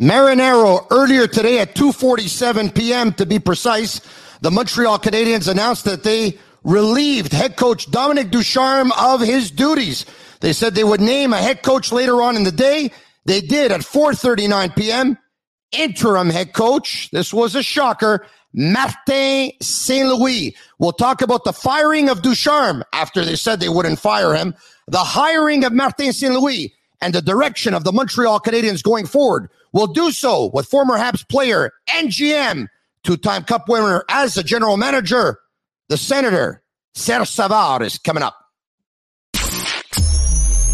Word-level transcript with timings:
Marinaro 0.00 0.86
earlier 0.90 1.26
today 1.26 1.58
at 1.58 1.74
2:47 1.74 2.74
p.m. 2.74 3.12
to 3.14 3.26
be 3.26 3.38
precise, 3.38 4.00
the 4.40 4.50
Montreal 4.50 4.98
Canadiens 4.98 5.46
announced 5.46 5.84
that 5.84 6.04
they 6.04 6.38
relieved 6.64 7.32
head 7.32 7.56
coach 7.56 7.90
Dominique 7.90 8.30
Ducharme 8.30 8.92
of 8.92 9.20
his 9.20 9.50
duties. 9.50 10.06
They 10.40 10.54
said 10.54 10.74
they 10.74 10.84
would 10.84 11.02
name 11.02 11.34
a 11.34 11.38
head 11.38 11.62
coach 11.62 11.92
later 11.92 12.22
on 12.22 12.34
in 12.34 12.44
the 12.44 12.52
day. 12.52 12.90
They 13.26 13.42
did 13.42 13.72
at 13.72 13.82
4:39 13.82 14.74
p.m. 14.74 15.18
Interim 15.72 16.30
head 16.30 16.54
coach. 16.54 17.10
This 17.12 17.34
was 17.34 17.54
a 17.54 17.62
shocker. 17.62 18.26
Martin 18.52 19.52
St. 19.60 20.08
Louis. 20.08 20.56
We'll 20.78 20.92
talk 20.92 21.22
about 21.22 21.44
the 21.44 21.52
firing 21.52 22.08
of 22.08 22.22
Ducharme 22.22 22.82
after 22.92 23.24
they 23.24 23.36
said 23.36 23.60
they 23.60 23.68
wouldn't 23.68 24.00
fire 24.00 24.34
him, 24.34 24.54
the 24.88 24.98
hiring 24.98 25.64
of 25.64 25.72
Martin 25.72 26.12
St. 26.12 26.34
Louis, 26.34 26.74
and 27.00 27.14
the 27.14 27.22
direction 27.22 27.74
of 27.74 27.84
the 27.84 27.92
Montreal 27.92 28.40
Canadiens 28.40 28.82
going 28.82 29.06
forward. 29.06 29.50
We'll 29.72 29.88
do 29.88 30.10
so 30.10 30.50
with 30.52 30.66
former 30.66 30.96
Habs 30.96 31.26
player 31.28 31.72
and 31.94 32.08
GM, 32.08 32.66
two 33.04 33.16
time 33.16 33.44
Cup 33.44 33.68
winner 33.68 34.04
as 34.08 34.36
a 34.36 34.42
general 34.42 34.76
manager, 34.76 35.38
the 35.88 35.96
Senator, 35.96 36.62
Serge 36.94 37.28
Savard, 37.28 37.82
is 37.82 37.98
coming 37.98 38.22
up. 38.22 38.36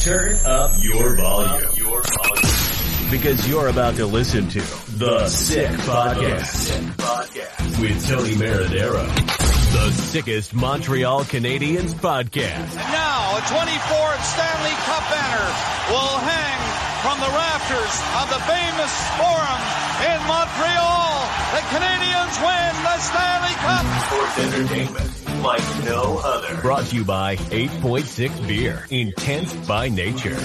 Turn 0.00 0.36
up 0.45 0.73
your 0.83 1.16
volume. 1.16 1.70
Your 1.77 2.02
volume. 2.02 3.11
Because 3.11 3.48
you're 3.48 3.69
about 3.69 3.97
to 3.97 4.06
listen 4.06 4.48
to 4.48 4.61
The 4.98 5.27
Sick 5.28 5.70
Podcast 5.80 6.80
with 7.80 8.08
Tony 8.08 8.34
Marinaro. 8.34 9.55
The 9.73 9.91
sickest 9.93 10.55
Montreal 10.55 11.25
Canadiens 11.25 11.93
podcast. 11.95 12.70
And 12.70 12.93
now 12.93 13.37
a 13.37 13.41
24th 13.41 14.23
Stanley 14.23 14.77
Cup 14.87 15.05
banner 15.11 15.48
will 15.91 16.16
hang 16.23 16.59
from 17.02 17.19
the 17.20 17.30
rafters 17.34 17.95
of 18.23 18.27
the 18.30 18.41
famous 18.47 18.92
Forum 19.19 19.61
in 20.06 20.19
Montreal. 20.27 21.06
The 21.52 21.62
Canadiens 21.75 22.36
win 22.42 22.73
the 22.83 22.98
Stanley 22.98 23.55
Cup. 23.61 23.84
Sports 24.06 24.39
entertainment 24.39 25.42
like 25.42 25.84
no 25.84 26.19
other. 26.25 26.61
Brought 26.62 26.86
to 26.86 26.97
you 26.97 27.05
by 27.05 27.36
8.6 27.36 28.48
Beer. 28.48 28.86
Intense 28.91 29.53
by 29.67 29.89
nature. 29.89 30.36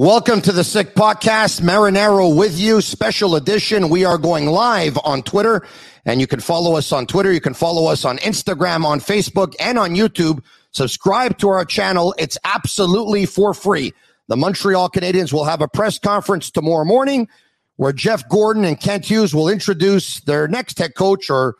Welcome 0.00 0.40
to 0.42 0.52
the 0.52 0.64
Sick 0.64 0.94
Podcast. 0.94 1.60
Marinaro 1.60 2.34
with 2.34 2.58
you, 2.58 2.80
special 2.80 3.36
edition. 3.36 3.90
We 3.90 4.06
are 4.06 4.16
going 4.16 4.46
live 4.46 4.98
on 5.04 5.22
Twitter, 5.22 5.66
and 6.06 6.22
you 6.22 6.26
can 6.26 6.40
follow 6.40 6.74
us 6.76 6.90
on 6.90 7.06
Twitter. 7.06 7.30
You 7.30 7.42
can 7.42 7.52
follow 7.52 7.84
us 7.84 8.06
on 8.06 8.16
Instagram, 8.16 8.86
on 8.86 9.00
Facebook, 9.00 9.54
and 9.60 9.78
on 9.78 9.90
YouTube. 9.90 10.42
Subscribe 10.70 11.36
to 11.36 11.50
our 11.50 11.66
channel. 11.66 12.14
It's 12.16 12.38
absolutely 12.44 13.26
for 13.26 13.52
free. 13.52 13.92
The 14.28 14.38
Montreal 14.38 14.88
Canadiens 14.88 15.34
will 15.34 15.44
have 15.44 15.60
a 15.60 15.68
press 15.68 15.98
conference 15.98 16.50
tomorrow 16.50 16.86
morning 16.86 17.28
where 17.76 17.92
Jeff 17.92 18.26
Gorton 18.30 18.64
and 18.64 18.80
Kent 18.80 19.04
Hughes 19.04 19.34
will 19.34 19.50
introduce 19.50 20.20
their 20.20 20.48
next 20.48 20.78
head 20.78 20.94
coach 20.94 21.28
or 21.28 21.56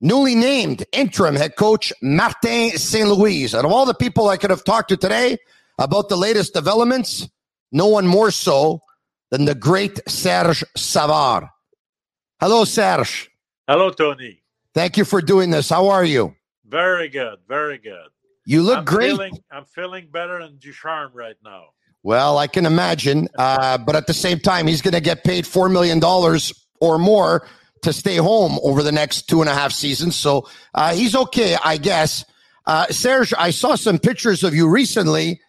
newly 0.00 0.34
named 0.34 0.82
interim 0.92 1.36
head 1.36 1.56
coach, 1.56 1.92
Martin 2.00 2.70
St. 2.70 3.06
Louis. 3.06 3.54
Out 3.54 3.66
of 3.66 3.70
all 3.70 3.84
the 3.84 3.92
people 3.92 4.30
I 4.30 4.38
could 4.38 4.48
have 4.48 4.64
talked 4.64 4.88
to 4.88 4.96
today 4.96 5.36
about 5.78 6.08
the 6.08 6.16
latest 6.16 6.54
developments, 6.54 7.28
no 7.72 7.86
one 7.86 8.06
more 8.06 8.30
so 8.30 8.80
than 9.30 9.44
the 9.44 9.54
great 9.54 10.00
Serge 10.08 10.64
Savard. 10.76 11.44
Hello, 12.40 12.64
Serge. 12.64 13.30
Hello, 13.66 13.90
Tony. 13.90 14.42
Thank 14.74 14.96
you 14.96 15.04
for 15.04 15.20
doing 15.20 15.50
this. 15.50 15.70
How 15.70 15.88
are 15.88 16.04
you? 16.04 16.34
Very 16.66 17.08
good. 17.08 17.38
Very 17.48 17.78
good. 17.78 18.08
You 18.44 18.62
look 18.62 18.78
I'm 18.78 18.84
great. 18.84 19.10
Feeling, 19.10 19.38
I'm 19.50 19.64
feeling 19.64 20.08
better 20.10 20.38
than 20.38 20.58
Ducharme 20.58 21.12
right 21.14 21.36
now. 21.44 21.66
Well, 22.02 22.38
I 22.38 22.46
can 22.46 22.66
imagine. 22.66 23.28
Uh, 23.36 23.78
but 23.78 23.96
at 23.96 24.06
the 24.06 24.14
same 24.14 24.38
time, 24.38 24.66
he's 24.68 24.82
going 24.82 24.94
to 24.94 25.00
get 25.00 25.24
paid 25.24 25.44
$4 25.44 25.72
million 25.72 26.00
or 26.80 26.98
more 26.98 27.48
to 27.82 27.92
stay 27.92 28.16
home 28.16 28.58
over 28.62 28.82
the 28.82 28.92
next 28.92 29.28
two 29.28 29.40
and 29.40 29.50
a 29.50 29.54
half 29.54 29.72
seasons. 29.72 30.14
So 30.14 30.48
uh, 30.74 30.94
he's 30.94 31.16
okay, 31.16 31.56
I 31.64 31.78
guess. 31.78 32.24
Uh, 32.66 32.86
Serge, 32.88 33.32
I 33.36 33.50
saw 33.50 33.74
some 33.74 33.98
pictures 33.98 34.44
of 34.44 34.54
you 34.54 34.68
recently, 34.68 35.40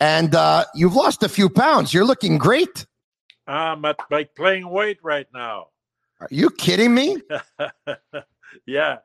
and 0.00 0.34
uh, 0.34 0.64
you've 0.74 0.94
lost 0.94 1.22
a 1.22 1.28
few 1.28 1.48
pounds. 1.48 1.92
You're 1.92 2.04
looking 2.04 2.38
great. 2.38 2.86
I'm 3.46 3.84
at 3.84 3.98
like 4.10 4.34
playing 4.34 4.68
weight 4.68 4.98
right 5.02 5.26
now. 5.32 5.68
Are 6.20 6.28
you 6.30 6.50
kidding 6.50 6.94
me? 6.94 7.18
yeah, 8.66 8.98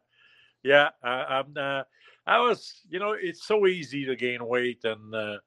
yeah. 0.64 0.90
I, 1.04 1.10
I'm. 1.10 1.54
Uh, 1.56 1.84
I 2.26 2.40
was. 2.40 2.82
You 2.90 3.00
know, 3.00 3.12
it's 3.12 3.46
so 3.46 3.68
easy 3.68 4.06
to 4.06 4.16
gain 4.16 4.46
weight, 4.46 4.84
and 4.84 5.14
uh, 5.14 5.38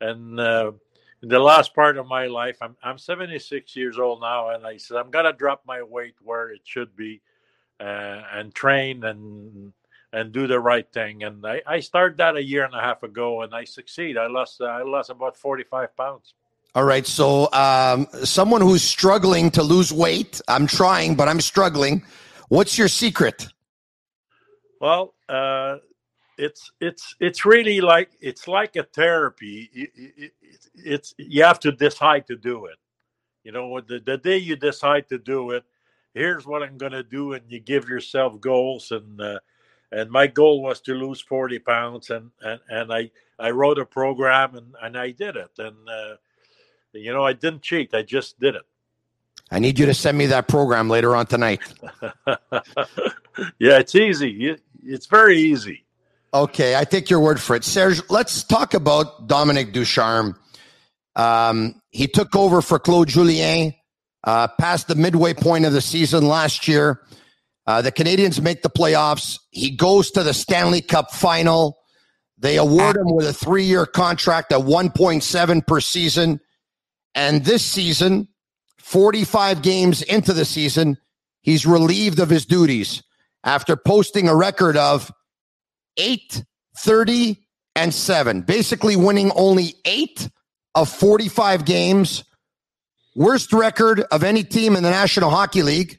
and 0.00 0.40
uh, 0.40 0.72
in 1.22 1.28
the 1.28 1.38
last 1.38 1.74
part 1.74 1.98
of 1.98 2.06
my 2.06 2.26
life, 2.26 2.58
I'm 2.60 2.76
I'm 2.82 2.98
76 2.98 3.76
years 3.76 3.98
old 3.98 4.20
now, 4.20 4.50
and 4.50 4.66
I 4.66 4.76
said 4.76 4.96
I'm 4.96 5.10
gonna 5.10 5.32
drop 5.32 5.62
my 5.66 5.82
weight 5.82 6.14
where 6.22 6.50
it 6.50 6.62
should 6.64 6.96
be, 6.96 7.20
uh, 7.78 8.22
and 8.32 8.54
train 8.54 9.04
and 9.04 9.72
and 10.12 10.32
do 10.32 10.46
the 10.46 10.60
right 10.60 10.90
thing. 10.92 11.22
And 11.22 11.46
I, 11.46 11.62
I 11.66 11.80
started 11.80 12.18
that 12.18 12.36
a 12.36 12.42
year 12.42 12.64
and 12.64 12.74
a 12.74 12.80
half 12.80 13.02
ago, 13.02 13.42
and 13.42 13.54
I 13.54 13.64
succeed. 13.64 14.16
I 14.16 14.26
lost 14.26 14.60
uh, 14.60 14.64
I 14.64 14.82
lost 14.82 15.10
about 15.10 15.36
45 15.36 15.96
pounds. 15.96 16.34
All 16.74 16.84
right. 16.84 17.06
So, 17.06 17.52
um, 17.52 18.06
someone 18.24 18.62
who's 18.62 18.82
struggling 18.82 19.50
to 19.52 19.62
lose 19.62 19.92
weight, 19.92 20.40
I'm 20.48 20.66
trying, 20.66 21.16
but 21.16 21.28
I'm 21.28 21.40
struggling. 21.40 22.02
What's 22.48 22.78
your 22.78 22.88
secret? 22.88 23.48
Well, 24.80 25.14
uh, 25.28 25.76
it's 26.38 26.72
it's 26.80 27.14
it's 27.20 27.44
really 27.44 27.80
like 27.80 28.10
it's 28.20 28.48
like 28.48 28.76
a 28.76 28.84
therapy. 28.84 29.70
It, 29.72 29.90
it, 29.94 30.12
it, 30.16 30.32
it's 30.74 31.14
you 31.18 31.44
have 31.44 31.60
to 31.60 31.72
decide 31.72 32.26
to 32.28 32.36
do 32.36 32.66
it. 32.66 32.78
You 33.44 33.52
know, 33.52 33.80
the, 33.80 33.98
the 33.98 34.16
day 34.16 34.38
you 34.38 34.56
decide 34.56 35.08
to 35.08 35.18
do 35.18 35.50
it, 35.50 35.64
here's 36.14 36.46
what 36.46 36.62
I'm 36.62 36.78
going 36.78 36.92
to 36.92 37.02
do, 37.02 37.32
and 37.32 37.42
you 37.48 37.60
give 37.60 37.88
yourself 37.88 38.40
goals. 38.40 38.90
And 38.92 39.20
uh, 39.20 39.40
and 39.92 40.10
my 40.10 40.26
goal 40.26 40.62
was 40.62 40.80
to 40.82 40.94
lose 40.94 41.20
40 41.20 41.58
pounds, 41.60 42.10
and 42.10 42.30
and 42.40 42.60
and 42.68 42.92
I 42.92 43.10
I 43.38 43.50
wrote 43.50 43.78
a 43.78 43.84
program, 43.84 44.56
and 44.56 44.74
and 44.82 44.96
I 44.96 45.10
did 45.10 45.36
it. 45.36 45.50
And 45.58 45.76
uh, 45.88 46.16
you 46.92 47.12
know, 47.12 47.24
I 47.24 47.34
didn't 47.34 47.62
cheat. 47.62 47.94
I 47.94 48.02
just 48.02 48.40
did 48.40 48.56
it. 48.56 48.62
I 49.50 49.58
need 49.58 49.78
you 49.78 49.86
to 49.86 49.94
send 49.94 50.16
me 50.16 50.26
that 50.26 50.48
program 50.48 50.88
later 50.88 51.14
on 51.14 51.26
tonight. 51.26 51.60
yeah, 53.58 53.78
it's 53.78 53.94
easy. 53.94 54.56
It's 54.82 55.06
very 55.06 55.38
easy. 55.38 55.84
Okay, 56.32 56.74
I 56.74 56.84
take 56.84 57.10
your 57.10 57.20
word 57.20 57.38
for 57.38 57.54
it. 57.54 57.62
Serge, 57.62 58.00
let's 58.08 58.44
talk 58.44 58.72
about 58.72 59.26
Dominique 59.26 59.74
Ducharme. 59.74 60.38
Um, 61.14 61.82
he 61.90 62.06
took 62.06 62.34
over 62.34 62.62
for 62.62 62.78
Claude 62.78 63.08
Julien 63.08 63.74
uh, 64.24 64.48
past 64.58 64.88
the 64.88 64.94
midway 64.94 65.34
point 65.34 65.66
of 65.66 65.74
the 65.74 65.82
season 65.82 66.26
last 66.26 66.66
year. 66.66 67.02
Uh, 67.66 67.82
the 67.82 67.92
Canadiens 67.92 68.40
make 68.40 68.62
the 68.62 68.70
playoffs. 68.70 69.38
He 69.50 69.70
goes 69.70 70.10
to 70.12 70.22
the 70.22 70.34
Stanley 70.34 70.80
Cup 70.80 71.12
final. 71.12 71.78
They 72.38 72.56
award 72.56 72.96
him 72.96 73.14
with 73.14 73.26
a 73.26 73.32
three 73.32 73.64
year 73.64 73.86
contract 73.86 74.52
at 74.52 74.60
1.7 74.60 75.66
per 75.66 75.80
season. 75.80 76.40
And 77.14 77.44
this 77.44 77.64
season, 77.64 78.28
45 78.78 79.62
games 79.62 80.02
into 80.02 80.32
the 80.32 80.44
season, 80.44 80.98
he's 81.42 81.66
relieved 81.66 82.18
of 82.18 82.30
his 82.30 82.46
duties 82.46 83.02
after 83.44 83.76
posting 83.76 84.28
a 84.28 84.34
record 84.34 84.76
of 84.76 85.12
8, 85.96 86.44
30, 86.76 87.38
and 87.74 87.94
7, 87.94 88.42
basically 88.42 88.96
winning 88.96 89.30
only 89.34 89.74
8 89.84 90.28
of 90.74 90.88
45 90.88 91.64
games. 91.64 92.24
Worst 93.14 93.52
record 93.52 94.00
of 94.10 94.22
any 94.22 94.42
team 94.42 94.74
in 94.74 94.82
the 94.82 94.90
National 94.90 95.30
Hockey 95.30 95.62
League. 95.62 95.98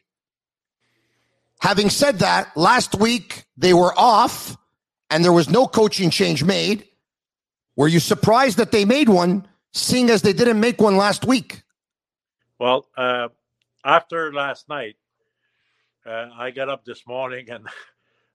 Having 1.63 1.91
said 1.91 2.19
that, 2.19 2.57
last 2.57 2.93
week 2.93 3.45
they 3.55 3.73
were 3.73 3.97
off 3.97 4.57
and 5.09 5.23
there 5.23 5.31
was 5.31 5.49
no 5.49 5.65
coaching 5.65 6.09
change 6.09 6.43
made. 6.43 6.85
Were 7.77 7.87
you 7.87 8.01
surprised 8.01 8.57
that 8.57 8.73
they 8.73 8.83
made 8.83 9.07
one, 9.07 9.47
seeing 9.71 10.09
as 10.09 10.21
they 10.21 10.33
didn't 10.33 10.59
make 10.59 10.81
one 10.81 10.97
last 10.97 11.23
week? 11.23 11.63
Well, 12.59 12.85
uh, 12.97 13.29
after 13.85 14.33
last 14.33 14.67
night, 14.67 14.97
uh, 16.05 16.31
I 16.37 16.51
got 16.51 16.67
up 16.67 16.83
this 16.83 17.07
morning 17.07 17.49
and 17.49 17.65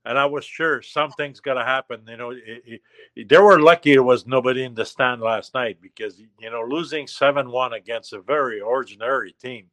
and 0.06 0.18
I 0.18 0.24
was 0.24 0.46
sure 0.46 0.80
something's 0.80 1.40
going 1.40 1.58
to 1.58 1.64
happen. 1.64 2.06
You 2.08 2.16
know, 2.16 2.30
it, 2.30 2.80
it, 3.14 3.28
they 3.28 3.36
were 3.36 3.60
lucky 3.60 3.92
it 3.92 4.00
was 4.00 4.26
nobody 4.26 4.64
in 4.64 4.74
the 4.74 4.86
stand 4.86 5.20
last 5.20 5.52
night 5.52 5.82
because 5.82 6.18
you 6.18 6.50
know 6.50 6.62
losing 6.62 7.06
seven 7.06 7.50
one 7.50 7.74
against 7.74 8.14
a 8.14 8.22
very 8.22 8.62
ordinary 8.62 9.32
team. 9.32 9.66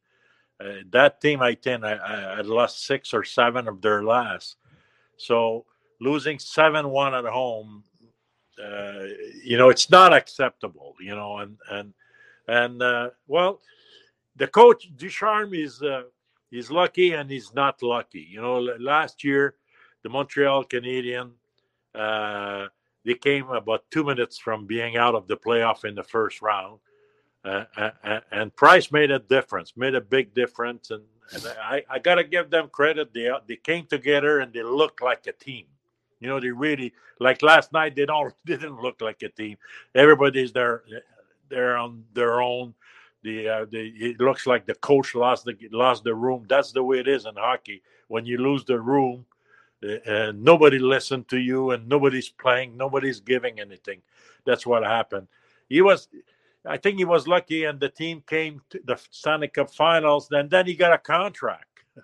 Uh, 0.58 0.82
that 0.90 1.20
team, 1.20 1.42
I 1.42 1.54
think, 1.54 1.84
I, 1.84 1.94
I, 2.38 2.40
lost 2.40 2.86
six 2.86 3.12
or 3.12 3.24
seven 3.24 3.68
of 3.68 3.82
their 3.82 4.02
last. 4.02 4.56
So 5.18 5.66
losing 6.00 6.38
seven 6.38 6.88
one 6.88 7.14
at 7.14 7.24
home, 7.26 7.84
uh, 8.62 9.04
you 9.44 9.58
know, 9.58 9.68
it's 9.68 9.90
not 9.90 10.14
acceptable. 10.14 10.94
You 10.98 11.14
know, 11.14 11.38
and 11.38 11.58
and 11.70 11.94
and 12.48 12.82
uh, 12.82 13.10
well, 13.26 13.60
the 14.36 14.46
coach 14.46 14.88
Ducharme 14.96 15.52
is 15.52 15.82
uh, 15.82 16.04
he's 16.50 16.70
lucky 16.70 17.12
and 17.12 17.30
he's 17.30 17.52
not 17.52 17.82
lucky. 17.82 18.26
You 18.30 18.40
know, 18.40 18.58
last 18.78 19.24
year 19.24 19.56
the 20.02 20.08
Montreal 20.08 20.64
Canadiens 20.64 21.32
uh, 21.96 22.66
they 23.04 23.14
came 23.14 23.48
about 23.48 23.84
two 23.90 24.04
minutes 24.04 24.36
from 24.38 24.66
being 24.66 24.96
out 24.96 25.14
of 25.14 25.26
the 25.28 25.36
playoff 25.36 25.84
in 25.84 25.94
the 25.94 26.02
first 26.02 26.42
round. 26.42 26.78
And 28.32 28.54
Price 28.56 28.90
made 28.90 29.10
a 29.10 29.18
difference, 29.18 29.76
made 29.76 29.94
a 29.94 30.00
big 30.00 30.34
difference, 30.34 30.90
and, 30.90 31.04
and 31.32 31.46
I, 31.62 31.84
I 31.88 31.98
got 31.98 32.16
to 32.16 32.24
give 32.24 32.50
them 32.50 32.68
credit. 32.68 33.12
They 33.14 33.30
they 33.46 33.56
came 33.56 33.86
together 33.86 34.40
and 34.40 34.52
they 34.52 34.62
looked 34.62 35.02
like 35.02 35.26
a 35.26 35.32
team. 35.32 35.66
You 36.20 36.28
know, 36.28 36.40
they 36.40 36.50
really 36.50 36.92
like 37.20 37.42
last 37.42 37.72
night. 37.72 37.94
They 37.94 38.06
don't 38.06 38.34
didn't 38.44 38.80
look 38.80 39.00
like 39.00 39.22
a 39.22 39.28
team. 39.28 39.56
Everybody's 39.94 40.52
there, 40.52 40.82
they're 41.48 41.76
on 41.76 42.04
their 42.14 42.40
own. 42.40 42.74
The, 43.22 43.48
uh, 43.48 43.64
the 43.68 43.92
it 43.96 44.20
looks 44.20 44.46
like 44.46 44.66
the 44.66 44.74
coach 44.76 45.14
lost 45.14 45.44
the 45.44 45.56
lost 45.72 46.04
the 46.04 46.14
room. 46.14 46.46
That's 46.48 46.72
the 46.72 46.82
way 46.82 47.00
it 47.00 47.08
is 47.08 47.26
in 47.26 47.34
hockey. 47.36 47.82
When 48.08 48.24
you 48.24 48.38
lose 48.38 48.64
the 48.64 48.80
room, 48.80 49.26
uh, 49.82 50.32
nobody 50.34 50.78
listened 50.78 51.28
to 51.28 51.38
you, 51.38 51.72
and 51.72 51.88
nobody's 51.88 52.28
playing, 52.28 52.76
nobody's 52.76 53.20
giving 53.20 53.60
anything. 53.60 54.00
That's 54.44 54.66
what 54.66 54.84
happened. 54.84 55.26
He 55.68 55.82
was, 55.82 56.08
I 56.68 56.76
think, 56.76 56.98
he 56.98 57.04
was 57.04 57.28
lucky, 57.28 57.64
and 57.64 57.78
the 57.78 57.88
team 57.88 58.22
came 58.26 58.60
to 58.70 58.80
the 58.84 59.00
Stanley 59.10 59.48
Cup 59.48 59.70
Finals. 59.70 60.28
And 60.30 60.50
then 60.50 60.66
he 60.66 60.74
got 60.74 60.92
a 60.92 60.98
contract. 60.98 61.64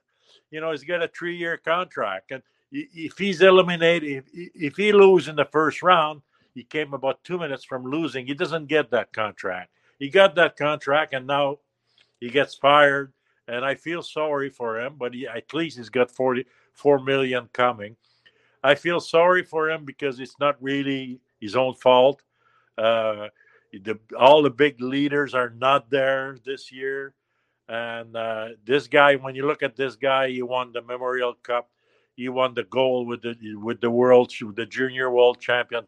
You 0.50 0.60
know, 0.60 0.70
he's 0.70 0.84
got 0.84 1.02
a 1.02 1.08
three-year 1.08 1.56
contract, 1.64 2.30
and 2.30 2.42
if 2.72 3.16
he's 3.16 3.40
eliminated, 3.40 4.24
if, 4.34 4.50
if 4.54 4.76
he 4.76 4.92
loses 4.92 5.28
in 5.28 5.36
the 5.36 5.46
first 5.46 5.82
round, 5.82 6.22
he 6.54 6.64
came 6.64 6.92
about 6.94 7.24
two 7.24 7.38
minutes 7.38 7.64
from 7.64 7.84
losing. 7.84 8.26
He 8.26 8.34
doesn't 8.34 8.66
get 8.66 8.90
that 8.90 9.12
contract. 9.12 9.70
He 9.98 10.10
got 10.10 10.34
that 10.34 10.56
contract, 10.56 11.14
and 11.14 11.26
now 11.26 11.58
he 12.20 12.28
gets 12.28 12.54
fired. 12.54 13.12
And 13.48 13.64
I 13.64 13.74
feel 13.74 14.02
sorry 14.02 14.50
for 14.50 14.80
him, 14.80 14.94
but 14.98 15.14
he, 15.14 15.26
at 15.26 15.52
least 15.52 15.76
he's 15.78 15.88
got 15.88 16.10
forty-four 16.10 17.00
million 17.00 17.48
coming. 17.52 17.96
I 18.62 18.74
feel 18.74 19.00
sorry 19.00 19.42
for 19.42 19.70
him 19.70 19.84
because 19.84 20.20
it's 20.20 20.38
not 20.38 20.62
really 20.62 21.20
his 21.40 21.56
own 21.56 21.74
fault. 21.74 22.22
Uh, 22.78 23.28
the, 23.72 23.98
all 24.18 24.42
the 24.42 24.50
big 24.50 24.80
leaders 24.80 25.34
are 25.34 25.50
not 25.50 25.90
there 25.90 26.36
this 26.44 26.72
year. 26.72 27.14
And 27.68 28.16
uh, 28.16 28.48
this 28.64 28.86
guy, 28.86 29.16
when 29.16 29.34
you 29.34 29.46
look 29.46 29.62
at 29.62 29.76
this 29.76 29.96
guy, 29.96 30.30
he 30.30 30.42
won 30.42 30.72
the 30.72 30.82
Memorial 30.82 31.34
Cup 31.34 31.70
he 32.14 32.28
won 32.28 32.54
the 32.54 32.64
gold 32.64 33.08
with 33.08 33.22
the 33.22 33.36
with 33.56 33.80
the 33.80 33.90
world 33.90 34.32
the 34.54 34.66
junior 34.66 35.10
world 35.10 35.40
champion. 35.40 35.86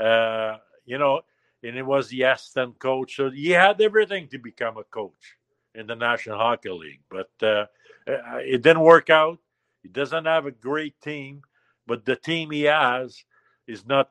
Uh, 0.00 0.56
you 0.84 0.98
know, 0.98 1.20
and 1.62 1.76
it 1.76 1.82
was 1.82 2.08
the 2.08 2.24
Aston 2.24 2.72
coach, 2.72 3.16
so 3.16 3.30
he 3.30 3.50
had 3.50 3.80
everything 3.80 4.28
to 4.28 4.38
become 4.38 4.76
a 4.76 4.84
coach 4.84 5.36
in 5.74 5.86
the 5.86 5.94
National 5.94 6.38
Hockey 6.38 6.70
League. 6.70 7.02
But 7.08 7.30
uh, 7.42 7.66
uh, 8.10 8.38
it 8.38 8.62
didn't 8.62 8.80
work 8.80 9.10
out. 9.10 9.38
He 9.82 9.88
doesn't 9.88 10.24
have 10.24 10.46
a 10.46 10.50
great 10.50 11.00
team, 11.00 11.42
but 11.86 12.04
the 12.04 12.16
team 12.16 12.50
he 12.50 12.62
has 12.62 13.24
is 13.66 13.86
not 13.86 14.10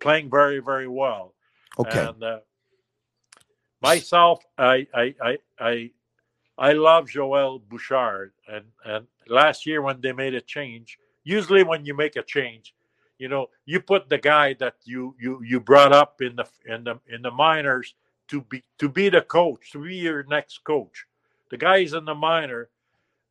playing 0.00 0.30
very 0.30 0.58
very 0.58 0.88
well. 0.88 1.34
Okay. 1.78 2.06
And 2.06 2.22
uh, 2.22 2.40
myself, 3.80 4.44
I 4.58 4.86
I 4.94 5.14
I 5.22 5.38
I 5.58 5.90
I 6.58 6.72
love 6.72 7.08
Joel 7.08 7.58
Bouchard, 7.58 8.32
and 8.48 8.64
and 8.84 9.06
last 9.28 9.66
year 9.66 9.82
when 9.82 10.00
they 10.00 10.12
made 10.12 10.34
a 10.34 10.40
change, 10.40 10.98
usually 11.24 11.62
when 11.62 11.84
you 11.84 11.94
make 11.94 12.16
a 12.16 12.22
change, 12.22 12.74
you 13.18 13.28
know, 13.28 13.48
you 13.64 13.80
put 13.80 14.08
the 14.08 14.18
guy 14.18 14.54
that 14.54 14.74
you 14.84 15.14
you 15.18 15.42
you 15.42 15.60
brought 15.60 15.92
up 15.92 16.20
in 16.20 16.36
the 16.36 16.46
in 16.66 16.84
the 16.84 17.00
in 17.08 17.22
the 17.22 17.30
minors 17.30 17.94
to 18.28 18.42
be 18.42 18.62
to 18.78 18.88
be 18.88 19.08
the 19.08 19.22
coach, 19.22 19.72
to 19.72 19.82
be 19.82 19.96
your 19.96 20.24
next 20.24 20.64
coach. 20.64 21.06
The 21.50 21.56
guy 21.56 21.78
is 21.78 21.92
in 21.92 22.04
the 22.04 22.14
minor, 22.14 22.70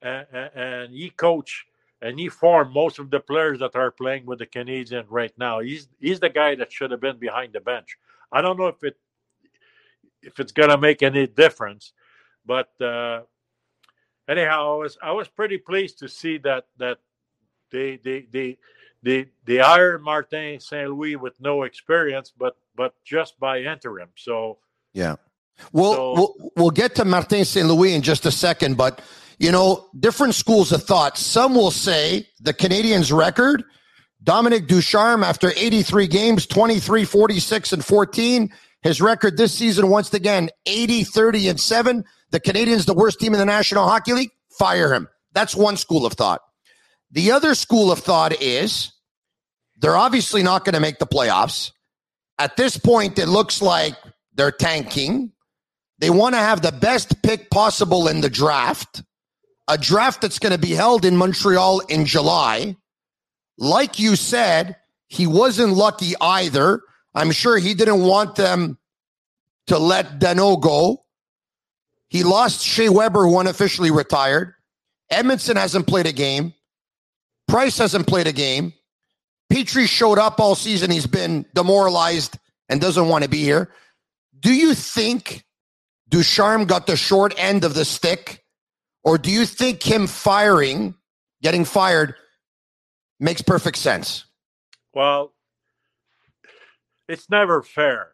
and, 0.01 0.25
and 0.55 0.93
he 0.93 1.09
coach 1.09 1.65
and 2.01 2.19
he 2.19 2.29
formed 2.29 2.73
most 2.73 2.99
of 2.99 3.11
the 3.11 3.19
players 3.19 3.59
that 3.59 3.75
are 3.75 3.91
playing 3.91 4.25
with 4.25 4.39
the 4.39 4.45
Canadian 4.45 5.05
right 5.09 5.33
now. 5.37 5.59
He's 5.59 5.87
he's 5.99 6.19
the 6.19 6.29
guy 6.29 6.55
that 6.55 6.71
should 6.71 6.91
have 6.91 7.01
been 7.01 7.17
behind 7.17 7.53
the 7.53 7.59
bench. 7.59 7.97
I 8.31 8.41
don't 8.41 8.57
know 8.57 8.67
if 8.67 8.83
it 8.83 8.97
if 10.21 10.39
it's 10.39 10.51
gonna 10.51 10.77
make 10.77 11.03
any 11.03 11.27
difference, 11.27 11.93
but 12.45 12.69
uh, 12.81 13.21
anyhow, 14.27 14.75
I 14.75 14.77
was 14.77 14.97
I 15.01 15.11
was 15.11 15.27
pretty 15.27 15.57
pleased 15.57 15.99
to 15.99 16.07
see 16.07 16.37
that 16.39 16.65
that 16.77 16.99
they 17.71 17.97
they 17.97 18.27
they 18.31 18.57
they 19.03 19.27
they 19.45 19.57
hired 19.57 20.03
Martin 20.03 20.59
St. 20.59 20.89
Louis 20.89 21.15
with 21.15 21.39
no 21.39 21.63
experience, 21.63 22.31
but 22.37 22.55
but 22.75 22.93
just 23.03 23.39
by 23.39 23.61
interim. 23.61 24.09
So 24.15 24.59
yeah, 24.93 25.15
we'll 25.71 25.93
so, 25.93 26.13
we'll 26.13 26.51
we'll 26.55 26.71
get 26.71 26.95
to 26.95 27.05
Martin 27.05 27.45
St. 27.45 27.67
Louis 27.67 27.93
in 27.93 28.01
just 28.01 28.25
a 28.25 28.31
second, 28.31 28.77
but 28.77 29.01
you 29.39 29.51
know, 29.51 29.89
different 29.99 30.35
schools 30.35 30.71
of 30.71 30.83
thought. 30.83 31.17
Some 31.17 31.55
will 31.55 31.71
say 31.71 32.27
the 32.39 32.53
Canadiens' 32.53 33.15
record. 33.15 33.63
Dominique 34.23 34.67
Ducharme, 34.67 35.23
after 35.23 35.51
83 35.55 36.07
games, 36.07 36.45
23, 36.45 37.05
46, 37.05 37.73
and 37.73 37.85
14. 37.85 38.53
His 38.83 39.01
record 39.01 39.37
this 39.37 39.53
season, 39.53 39.89
once 39.89 40.13
again, 40.13 40.49
80, 40.65 41.03
30, 41.03 41.47
and 41.49 41.59
7. 41.59 42.03
The 42.31 42.39
Canadiens, 42.39 42.85
the 42.85 42.93
worst 42.93 43.19
team 43.19 43.33
in 43.33 43.39
the 43.39 43.45
National 43.45 43.87
Hockey 43.87 44.13
League, 44.13 44.31
fire 44.57 44.93
him. 44.93 45.07
That's 45.33 45.55
one 45.55 45.77
school 45.77 46.05
of 46.05 46.13
thought. 46.13 46.41
The 47.11 47.31
other 47.31 47.55
school 47.55 47.91
of 47.91 47.99
thought 47.99 48.41
is 48.41 48.93
they're 49.79 49.97
obviously 49.97 50.43
not 50.43 50.65
going 50.65 50.75
to 50.75 50.79
make 50.79 50.99
the 50.99 51.07
playoffs. 51.07 51.71
At 52.39 52.57
this 52.57 52.77
point, 52.77 53.19
it 53.19 53.27
looks 53.27 53.61
like 53.61 53.95
they're 54.33 54.51
tanking. 54.51 55.31
They 55.99 56.09
want 56.09 56.35
to 56.35 56.39
have 56.39 56.61
the 56.61 56.71
best 56.71 57.21
pick 57.21 57.49
possible 57.51 58.07
in 58.07 58.21
the 58.21 58.29
draft, 58.29 59.03
a 59.67 59.77
draft 59.77 60.21
that's 60.21 60.39
going 60.39 60.53
to 60.53 60.59
be 60.59 60.71
held 60.71 61.05
in 61.05 61.17
Montreal 61.17 61.79
in 61.81 62.05
July. 62.05 62.77
Like 63.61 63.99
you 63.99 64.15
said, 64.15 64.75
he 65.07 65.27
wasn't 65.27 65.73
lucky 65.73 66.15
either. 66.19 66.81
I'm 67.13 67.29
sure 67.31 67.59
he 67.59 67.75
didn't 67.75 68.01
want 68.01 68.35
them 68.35 68.79
to 69.67 69.77
let 69.77 70.19
Danault 70.19 70.61
go. 70.61 71.05
He 72.09 72.23
lost 72.23 72.65
Shea 72.65 72.89
Weber, 72.89 73.21
who 73.21 73.37
unofficially 73.37 73.91
retired. 73.91 74.55
Edmundson 75.13 75.57
hasn't 75.57 75.85
played 75.85 76.07
a 76.07 76.11
game. 76.11 76.55
Price 77.47 77.77
hasn't 77.77 78.07
played 78.07 78.25
a 78.25 78.33
game. 78.33 78.73
Petry 79.53 79.87
showed 79.87 80.17
up 80.17 80.39
all 80.39 80.55
season. 80.55 80.89
He's 80.89 81.05
been 81.05 81.45
demoralized 81.53 82.39
and 82.67 82.81
doesn't 82.81 83.09
want 83.09 83.25
to 83.25 83.29
be 83.29 83.43
here. 83.43 83.69
Do 84.39 84.51
you 84.51 84.73
think 84.73 85.45
Ducharme 86.09 86.65
got 86.65 86.87
the 86.87 86.97
short 86.97 87.35
end 87.37 87.63
of 87.63 87.75
the 87.75 87.85
stick? 87.85 88.43
Or 89.03 89.19
do 89.19 89.29
you 89.29 89.45
think 89.45 89.83
him 89.83 90.07
firing, 90.07 90.95
getting 91.43 91.63
fired, 91.63 92.15
makes 93.21 93.41
perfect 93.41 93.77
sense? 93.77 94.25
Well, 94.93 95.33
it's 97.07 97.29
never 97.29 97.61
fair 97.61 98.13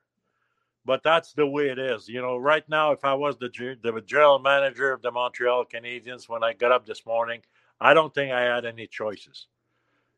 but 0.87 1.03
that's 1.03 1.33
the 1.33 1.45
way 1.45 1.67
it 1.67 1.77
is. 1.77 2.07
You 2.07 2.21
know, 2.21 2.37
right 2.37 2.67
now, 2.69 2.93
if 2.93 3.03
I 3.03 3.13
was 3.13 3.37
the, 3.37 3.49
the 3.83 4.01
general 4.05 4.39
manager 4.39 4.93
of 4.93 5.01
the 5.01 5.11
Montreal 5.11 5.65
Canadiens 5.65 6.29
when 6.29 6.45
I 6.45 6.53
got 6.53 6.71
up 6.71 6.85
this 6.85 7.05
morning, 7.05 7.41
I 7.79 7.93
don't 7.93 8.13
think 8.13 8.31
I 8.31 8.43
had 8.43 8.65
any 8.65 8.87
choices. 8.87 9.47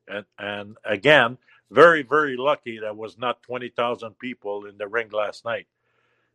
And 0.08 0.25
and 0.38 0.77
again, 0.86 1.39
very 1.72 2.03
very 2.03 2.38
lucky 2.38 2.79
that 2.79 2.96
was 2.96 3.17
not 3.17 3.41
twenty 3.41 3.69
thousand 3.69 4.19
people 4.19 4.65
in 4.65 4.77
the 4.77 4.88
ring 4.88 5.10
last 5.10 5.43
night. 5.43 5.65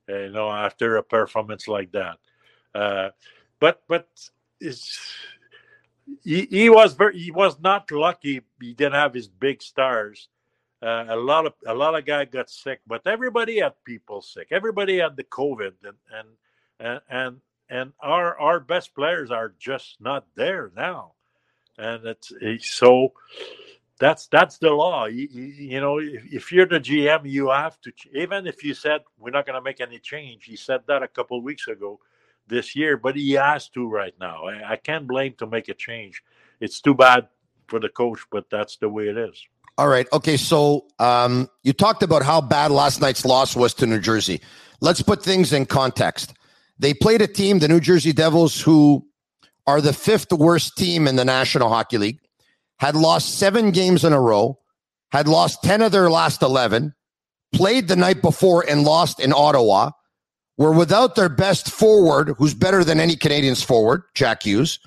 Uh, 0.08 0.18
you 0.18 0.30
know, 0.30 0.50
after 0.50 0.96
a 0.96 1.02
performance 1.02 1.68
like 1.68 1.92
that. 1.92 2.18
Uh, 2.75 3.11
but 3.61 3.82
but 3.88 4.08
it's, 4.61 5.00
he, 6.23 6.46
he 6.50 6.70
was 6.70 6.94
very 6.94 7.18
he 7.18 7.30
was 7.30 7.61
not 7.61 7.90
lucky. 7.90 8.42
He 8.61 8.75
didn't 8.75 8.94
have 8.94 9.14
his 9.14 9.28
big 9.28 9.62
stars 9.62 10.28
uh, 10.84 11.06
a 11.08 11.16
lot 11.16 11.46
of 11.46 11.54
a 11.66 11.75
lot 11.75 11.94
of 11.94 12.04
guys 12.04 12.28
got 12.30 12.50
sick, 12.50 12.80
but 12.87 13.06
everybody 13.06 13.61
had 13.61 13.73
people 13.84 14.20
sick. 14.20 14.49
Everybody 14.50 14.99
had 14.99 15.16
the 15.16 15.25
COVID, 15.25 15.73
and 15.82 16.28
and 16.78 17.00
and 17.08 17.40
and 17.70 17.92
our 18.00 18.38
our 18.38 18.61
best 18.61 18.94
players 18.94 19.30
are 19.30 19.54
just 19.58 19.96
not 19.99 20.26
there 20.34 20.70
now, 20.76 21.12
and 21.78 22.04
it's, 22.04 22.34
so 22.61 23.14
that's 23.99 24.26
that's 24.26 24.58
the 24.58 24.70
law. 24.70 25.06
You, 25.06 25.26
you, 25.30 25.80
know, 25.80 26.00
if, 26.00 26.30
if, 26.30 26.52
you're 26.52 26.66
the 26.66 26.80
GM, 26.80 27.30
you 27.30 27.49
have 27.49 27.80
to. 27.80 27.92
Even 28.12 28.46
if 28.46 28.62
you 28.62 28.75
said 28.75 29.04
we're 29.18 29.30
not 29.30 29.46
going 29.46 29.56
to 29.56 29.64
make 29.64 29.80
any 29.80 29.99
change, 29.99 30.44
he 30.44 30.56
said 30.56 30.82
that 30.88 31.02
a 31.02 31.08
couple 31.08 31.38
of 31.38 31.44
weeks 31.44 31.66
ago, 31.66 31.99
this 32.46 32.76
year, 32.76 32.96
but 32.96 33.16
he 33.16 33.32
has 33.32 33.68
to 33.70 33.88
right 33.88 34.14
now. 34.20 34.46
I, 34.46 34.72
I 34.72 34.76
can't 34.76 35.06
blame 35.06 35.34
to 35.38 35.46
make 35.46 35.68
a 35.68 35.74
change. 35.74 36.22
It's 36.60 36.80
too 36.80 36.94
bad 36.94 37.28
for 37.66 37.80
the 37.80 37.88
coach, 37.88 38.20
but 38.30 38.50
that's 38.50 38.76
the 38.76 38.88
way 38.88 39.08
it 39.08 39.16
is. 39.16 39.46
All 39.76 39.88
right. 39.88 40.06
Okay. 40.12 40.36
So 40.36 40.86
um, 40.98 41.48
you 41.62 41.72
talked 41.72 42.02
about 42.02 42.22
how 42.22 42.40
bad 42.40 42.70
last 42.70 43.00
night's 43.00 43.24
loss 43.24 43.56
was 43.56 43.74
to 43.74 43.86
New 43.86 43.98
Jersey. 43.98 44.40
Let's 44.80 45.02
put 45.02 45.22
things 45.22 45.52
in 45.52 45.66
context. 45.66 46.34
They 46.78 46.94
played 46.94 47.22
a 47.22 47.26
team, 47.26 47.58
the 47.58 47.68
New 47.68 47.80
Jersey 47.80 48.12
Devils, 48.12 48.60
who 48.60 49.06
are 49.66 49.80
the 49.80 49.92
fifth 49.92 50.32
worst 50.32 50.76
team 50.76 51.08
in 51.08 51.16
the 51.16 51.24
National 51.24 51.68
Hockey 51.68 51.98
League, 51.98 52.20
had 52.78 52.94
lost 52.94 53.38
seven 53.38 53.70
games 53.70 54.04
in 54.04 54.12
a 54.12 54.20
row, 54.20 54.58
had 55.10 55.28
lost 55.28 55.62
10 55.62 55.82
of 55.82 55.92
their 55.92 56.10
last 56.10 56.42
11, 56.42 56.94
played 57.52 57.88
the 57.88 57.96
night 57.96 58.20
before 58.20 58.64
and 58.68 58.82
lost 58.82 59.20
in 59.20 59.32
Ottawa, 59.32 59.92
were 60.56 60.73
without 60.73 61.14
their 61.14 61.28
best 61.28 61.70
forward, 61.70 62.34
who's 62.38 62.54
better 62.54 62.84
than 62.84 63.00
any 63.00 63.16
Canadiens 63.16 63.64
forward, 63.64 64.02
Jack 64.14 64.44
Hughes 64.44 64.78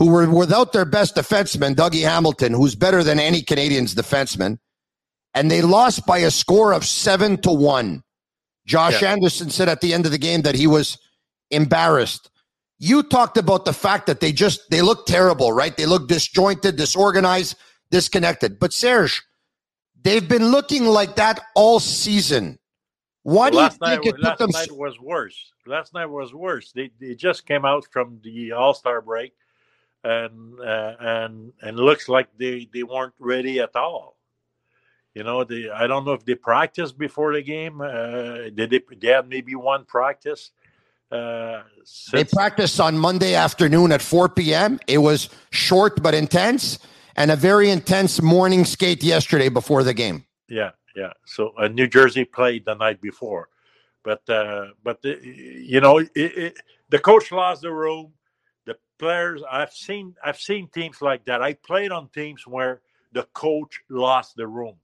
who 0.00 0.10
were 0.10 0.28
without 0.30 0.72
their 0.72 0.86
best 0.86 1.14
defenseman, 1.14 1.74
Dougie 1.74 2.08
Hamilton, 2.08 2.54
who's 2.54 2.74
better 2.74 3.04
than 3.04 3.20
any 3.20 3.42
Canadiens 3.42 3.94
defenseman, 3.94 4.58
and 5.34 5.50
they 5.50 5.60
lost 5.60 6.06
by 6.06 6.16
a 6.16 6.30
score 6.30 6.72
of 6.72 6.86
seven 6.86 7.36
to 7.42 7.52
one. 7.52 8.02
Josh 8.66 9.02
yeah. 9.02 9.12
Anderson 9.12 9.50
said 9.50 9.68
at 9.68 9.82
the 9.82 9.92
end 9.92 10.06
of 10.06 10.12
the 10.12 10.16
game 10.16 10.40
that 10.40 10.54
he 10.54 10.66
was 10.66 10.96
embarrassed. 11.50 12.30
You 12.78 13.02
talked 13.02 13.36
about 13.36 13.66
the 13.66 13.74
fact 13.74 14.06
that 14.06 14.20
they 14.20 14.32
just 14.32 14.70
they 14.70 14.80
look 14.80 15.04
terrible, 15.04 15.52
right? 15.52 15.76
They 15.76 15.84
look 15.84 16.08
disjointed, 16.08 16.76
disorganized, 16.76 17.56
disconnected. 17.90 18.58
But 18.58 18.72
Serge, 18.72 19.22
they've 20.02 20.26
been 20.26 20.50
looking 20.50 20.86
like 20.86 21.16
that 21.16 21.42
all 21.54 21.78
season. 21.78 22.58
Why 23.22 23.50
well, 23.50 23.50
do 23.50 23.56
you 23.58 23.68
think 23.70 23.80
night, 23.80 24.14
it 24.14 24.22
took 24.22 24.38
them? 24.38 24.50
Last 24.50 24.70
night 24.70 24.76
was 24.76 24.98
worse. 24.98 25.52
Last 25.66 25.94
night 25.94 26.06
was 26.06 26.32
worse. 26.32 26.72
They, 26.72 26.90
they 26.98 27.14
just 27.14 27.46
came 27.46 27.64
out 27.64 27.86
from 27.90 28.20
the 28.24 28.52
All 28.52 28.72
Star 28.72 29.00
break, 29.02 29.34
and 30.02 30.58
uh, 30.58 30.94
and 30.98 31.52
and 31.60 31.76
looks 31.76 32.08
like 32.08 32.28
they 32.38 32.68
they 32.72 32.82
weren't 32.82 33.14
ready 33.18 33.60
at 33.60 33.76
all. 33.76 34.16
You 35.14 35.24
know, 35.24 35.44
they 35.44 35.68
I 35.68 35.86
don't 35.86 36.04
know 36.04 36.12
if 36.12 36.24
they 36.24 36.34
practiced 36.34 36.96
before 36.96 37.34
the 37.34 37.42
game. 37.42 37.80
Uh, 37.80 38.48
did 38.54 38.70
they? 38.70 38.80
They 38.96 39.08
had 39.08 39.28
maybe 39.28 39.54
one 39.54 39.84
practice. 39.84 40.50
Uh, 41.10 41.62
they 42.12 42.22
practiced 42.24 42.78
on 42.80 42.96
Monday 42.96 43.34
afternoon 43.34 43.90
at 43.90 44.00
4 44.00 44.28
p.m. 44.28 44.78
It 44.86 44.98
was 44.98 45.28
short 45.50 46.00
but 46.00 46.14
intense, 46.14 46.78
and 47.16 47.32
a 47.32 47.36
very 47.36 47.68
intense 47.68 48.22
morning 48.22 48.64
skate 48.64 49.02
yesterday 49.02 49.48
before 49.48 49.82
the 49.82 49.92
game. 49.92 50.24
Yeah, 50.48 50.70
yeah. 51.00 51.12
So 51.24 51.52
uh, 51.58 51.68
New 51.68 51.86
Jersey 51.86 52.24
played 52.24 52.66
the 52.66 52.74
night 52.74 53.00
before, 53.00 53.48
but 54.04 54.28
uh, 54.28 54.66
but 54.84 55.00
the, 55.02 55.18
you 55.22 55.80
know 55.80 55.98
it, 55.98 56.10
it, 56.14 56.58
the 56.90 56.98
coach 56.98 57.32
lost 57.32 57.62
the 57.62 57.72
room. 57.72 58.12
The 58.66 58.76
players 58.98 59.42
I've 59.50 59.72
seen 59.72 60.14
I've 60.22 60.40
seen 60.40 60.68
teams 60.68 61.00
like 61.00 61.24
that. 61.24 61.42
I 61.42 61.54
played 61.54 61.90
on 61.90 62.08
teams 62.08 62.46
where 62.46 62.82
the 63.12 63.24
coach 63.32 63.80
lost 63.88 64.36
the 64.36 64.46
room. 64.46 64.76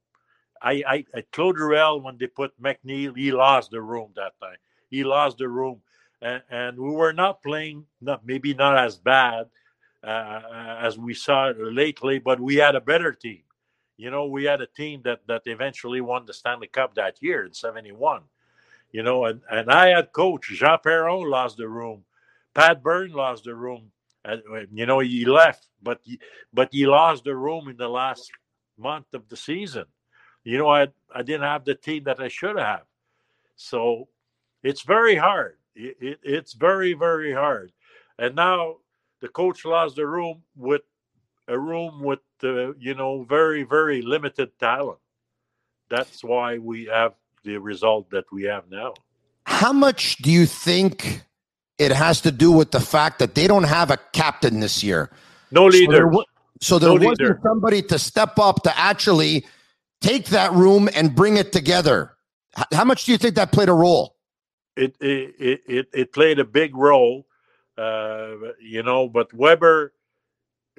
I, 0.62 0.82
I 0.88 1.04
at 1.14 1.30
Claude 1.32 1.58
Ruel 1.58 2.00
when 2.00 2.16
they 2.18 2.28
put 2.28 2.61
MacNeil, 2.61 3.16
he 3.16 3.30
lost 3.32 3.70
the 3.70 3.82
room 3.82 4.12
that 4.16 4.32
time. 4.40 4.56
He 4.90 5.04
lost 5.04 5.38
the 5.38 5.49
room, 5.49 5.82
and, 6.23 6.42
and 6.50 6.78
we 6.78 6.90
were 6.90 7.12
not 7.12 7.42
playing, 7.42 7.85
not 8.00 8.26
maybe 8.26 8.54
not 8.54 8.78
as 8.78 8.96
bad 8.96 9.49
uh, 10.02 10.78
as 10.80 10.99
we 10.99 11.12
saw 11.12 11.52
lately, 11.58 12.18
but 12.18 12.40
we 12.40 12.56
had 12.56 12.75
a 12.75 12.80
better 12.80 13.12
team. 13.12 13.42
You 13.97 14.11
know, 14.11 14.26
we 14.26 14.45
had 14.45 14.61
a 14.61 14.67
team 14.67 15.00
that 15.05 15.21
that 15.26 15.43
eventually 15.47 16.00
won 16.00 16.26
the 16.26 16.35
Stanley 16.35 16.67
Cup 16.67 16.95
that 16.95 17.17
year 17.21 17.45
in 17.45 17.53
'71. 17.53 18.23
You 18.93 19.03
know, 19.03 19.25
and, 19.26 19.41
and 19.50 19.71
I 19.71 19.88
had 19.88 20.12
coach 20.12 20.49
Jean 20.49 20.79
Perron 20.83 21.29
lost 21.29 21.57
the 21.57 21.69
room, 21.69 22.05
Pat 22.55 22.83
Burns 22.83 23.15
lost 23.15 23.45
the 23.45 23.55
room. 23.55 23.91
Uh, 24.25 24.38
you 24.73 24.87
know, 24.87 24.99
he 25.00 25.25
left, 25.25 25.69
but 25.83 26.00
he, 26.03 26.19
but 26.53 26.69
he 26.73 26.87
lost 26.87 27.25
the 27.25 27.37
room 27.37 27.69
in 27.69 27.76
the 27.76 27.88
last 27.88 28.31
month 28.79 29.07
of 29.12 29.29
the 29.29 29.37
season. 29.37 29.85
You 30.45 30.59
know, 30.59 30.69
I 30.69 30.88
I 31.15 31.23
didn't 31.23 31.43
have 31.43 31.65
the 31.65 31.75
team 31.75 32.05
that 32.05 32.21
I 32.21 32.29
should 32.29 32.57
have. 32.57 32.85
So 33.57 34.09
it's 34.62 34.83
very 34.83 35.17
hard. 35.17 35.59
It, 35.75 35.97
it, 36.00 36.21
it's 36.23 36.55
very 36.55 36.95
very 36.95 37.33
hard. 37.33 37.73
And 38.19 38.35
now 38.35 38.76
the 39.21 39.29
coach 39.29 39.65
lost 39.65 39.97
the 39.97 40.07
room 40.07 40.43
with 40.57 40.83
a 41.49 41.59
room 41.59 42.03
with 42.03 42.21
uh, 42.45 42.75
you 42.75 42.95
know 42.95 43.25
very 43.25 43.62
very 43.62 44.02
limited 44.02 44.59
talent. 44.59 44.99
That's 45.88 46.23
why 46.25 46.59
we 46.59 46.87
have 46.87 47.14
the 47.45 47.59
result 47.59 48.11
that 48.11 48.25
we 48.33 48.45
have 48.45 48.69
now. 48.71 48.95
How 49.47 49.73
much 49.73 50.16
do 50.19 50.31
you 50.31 50.47
think 50.47 51.23
it 51.78 51.93
has 51.93 52.21
to 52.23 52.33
do 52.33 52.50
with 52.50 52.73
the 52.73 52.81
fact 52.81 53.21
that 53.21 53.35
they 53.35 53.47
don't 53.47 53.64
have 53.64 53.90
a 53.90 53.99
captain 54.12 54.61
this 54.61 54.83
year? 54.83 55.11
No 55.50 55.66
leader. 55.66 55.93
So 55.93 56.11
there, 56.11 56.25
so 56.61 56.78
there 56.78 56.88
no 56.88 56.95
wasn't 56.95 57.21
leader. 57.21 57.40
somebody 57.43 57.83
to 57.83 57.99
step 57.99 58.38
up 58.38 58.62
to 58.64 58.76
actually 58.76 59.47
take 60.00 60.26
that 60.26 60.52
room 60.52 60.88
and 60.95 61.14
bring 61.14 61.37
it 61.37 61.52
together. 61.52 62.16
How 62.73 62.85
much 62.85 63.05
do 63.05 63.12
you 63.12 63.19
think 63.19 63.37
that 63.37 63.52
played 63.52 63.69
a 63.69 63.75
role? 63.75 64.16
It 64.76 64.97
it 65.00 65.61
it, 65.66 65.88
it 65.93 66.12
played 66.12 66.38
a 66.38 66.45
big 66.45 66.75
role, 66.76 67.26
uh, 67.78 68.35
you 68.61 68.83
know. 68.83 69.09
But 69.09 69.33
Weber 69.33 69.93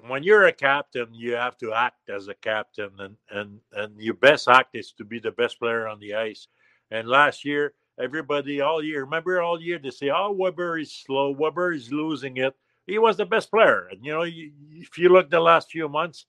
when 0.06 0.24
you're 0.24 0.46
a 0.46 0.54
captain, 0.54 1.14
you 1.14 1.34
have 1.34 1.58
to 1.58 1.74
act 1.74 2.10
as 2.10 2.28
a 2.28 2.34
captain, 2.36 2.92
and 3.00 3.16
and 3.32 3.60
and 3.74 4.00
your 4.00 4.14
best 4.14 4.48
act 4.48 4.76
is 4.76 4.92
to 4.94 5.06
be 5.06 5.20
the 5.20 5.32
best 5.32 5.60
player 5.60 5.88
on 5.88 6.00
the 6.00 6.16
ice. 6.16 6.48
And 6.92 7.08
last 7.08 7.44
year, 7.44 7.74
everybody 8.00 8.62
all 8.62 8.84
year, 8.84 9.02
remember 9.02 9.42
all 9.42 9.62
year, 9.62 9.80
they 9.80 9.90
say, 9.90 10.10
"Oh, 10.10 10.32
Weber 10.32 10.78
is 10.80 10.92
slow. 10.94 11.32
Weber 11.32 11.74
is 11.74 11.92
losing 11.92 12.38
it." 12.38 12.56
He 12.86 13.00
was 13.00 13.18
the 13.18 13.26
best 13.26 13.50
player, 13.52 13.88
and 13.92 14.06
you 14.06 14.14
know, 14.14 14.24
if 14.24 14.98
you 14.98 15.10
look 15.10 15.30
the 15.30 15.40
last 15.40 15.72
few 15.72 15.90
months, 15.90 16.26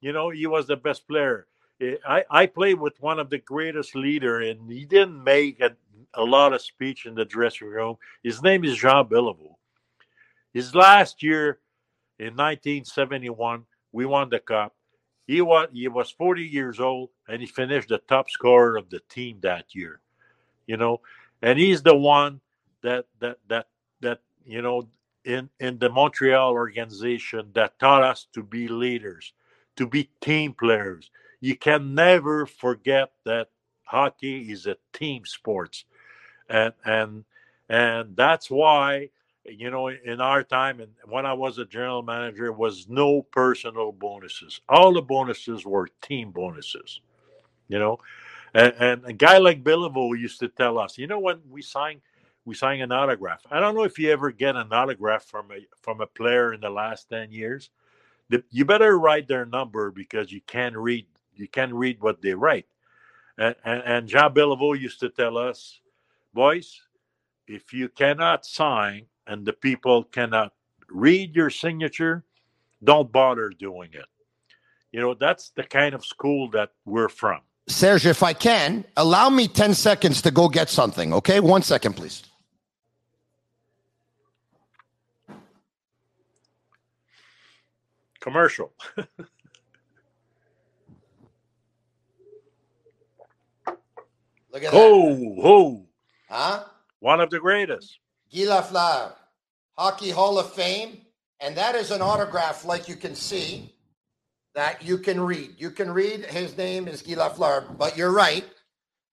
you 0.00 0.12
know, 0.12 0.30
he 0.30 0.46
was 0.46 0.66
the 0.66 0.76
best 0.76 1.06
player. 1.06 1.46
I 2.06 2.24
I 2.30 2.46
played 2.46 2.80
with 2.80 3.00
one 3.00 3.18
of 3.18 3.30
the 3.30 3.38
greatest 3.38 3.94
leader, 3.94 4.40
and 4.40 4.70
he 4.70 4.84
didn't 4.84 5.22
make 5.22 5.60
a, 5.60 5.74
a 6.14 6.22
lot 6.22 6.52
of 6.52 6.60
speech 6.60 7.06
in 7.06 7.14
the 7.14 7.24
dressing 7.24 7.68
room. 7.68 7.96
His 8.22 8.42
name 8.42 8.64
is 8.64 8.76
Jean 8.76 9.06
Beliveau. 9.06 9.56
His 10.52 10.74
last 10.74 11.22
year 11.22 11.60
in 12.22 12.36
1971, 12.36 13.64
we 13.90 14.06
won 14.06 14.30
the 14.30 14.38
cup. 14.38 14.76
He 15.26 15.40
was 15.40 15.68
he 15.72 15.88
was 15.88 16.10
40 16.10 16.44
years 16.44 16.78
old 16.78 17.10
and 17.28 17.40
he 17.40 17.46
finished 17.48 17.88
the 17.88 17.98
top 17.98 18.30
scorer 18.30 18.76
of 18.76 18.90
the 18.90 19.00
team 19.08 19.38
that 19.42 19.74
year. 19.74 20.00
You 20.66 20.76
know, 20.76 21.00
and 21.42 21.58
he's 21.58 21.82
the 21.82 21.96
one 21.96 22.40
that 22.82 23.06
that 23.18 23.38
that 23.48 23.66
that 24.02 24.20
you 24.46 24.62
know 24.62 24.88
in 25.24 25.50
in 25.58 25.78
the 25.78 25.90
Montreal 25.90 26.52
organization 26.52 27.50
that 27.54 27.80
taught 27.80 28.04
us 28.04 28.28
to 28.34 28.42
be 28.44 28.68
leaders, 28.68 29.32
to 29.76 29.88
be 29.88 30.08
team 30.20 30.52
players. 30.52 31.10
You 31.40 31.56
can 31.56 31.92
never 31.96 32.46
forget 32.46 33.10
that 33.24 33.48
hockey 33.82 34.52
is 34.52 34.66
a 34.66 34.76
team 34.92 35.24
sports, 35.26 35.84
and 36.48 36.72
and 36.84 37.24
and 37.68 38.16
that's 38.16 38.48
why 38.48 39.10
you 39.44 39.70
know, 39.70 39.88
in 39.88 40.20
our 40.20 40.42
time 40.42 40.80
and 40.80 40.92
when 41.08 41.26
I 41.26 41.32
was 41.32 41.58
a 41.58 41.64
general 41.64 42.02
manager, 42.02 42.52
was 42.52 42.88
no 42.88 43.22
personal 43.22 43.92
bonuses. 43.92 44.60
All 44.68 44.92
the 44.92 45.02
bonuses 45.02 45.64
were 45.64 45.88
team 46.00 46.30
bonuses. 46.30 47.00
You 47.68 47.78
know, 47.78 47.98
and, 48.54 48.74
and 48.78 49.04
a 49.06 49.12
guy 49.12 49.38
like 49.38 49.64
Beliveau 49.64 50.18
used 50.18 50.40
to 50.40 50.48
tell 50.48 50.78
us, 50.78 50.98
you 50.98 51.06
know, 51.06 51.18
when 51.18 51.40
we 51.48 51.62
sign 51.62 52.00
we 52.44 52.54
sign 52.54 52.80
an 52.80 52.90
autograph. 52.92 53.40
I 53.50 53.60
don't 53.60 53.74
know 53.74 53.84
if 53.84 53.98
you 53.98 54.10
ever 54.10 54.30
get 54.32 54.56
an 54.56 54.72
autograph 54.72 55.24
from 55.24 55.50
a 55.52 55.66
from 55.80 56.00
a 56.00 56.06
player 56.06 56.52
in 56.52 56.60
the 56.60 56.70
last 56.70 57.08
ten 57.08 57.30
years. 57.32 57.70
The, 58.28 58.42
you 58.50 58.64
better 58.64 58.98
write 58.98 59.28
their 59.28 59.46
number 59.46 59.90
because 59.90 60.32
you 60.32 60.40
can't 60.46 60.76
read 60.76 61.06
you 61.34 61.48
can't 61.48 61.72
read 61.72 62.00
what 62.00 62.20
they 62.20 62.34
write. 62.34 62.66
And, 63.38 63.54
and, 63.64 63.82
and 63.84 64.08
Jean 64.08 64.34
Beliveau 64.34 64.78
used 64.78 65.00
to 65.00 65.08
tell 65.08 65.38
us, 65.38 65.80
boys, 66.34 66.80
if 67.46 67.72
you 67.72 67.88
cannot 67.88 68.44
sign 68.44 69.06
and 69.26 69.46
the 69.46 69.52
people 69.52 70.04
cannot 70.04 70.52
read 70.88 71.34
your 71.34 71.50
signature, 71.50 72.24
don't 72.82 73.10
bother 73.10 73.50
doing 73.50 73.90
it. 73.92 74.06
You 74.90 75.00
know, 75.00 75.14
that's 75.14 75.50
the 75.50 75.62
kind 75.62 75.94
of 75.94 76.04
school 76.04 76.50
that 76.50 76.70
we're 76.84 77.08
from. 77.08 77.40
Serge, 77.68 78.06
if 78.06 78.22
I 78.22 78.32
can, 78.32 78.84
allow 78.96 79.30
me 79.30 79.48
10 79.48 79.74
seconds 79.74 80.22
to 80.22 80.30
go 80.30 80.48
get 80.48 80.68
something, 80.68 81.14
okay? 81.14 81.40
One 81.40 81.62
second, 81.62 81.94
please. 81.94 82.24
Commercial. 88.20 88.72
Look 94.52 94.64
at 94.64 94.70
oh, 94.72 95.14
that. 95.14 95.40
Oh, 95.42 95.86
Huh? 96.28 96.64
One 97.00 97.20
of 97.20 97.30
the 97.30 97.40
greatest. 97.40 97.98
Guy 98.34 98.42
Lafleur, 98.42 99.12
Hockey 99.76 100.10
Hall 100.10 100.38
of 100.38 100.52
Fame. 100.52 100.98
And 101.40 101.56
that 101.56 101.74
is 101.74 101.90
an 101.90 102.00
autograph, 102.00 102.64
like 102.64 102.88
you 102.88 102.94
can 102.94 103.16
see, 103.16 103.74
that 104.54 104.80
you 104.82 104.96
can 104.96 105.20
read. 105.20 105.54
You 105.58 105.70
can 105.70 105.90
read. 105.90 106.24
His 106.24 106.56
name 106.56 106.86
is 106.86 107.02
Guy 107.02 107.14
Lafleur, 107.14 107.76
but 107.76 107.96
you're 107.96 108.12
right. 108.12 108.44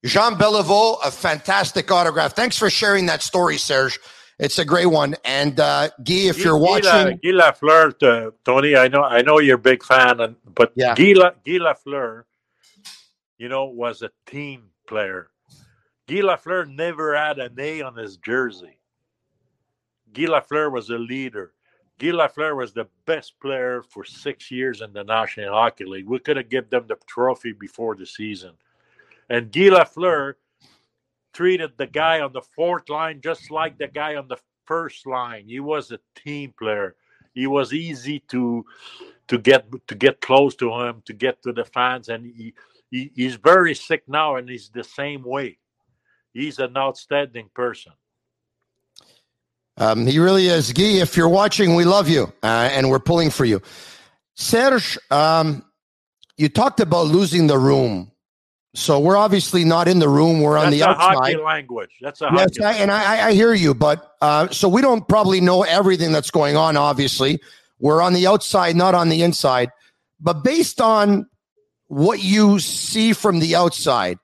Jean 0.05 0.35
Beliveau, 0.35 0.97
a 1.03 1.11
fantastic 1.11 1.91
autograph. 1.91 2.33
Thanks 2.33 2.57
for 2.57 2.69
sharing 2.69 3.07
that 3.07 3.21
story, 3.21 3.57
Serge. 3.57 3.99
It's 4.37 4.59
a 4.59 4.63
great 4.63 4.85
one. 4.85 5.15
And 5.25 5.59
uh, 5.59 5.89
Guy, 6.03 6.29
if 6.29 6.43
you're 6.43 6.57
watching, 6.57 7.19
Guy 7.21 7.31
Lafleur, 7.31 8.27
uh, 8.27 8.31
Tony, 8.45 8.77
I 8.77 8.87
know, 8.87 9.03
I 9.03 9.21
know 9.21 9.39
you're 9.39 9.55
a 9.55 9.59
big 9.59 9.83
fan, 9.83 10.21
and 10.21 10.35
but 10.55 10.71
yeah. 10.75 10.95
Guy, 10.95 11.13
La, 11.13 11.31
Guy 11.45 11.57
Lafleur, 11.57 12.23
you 13.37 13.49
know, 13.49 13.65
was 13.65 14.01
a 14.01 14.11
team 14.25 14.69
player. 14.87 15.29
Guy 16.07 16.21
Lafleur 16.21 16.73
never 16.73 17.15
had 17.17 17.39
an 17.39 17.55
A 17.59 17.81
on 17.81 17.97
his 17.97 18.17
jersey. 18.17 18.78
Guy 20.13 20.23
Lafleur 20.23 20.71
was 20.71 20.89
a 20.89 20.97
leader. 20.97 21.53
Guy 21.99 22.07
Lafleur 22.07 22.57
was 22.57 22.73
the 22.73 22.87
best 23.05 23.39
player 23.41 23.83
for 23.83 24.05
six 24.05 24.51
years 24.51 24.81
in 24.81 24.93
the 24.93 25.03
National 25.03 25.53
Hockey 25.53 25.85
League. 25.85 26.07
We 26.07 26.19
could 26.19 26.37
have 26.37 26.49
given 26.49 26.69
them 26.69 26.85
the 26.87 26.97
trophy 27.07 27.53
before 27.53 27.95
the 27.95 28.05
season. 28.05 28.53
And 29.29 29.51
Guy 29.51 29.69
Lafleur 29.69 30.35
treated 31.33 31.77
the 31.77 31.87
guy 31.87 32.21
on 32.21 32.33
the 32.33 32.41
fourth 32.41 32.89
line 32.89 33.21
just 33.21 33.51
like 33.51 33.77
the 33.77 33.87
guy 33.87 34.15
on 34.15 34.27
the 34.27 34.37
first 34.65 35.07
line. 35.07 35.47
He 35.47 35.59
was 35.59 35.91
a 35.91 35.99
team 36.15 36.53
player. 36.57 36.95
He 37.33 37.47
was 37.47 37.73
easy 37.73 38.19
to 38.29 38.65
to 39.27 39.37
get 39.37 39.67
to 39.87 39.95
get 39.95 40.21
close 40.21 40.55
to 40.57 40.73
him, 40.73 41.03
to 41.05 41.13
get 41.13 41.41
to 41.43 41.53
the 41.53 41.65
fans, 41.65 42.09
and 42.09 42.25
he, 42.25 42.53
he 42.91 43.11
he's 43.15 43.35
very 43.35 43.75
sick 43.75 44.03
now, 44.07 44.37
and 44.37 44.49
he's 44.49 44.69
the 44.69 44.83
same 44.83 45.23
way. 45.23 45.59
he's 46.33 46.59
an 46.59 46.77
outstanding 46.77 47.49
person. 47.53 47.93
Um, 49.79 50.05
he 50.05 50.19
really 50.19 50.47
is. 50.47 50.73
Guy, 50.73 50.99
if 50.99 51.15
you're 51.15 51.29
watching, 51.29 51.75
we 51.75 51.85
love 51.85 52.09
you 52.09 52.31
uh, 52.43 52.69
and 52.71 52.89
we're 52.89 52.99
pulling 52.99 53.29
for 53.29 53.45
you. 53.45 53.61
Serge, 54.35 54.97
um, 55.09 55.63
you 56.37 56.49
talked 56.49 56.79
about 56.79 57.07
losing 57.07 57.47
the 57.47 57.57
room. 57.57 58.11
So 58.75 58.99
we're 58.99 59.17
obviously 59.17 59.63
not 59.63 59.87
in 59.87 59.99
the 59.99 60.07
room. 60.07 60.41
We're 60.41 60.57
on 60.57 60.69
the 60.69 60.81
a 60.81 60.87
outside. 60.87 61.15
hockey 61.15 61.37
language. 61.37 61.89
That's 62.01 62.21
a 62.21 62.29
Yes. 62.33 62.59
I, 62.61 62.73
and 62.73 62.91
I, 62.91 63.29
I 63.29 63.33
hear 63.33 63.53
you, 63.53 63.73
but 63.73 64.15
uh, 64.21 64.49
so 64.49 64.69
we 64.69 64.81
don't 64.81 65.07
probably 65.07 65.41
know 65.41 65.63
everything 65.63 66.11
that's 66.11 66.29
going 66.29 66.55
on. 66.55 66.77
Obviously, 66.77 67.39
we're 67.79 68.01
on 68.01 68.13
the 68.13 68.27
outside, 68.27 68.75
not 68.75 68.93
on 68.93 69.09
the 69.09 69.23
inside. 69.23 69.71
But 70.19 70.43
based 70.43 70.79
on 70.79 71.27
what 71.87 72.21
you 72.21 72.59
see 72.59 73.13
from 73.13 73.39
the 73.39 73.55
outside, 73.55 74.19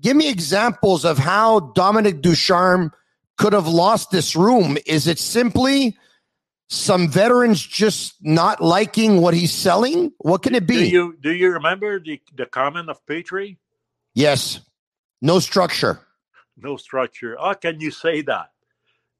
give 0.00 0.16
me 0.16 0.30
examples 0.30 1.04
of 1.04 1.18
how 1.18 1.72
Dominique 1.74 2.22
Ducharme 2.22 2.92
could 3.42 3.52
have 3.52 3.66
lost 3.66 4.12
this 4.12 4.36
room. 4.36 4.78
Is 4.86 5.08
it 5.08 5.18
simply 5.18 5.96
some 6.68 7.08
veterans 7.08 7.60
just 7.60 8.14
not 8.22 8.60
liking 8.60 9.20
what 9.20 9.34
he's 9.34 9.52
selling? 9.52 10.12
What 10.18 10.42
can 10.42 10.54
it 10.54 10.66
do 10.66 10.78
be? 10.78 10.88
you 10.88 11.16
do 11.20 11.32
you 11.32 11.50
remember 11.50 11.98
the 11.98 12.22
the 12.36 12.46
comment 12.46 12.88
of 12.88 13.04
Petry? 13.04 13.56
yes, 14.14 14.60
no 15.20 15.40
structure. 15.40 16.00
No 16.56 16.76
structure. 16.76 17.36
How 17.40 17.54
can 17.54 17.80
you 17.80 17.90
say 17.90 18.22
that? 18.22 18.50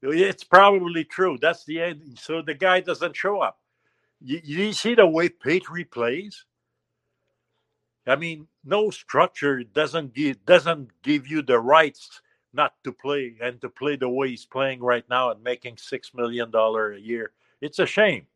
It's 0.01 0.43
probably 0.43 1.03
true. 1.03 1.37
That's 1.41 1.65
the 1.65 1.81
end. 1.81 2.17
So 2.21 2.41
the 2.41 2.53
guy 2.53 2.79
doesn't 2.79 3.15
show 3.15 3.41
up. 3.41 3.59
You, 4.21 4.39
you 4.43 4.73
see 4.73 4.95
the 4.95 5.07
way 5.07 5.29
Petry 5.29 5.89
plays. 5.89 6.45
I 8.07 8.15
mean, 8.15 8.47
no 8.63 8.89
structure 8.89 9.63
doesn't 9.63 10.13
give 10.13 10.45
doesn't 10.45 10.91
give 11.03 11.27
you 11.27 11.41
the 11.41 11.59
rights 11.59 12.21
not 12.53 12.73
to 12.83 12.91
play 12.91 13.35
and 13.41 13.59
to 13.61 13.69
play 13.69 13.95
the 13.95 14.09
way 14.09 14.29
he's 14.29 14.45
playing 14.45 14.81
right 14.81 15.05
now 15.09 15.31
and 15.31 15.43
making 15.43 15.77
six 15.77 16.13
million 16.13 16.51
dollar 16.51 16.93
a 16.93 16.99
year. 16.99 17.31
It's 17.61 17.79
a 17.79 17.85
shame. 17.85 18.27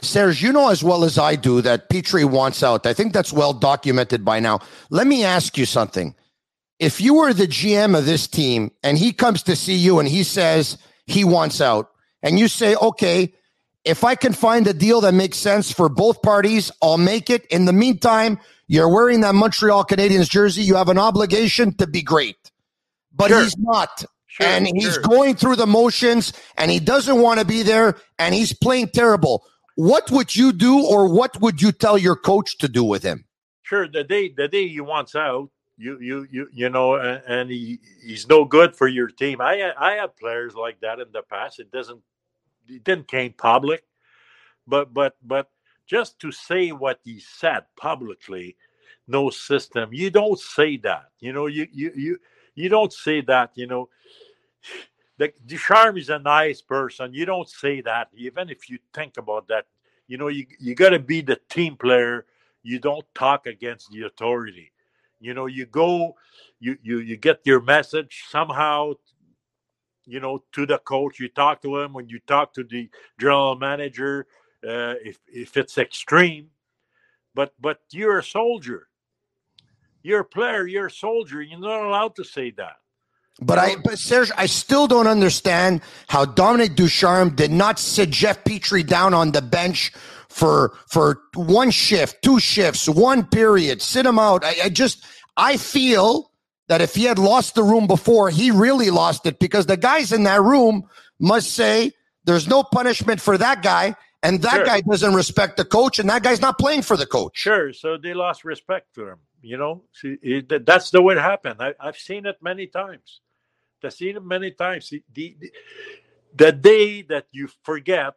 Serge, 0.00 0.42
you 0.42 0.52
know 0.52 0.68
as 0.68 0.84
well 0.84 1.04
as 1.04 1.18
I 1.18 1.36
do 1.36 1.60
that 1.62 1.88
Petry 1.88 2.24
wants 2.24 2.62
out. 2.62 2.86
I 2.86 2.92
think 2.92 3.12
that's 3.12 3.32
well 3.32 3.52
documented 3.52 4.24
by 4.24 4.38
now. 4.40 4.60
Let 4.90 5.06
me 5.06 5.24
ask 5.24 5.56
you 5.56 5.64
something. 5.64 6.14
If 6.78 7.00
you 7.00 7.14
were 7.14 7.32
the 7.32 7.46
GM 7.46 7.96
of 7.96 8.06
this 8.06 8.26
team 8.26 8.70
and 8.82 8.98
he 8.98 9.12
comes 9.12 9.42
to 9.44 9.56
see 9.56 9.74
you 9.74 9.98
and 9.98 10.08
he 10.08 10.22
says 10.24 10.78
he 11.06 11.24
wants 11.24 11.60
out, 11.60 11.90
and 12.22 12.38
you 12.38 12.48
say, 12.48 12.76
okay, 12.76 13.34
if 13.84 14.04
I 14.04 14.14
can 14.14 14.32
find 14.32 14.66
a 14.66 14.72
deal 14.72 15.00
that 15.00 15.14
makes 15.14 15.38
sense 15.38 15.72
for 15.72 15.88
both 15.88 16.22
parties, 16.22 16.70
I'll 16.80 16.98
make 16.98 17.30
it. 17.30 17.44
In 17.46 17.64
the 17.64 17.72
meantime, 17.72 18.38
you're 18.68 18.88
wearing 18.88 19.22
that 19.22 19.34
Montreal 19.34 19.84
Canadiens 19.84 20.30
jersey. 20.30 20.62
You 20.62 20.76
have 20.76 20.88
an 20.88 20.98
obligation 20.98 21.74
to 21.74 21.86
be 21.86 22.02
great. 22.02 22.51
But 23.14 23.28
Sure. 23.28 23.42
he's 23.42 23.58
not. 23.58 24.04
Sure, 24.26 24.46
and 24.46 24.66
he's 24.66 24.94
sure. 24.94 25.02
going 25.02 25.34
through 25.34 25.56
the 25.56 25.66
motions 25.66 26.32
and 26.56 26.70
he 26.70 26.80
doesn't 26.80 27.20
want 27.20 27.38
to 27.40 27.44
be 27.44 27.62
there 27.62 27.98
and 28.18 28.34
he's 28.34 28.54
playing 28.54 28.88
terrible. 28.88 29.44
What 29.74 30.10
would 30.10 30.34
you 30.34 30.52
do 30.52 30.86
or 30.86 31.06
what 31.06 31.38
would 31.42 31.60
you 31.60 31.70
tell 31.70 31.98
your 31.98 32.16
coach 32.16 32.56
to 32.58 32.68
do 32.68 32.82
with 32.82 33.02
him? 33.02 33.26
Sure, 33.62 33.86
the 33.86 34.04
day 34.04 34.32
the 34.34 34.48
day 34.48 34.68
he 34.68 34.80
wants 34.80 35.14
out, 35.14 35.50
you 35.76 35.98
you 36.00 36.26
you 36.30 36.48
you 36.52 36.68
know, 36.70 36.94
and, 36.94 37.50
he 37.50 37.80
he's 38.02 38.26
no 38.26 38.44
good 38.44 38.74
for 38.74 38.88
your 38.88 39.08
team. 39.08 39.40
I 39.40 39.72
I 39.78 39.92
had 39.92 40.16
players 40.16 40.54
like 40.54 40.80
that 40.80 40.98
in 40.98 41.08
the 41.12 41.22
past. 41.22 41.60
It 41.60 41.70
doesn't 41.70 42.00
it 42.68 42.84
didn't 42.84 43.08
came 43.08 43.32
public, 43.32 43.84
but 44.66 44.94
but 44.94 45.16
but 45.22 45.50
just 45.86 46.18
to 46.20 46.32
say 46.32 46.70
what 46.70 47.00
he 47.04 47.20
said 47.20 47.64
publicly, 47.76 48.56
no 49.08 49.30
system. 49.30 49.90
You 49.92 50.10
don't 50.10 50.38
say 50.38 50.78
that. 50.78 51.06
You 51.20 51.32
know, 51.32 51.46
you 51.46 51.66
you 51.72 51.92
you 51.94 52.18
you 52.54 52.68
don't 52.68 52.92
say 52.92 53.20
that. 53.22 53.52
You 53.54 53.66
know, 53.66 53.88
the 55.18 55.32
Ducharme 55.46 55.98
is 55.98 56.10
a 56.10 56.18
nice 56.18 56.60
person. 56.60 57.12
You 57.14 57.24
don't 57.24 57.48
say 57.48 57.80
that, 57.82 58.08
even 58.14 58.48
if 58.50 58.68
you 58.68 58.78
think 58.94 59.16
about 59.16 59.48
that. 59.48 59.66
You 60.08 60.18
know, 60.18 60.28
you 60.28 60.46
you 60.58 60.74
got 60.74 60.90
to 60.90 60.98
be 60.98 61.22
the 61.22 61.38
team 61.48 61.76
player. 61.76 62.26
You 62.62 62.78
don't 62.78 63.04
talk 63.14 63.46
against 63.46 63.90
the 63.90 64.02
authority. 64.02 64.72
You 65.20 65.34
know, 65.34 65.46
you 65.46 65.66
go, 65.66 66.16
you 66.60 66.76
you 66.82 66.98
you 66.98 67.16
get 67.16 67.40
your 67.44 67.60
message 67.60 68.24
somehow. 68.28 68.94
You 70.04 70.18
know, 70.18 70.42
to 70.52 70.66
the 70.66 70.78
coach, 70.78 71.20
you 71.20 71.28
talk 71.28 71.62
to 71.62 71.78
him. 71.78 71.92
When 71.92 72.08
you 72.08 72.18
talk 72.26 72.52
to 72.54 72.64
the 72.64 72.90
general 73.20 73.54
manager, 73.54 74.26
uh, 74.66 74.94
if 75.02 75.18
if 75.28 75.56
it's 75.56 75.78
extreme, 75.78 76.50
but 77.34 77.54
but 77.60 77.80
you're 77.92 78.18
a 78.18 78.24
soldier. 78.24 78.88
You're 80.02 80.20
a 80.20 80.24
player. 80.24 80.66
You're 80.66 80.86
a 80.86 80.90
soldier. 80.90 81.42
You're 81.42 81.58
not 81.60 81.84
allowed 81.84 82.16
to 82.16 82.24
say 82.24 82.50
that. 82.52 82.76
But 83.40 83.58
I, 83.58 83.76
but 83.76 83.98
Serge, 83.98 84.30
I 84.36 84.46
still 84.46 84.86
don't 84.86 85.06
understand 85.06 85.80
how 86.06 86.24
Dominique 86.26 86.76
Ducharme 86.76 87.34
did 87.34 87.50
not 87.50 87.78
sit 87.78 88.10
Jeff 88.10 88.44
Petry 88.44 88.86
down 88.86 89.14
on 89.14 89.32
the 89.32 89.40
bench 89.40 89.92
for 90.28 90.74
for 90.86 91.22
one 91.34 91.70
shift, 91.70 92.22
two 92.22 92.38
shifts, 92.38 92.88
one 92.88 93.24
period, 93.26 93.80
sit 93.80 94.04
him 94.04 94.18
out. 94.18 94.44
I, 94.44 94.54
I 94.64 94.68
just, 94.68 95.04
I 95.36 95.56
feel 95.56 96.30
that 96.68 96.80
if 96.82 96.94
he 96.94 97.04
had 97.04 97.18
lost 97.18 97.54
the 97.54 97.62
room 97.62 97.86
before, 97.86 98.30
he 98.30 98.50
really 98.50 98.90
lost 98.90 99.26
it 99.26 99.38
because 99.38 99.66
the 99.66 99.76
guys 99.76 100.12
in 100.12 100.24
that 100.24 100.42
room 100.42 100.84
must 101.18 101.52
say 101.52 101.92
there's 102.24 102.46
no 102.48 102.62
punishment 102.62 103.20
for 103.20 103.36
that 103.38 103.62
guy, 103.62 103.94
and 104.22 104.42
that 104.42 104.54
Sure. 104.56 104.64
guy 104.64 104.80
doesn't 104.82 105.14
respect 105.14 105.56
the 105.56 105.64
coach, 105.64 105.98
and 105.98 106.08
that 106.10 106.22
guy's 106.22 106.40
not 106.40 106.58
playing 106.58 106.82
for 106.82 106.96
the 106.96 107.06
coach. 107.06 107.32
Sure. 107.36 107.72
So 107.72 107.96
they 107.96 108.14
lost 108.14 108.44
respect 108.44 108.88
for 108.92 109.10
him. 109.12 109.18
You 109.42 109.56
know, 109.56 109.82
See, 109.92 110.42
that's 110.48 110.90
the 110.90 111.02
way 111.02 111.16
it 111.16 111.20
happened. 111.20 111.60
I, 111.60 111.74
I've 111.80 111.96
seen 111.96 112.26
it 112.26 112.36
many 112.40 112.68
times. 112.68 113.20
I've 113.84 113.92
seen 113.92 114.16
it 114.16 114.24
many 114.24 114.52
times. 114.52 114.88
The, 114.88 115.02
the, 115.12 115.52
the 116.34 116.52
day 116.52 117.02
that 117.02 117.26
you 117.32 117.48
forget 117.64 118.14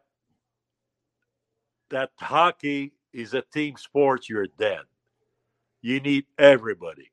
that 1.90 2.10
hockey 2.16 2.92
is 3.12 3.34
a 3.34 3.42
team 3.42 3.76
sport, 3.76 4.28
you're 4.28 4.46
dead. 4.46 4.82
You 5.82 5.98
need 6.00 6.26
everybody. 6.38 7.10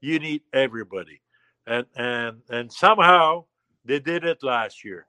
You 0.00 0.18
need 0.18 0.42
everybody, 0.52 1.20
and 1.66 1.86
and 1.96 2.42
and 2.50 2.70
somehow 2.70 3.46
they 3.84 4.00
did 4.00 4.24
it 4.24 4.42
last 4.42 4.84
year. 4.84 5.06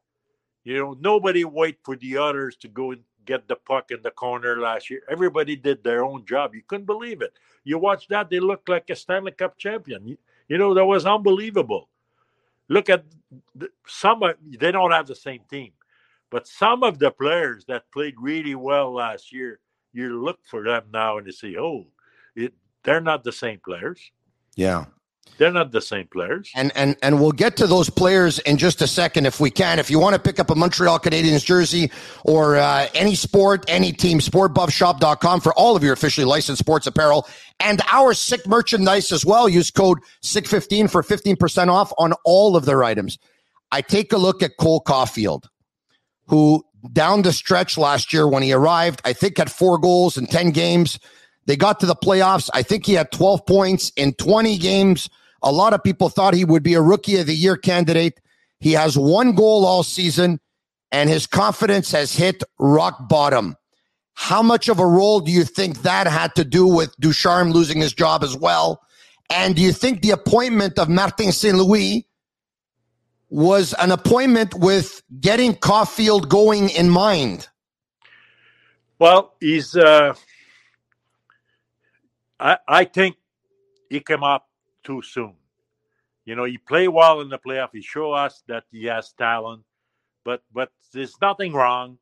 You 0.64 0.78
know, 0.78 0.98
nobody 1.00 1.44
wait 1.44 1.78
for 1.84 1.96
the 1.96 2.18
others 2.18 2.56
to 2.58 2.70
go 2.70 2.92
and 2.92 3.02
get 3.26 3.48
the 3.48 3.56
puck 3.56 3.92
in 3.92 4.02
the 4.02 4.12
corner 4.12 4.60
last 4.60 4.90
year. 4.90 5.02
Everybody 5.10 5.56
did 5.56 5.84
their 5.84 6.04
own 6.04 6.26
job. 6.26 6.56
You 6.56 6.62
couldn't 6.68 6.86
believe 6.86 7.22
it. 7.22 7.34
You 7.64 7.78
watch 7.78 8.08
that; 8.10 8.30
they 8.30 8.40
looked 8.40 8.70
like 8.70 8.90
a 8.90 8.96
Stanley 8.96 9.32
Cup 9.32 9.58
champion. 9.58 10.08
You, 10.08 10.18
you 10.48 10.58
know, 10.58 10.74
that 10.74 10.86
was 10.86 11.06
unbelievable. 11.06 11.90
Look 12.68 12.90
at 12.90 13.04
the, 13.56 13.70
some. 13.88 14.24
Of, 14.24 14.36
they 14.60 14.72
don't 14.72 14.92
have 14.92 15.08
the 15.08 15.16
same 15.16 15.42
team, 15.50 15.72
but 16.30 16.48
some 16.48 16.84
of 16.84 17.00
the 17.00 17.12
players 17.12 17.66
that 17.66 17.92
played 17.92 18.16
really 18.20 18.56
well 18.56 18.94
last 18.94 19.32
year, 19.32 19.60
you 19.94 20.22
look 20.24 20.40
for 20.44 20.64
them 20.64 20.84
now 20.92 21.18
and 21.18 21.28
you 21.28 21.34
see, 21.34 21.58
oh, 21.58 21.88
it, 22.36 22.54
they're 22.84 23.02
not 23.02 23.24
the 23.24 23.32
same 23.32 23.60
players. 23.64 24.00
Yeah. 24.56 24.86
They're 25.38 25.52
not 25.52 25.72
the 25.72 25.82
same 25.82 26.08
players. 26.08 26.50
And 26.56 26.72
and 26.76 26.96
and 27.02 27.20
we'll 27.20 27.34
get 27.34 27.58
to 27.58 27.68
those 27.68 27.90
players 27.90 28.40
in 28.40 28.58
just 28.58 28.82
a 28.82 28.88
second 28.88 29.26
if 29.26 29.40
we 29.40 29.52
can. 29.52 29.80
If 29.80 29.90
you 29.90 30.00
want 30.00 30.16
to 30.16 30.22
pick 30.22 30.40
up 30.40 30.50
a 30.50 30.56
Montreal 30.56 31.00
Canadiens 31.00 31.44
jersey 31.44 31.92
or 32.24 32.56
uh, 32.56 32.88
any 32.94 33.16
sport, 33.16 33.66
any 33.68 33.92
team, 33.92 34.20
sportbuffshop.com 34.20 35.42
for 35.42 35.54
all 35.54 35.76
of 35.76 35.84
your 35.84 35.94
officially 35.94 36.26
licensed 36.26 36.60
sports 36.60 36.88
apparel 36.88 37.28
and 37.60 37.82
our 37.92 38.14
sick 38.14 38.48
merchandise 38.48 39.12
as 39.12 39.26
well. 39.26 39.50
Use 39.50 39.72
code 39.72 40.00
SICK15 40.24 40.90
for 40.90 41.04
15% 41.04 41.68
off 41.68 41.92
on 41.98 42.14
all 42.24 42.56
of 42.56 42.66
their 42.66 42.84
items. 42.84 43.18
I 43.72 43.82
take 43.82 44.14
a 44.14 44.18
look 44.18 44.42
at 44.42 44.58
Cole 44.58 44.82
Caufield, 44.82 45.48
who 46.28 46.64
down 46.94 47.24
the 47.24 47.34
stretch 47.34 47.78
last 47.78 48.14
year 48.14 48.28
when 48.28 48.44
he 48.44 48.54
arrived, 48.54 49.02
I 49.04 49.14
think 49.14 49.38
had 49.38 49.52
four 49.52 49.78
goals 49.78 50.18
in 50.18 50.28
10 50.28 50.52
games. 50.52 51.00
They 51.46 51.56
got 51.56 51.80
to 51.82 51.86
the 51.86 51.96
playoffs. 51.96 52.50
I 52.54 52.64
think 52.64 52.86
he 52.86 52.94
had 52.94 53.12
12 53.12 53.46
points 53.46 53.92
in 53.96 54.14
20 54.14 54.58
games. 54.58 55.10
A 55.44 55.52
lot 55.52 55.74
of 55.74 55.84
people 55.84 56.10
thought 56.10 56.34
he 56.34 56.46
would 56.46 56.64
be 56.64 56.74
a 56.74 56.82
rookie 56.82 57.18
of 57.18 57.28
the 57.28 57.36
year 57.36 57.56
candidate. 57.56 58.20
He 58.60 58.74
has 58.74 58.98
one 58.98 59.34
goal 59.34 59.66
all 59.66 59.84
season, 59.84 60.40
and 60.92 61.10
his 61.10 61.28
confidence 61.28 61.92
has 61.92 62.16
hit 62.16 62.44
rock 62.58 63.08
bottom. 63.08 63.56
How 64.14 64.42
much 64.42 64.70
of 64.70 64.80
a 64.80 64.88
role 64.88 65.20
do 65.20 65.32
you 65.32 65.44
think 65.44 65.82
that 65.82 66.08
had 66.08 66.34
to 66.36 66.46
do 66.46 66.66
with 66.66 66.96
Ducharme 67.00 67.52
losing 67.52 67.82
his 67.82 67.94
job 67.94 68.24
as 68.24 68.36
well? 68.36 68.82
And 69.30 69.56
do 69.56 69.62
you 69.62 69.74
think 69.74 70.02
the 70.02 70.12
appointment 70.12 70.80
of 70.80 70.88
Martin 70.88 71.32
St. 71.32 71.56
Louis 71.56 72.08
was 73.30 73.74
an 73.74 73.92
appointment 73.92 74.54
with 74.56 75.02
getting 75.20 75.54
Caufield 75.54 76.30
going 76.30 76.70
in 76.70 76.90
mind? 76.90 77.50
Well, 78.98 79.34
he's. 79.42 79.76
Uh, 79.76 80.16
I 82.40 82.58
I 82.68 82.86
think 82.86 83.18
he 83.90 84.00
came 84.00 84.24
up 84.24 84.48
too 84.84 85.02
soon. 85.02 85.36
You 86.26 86.36
know, 86.36 86.46
he 86.46 86.58
played 86.58 86.90
well 86.90 87.22
in 87.22 87.30
the 87.30 87.38
playoff. 87.40 87.70
He 87.74 87.82
showed 87.82 88.14
us 88.14 88.44
that 88.48 88.64
he 88.72 88.86
has 88.86 89.14
talent, 89.14 89.64
but 90.24 90.44
but 90.54 90.72
there's 90.94 91.16
nothing 91.22 91.54
wrong 91.54 91.98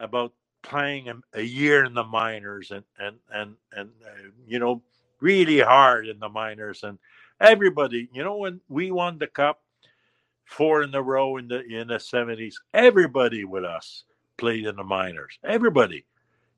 about 0.00 0.32
playing 0.62 1.08
a, 1.08 1.14
a 1.34 1.42
year 1.42 1.84
in 1.84 1.94
the 1.94 2.04
minors 2.04 2.70
and 2.70 2.84
and 2.98 3.16
and 3.32 3.56
and 3.72 3.90
uh, 4.04 4.28
you 4.46 4.58
know 4.58 4.82
really 5.20 5.60
hard 5.60 6.08
in 6.08 6.18
the 6.18 6.28
minors 6.28 6.82
and 6.82 6.98
Everybody, 7.42 8.08
you 8.12 8.22
know, 8.22 8.36
when 8.36 8.60
we 8.68 8.92
won 8.92 9.18
the 9.18 9.26
cup 9.26 9.62
four 10.44 10.84
in 10.84 10.94
a 10.94 11.02
row 11.02 11.38
in 11.38 11.48
the 11.48 11.60
in 11.64 11.88
the 11.88 11.98
seventies, 11.98 12.56
everybody 12.72 13.44
with 13.44 13.64
us 13.64 14.04
played 14.38 14.64
in 14.64 14.76
the 14.76 14.84
minors. 14.84 15.40
Everybody, 15.42 16.04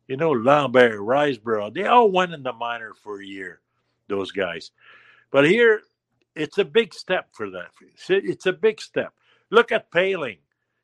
you 0.08 0.16
know, 0.16 0.32
Lambert, 0.32 1.00
Risebrough, 1.00 1.74
they 1.74 1.84
all 1.84 2.10
went 2.10 2.34
in 2.34 2.42
the 2.42 2.52
minor 2.52 2.92
for 2.94 3.20
a 3.20 3.26
year. 3.26 3.60
Those 4.06 4.32
guys, 4.32 4.70
but 5.30 5.48
here 5.48 5.80
it's 6.34 6.58
a 6.58 6.64
big 6.64 6.92
step 6.92 7.28
for 7.32 7.50
that. 7.50 7.70
It's 8.08 8.46
a 8.46 8.52
big 8.52 8.80
step. 8.80 9.14
Look 9.50 9.72
at 9.72 9.90
Poehling. 9.90 10.38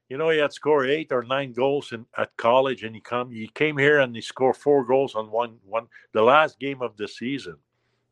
You 0.08 0.18
know, 0.18 0.30
he 0.30 0.38
had 0.38 0.52
scored 0.52 0.90
eight 0.90 1.12
or 1.12 1.22
nine 1.22 1.52
goals 1.52 1.92
in 1.92 2.04
at 2.18 2.36
college, 2.36 2.82
and 2.82 2.94
he 2.94 3.00
come 3.00 3.30
he 3.30 3.48
came 3.48 3.78
here 3.78 4.00
and 4.00 4.14
he 4.14 4.20
scored 4.20 4.56
four 4.56 4.84
goals 4.84 5.14
on 5.14 5.30
one 5.30 5.58
one 5.64 5.86
the 6.12 6.22
last 6.22 6.58
game 6.58 6.82
of 6.82 6.96
the 6.96 7.06
season. 7.06 7.56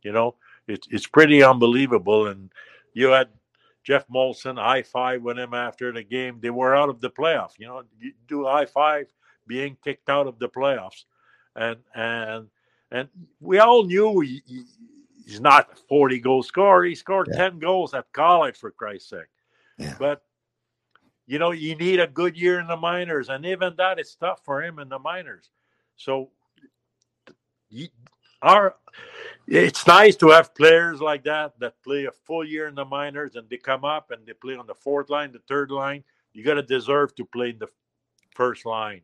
You 0.03 0.12
know, 0.12 0.37
it's 0.68 0.87
it's 0.90 1.07
pretty 1.09 1.42
unbelievable. 1.42 2.29
And 2.29 2.53
you 2.94 3.09
had 3.09 3.29
Jeff 3.83 4.07
Molson 4.09 4.59
high 4.59 4.83
five 4.83 5.23
with 5.23 5.38
him 5.38 5.55
after 5.55 5.90
the 5.90 6.05
game. 6.05 6.38
They 6.40 6.51
were 6.51 6.77
out 6.77 6.88
of 6.88 7.01
the 7.01 7.11
playoff. 7.11 7.53
You 7.59 7.66
know, 7.66 7.83
you 7.99 8.12
do 8.29 8.44
high 8.44 8.66
five 8.66 9.07
being 9.49 9.77
kicked 9.83 10.09
out 10.09 10.29
of 10.29 10.39
the 10.39 10.49
playoffs, 10.49 11.05
and 11.57 11.79
and 11.95 12.49
and 12.91 13.09
we 13.41 13.59
all 13.59 13.85
knew 13.85 14.21
he, 14.21 14.43
he, 14.47 14.65
he's 15.27 15.41
not 15.41 15.73
a 15.73 15.77
40 15.89 16.21
goal 16.21 16.43
scorer. 16.43 16.85
He 16.85 16.95
scored 16.95 17.29
yeah. 17.31 17.51
10 17.51 17.59
goals 17.59 17.95
at 17.95 18.11
college, 18.13 18.57
for 18.57 18.71
Christ's 18.71 19.11
sake. 19.11 19.27
Yeah. 19.79 19.95
But, 19.99 20.23
you 21.27 21.39
know, 21.39 21.51
you 21.51 21.77
need 21.77 22.01
a 22.01 22.07
good 22.07 22.37
year 22.37 22.61
in 22.61 22.67
the 22.67 22.77
minors. 22.77 23.29
And 23.29 23.45
even 23.45 23.75
that 23.77 24.01
is 24.01 24.15
tough 24.15 24.41
for 24.45 24.63
him 24.63 24.79
in 24.79 24.89
the 24.89 24.99
minors. 24.99 25.51
So, 25.97 26.31
you, 27.69 27.89
our, 28.41 28.75
it's 29.47 29.87
nice 29.87 30.17
to 30.17 30.31
have 30.31 30.55
players 30.55 31.01
like 31.01 31.25
that 31.25 31.59
that 31.61 31.83
play 31.83 32.07
a 32.07 32.13
full 32.13 32.47
year 32.47 32.69
in 32.69 32.75
the 32.75 32.85
minors 32.85 33.37
and 33.37 33.49
they 33.51 33.59
come 33.59 33.85
up 33.85 34.11
and 34.11 34.25
they 34.27 34.33
play 34.33 34.55
on 34.55 34.67
the 34.67 34.75
fourth 34.75 35.11
line, 35.11 35.33
the 35.33 35.41
third 35.41 35.71
line. 35.71 36.05
You 36.33 36.45
got 36.45 36.55
to 36.55 36.63
deserve 36.63 37.15
to 37.17 37.25
play 37.25 37.51
in 37.51 37.59
the 37.59 37.69
first 38.35 38.65
line 38.65 39.03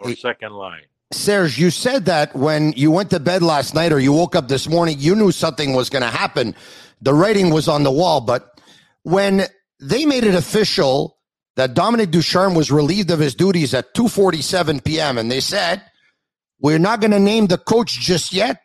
or 0.00 0.14
second 0.14 0.52
line. 0.52 0.82
Serge, 1.12 1.58
you 1.58 1.70
said 1.70 2.04
that 2.04 2.34
when 2.36 2.72
you 2.72 2.90
went 2.90 3.10
to 3.10 3.18
bed 3.18 3.42
last 3.42 3.74
night 3.74 3.92
or 3.92 3.98
you 3.98 4.12
woke 4.12 4.36
up 4.36 4.46
this 4.46 4.68
morning, 4.68 4.96
you 4.98 5.16
knew 5.16 5.32
something 5.32 5.74
was 5.74 5.90
going 5.90 6.02
to 6.02 6.08
happen. 6.08 6.54
The 7.02 7.12
writing 7.12 7.50
was 7.50 7.66
on 7.66 7.82
the 7.82 7.90
wall. 7.90 8.20
But 8.20 8.60
when 9.02 9.42
they 9.80 10.06
made 10.06 10.22
it 10.22 10.34
official 10.34 11.16
that 11.56 11.74
Dominique 11.74 12.12
Ducharme 12.12 12.54
was 12.54 12.70
relieved 12.70 13.10
of 13.10 13.18
his 13.18 13.34
duties 13.34 13.74
at 13.74 13.92
2:47 13.94 14.84
p.m., 14.84 15.18
and 15.18 15.30
they 15.30 15.40
said, 15.40 15.82
"We're 16.60 16.78
not 16.78 17.00
going 17.00 17.10
to 17.10 17.18
name 17.18 17.48
the 17.48 17.58
coach 17.58 17.98
just 17.98 18.32
yet. 18.32 18.62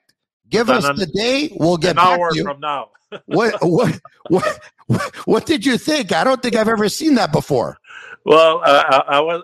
Give 0.47 0.69
us 0.69 0.85
the 0.97 1.07
day. 1.07 1.55
We'll 1.59 1.77
get 1.77 1.95
back 1.95 2.19
to 2.19 2.35
you." 2.35 2.43
From 2.43 2.59
now. 2.59 2.89
what, 3.25 3.55
what, 3.61 3.99
what, 4.29 4.59
what, 5.25 5.45
did 5.45 5.65
you 5.65 5.77
think? 5.77 6.11
I 6.11 6.23
don't 6.23 6.41
think 6.41 6.55
I've 6.55 6.67
ever 6.67 6.89
seen 6.89 7.15
that 7.15 7.31
before. 7.31 7.77
Well, 8.23 8.61
uh, 8.63 8.83
I, 8.87 9.17
I 9.17 9.19
was 9.19 9.43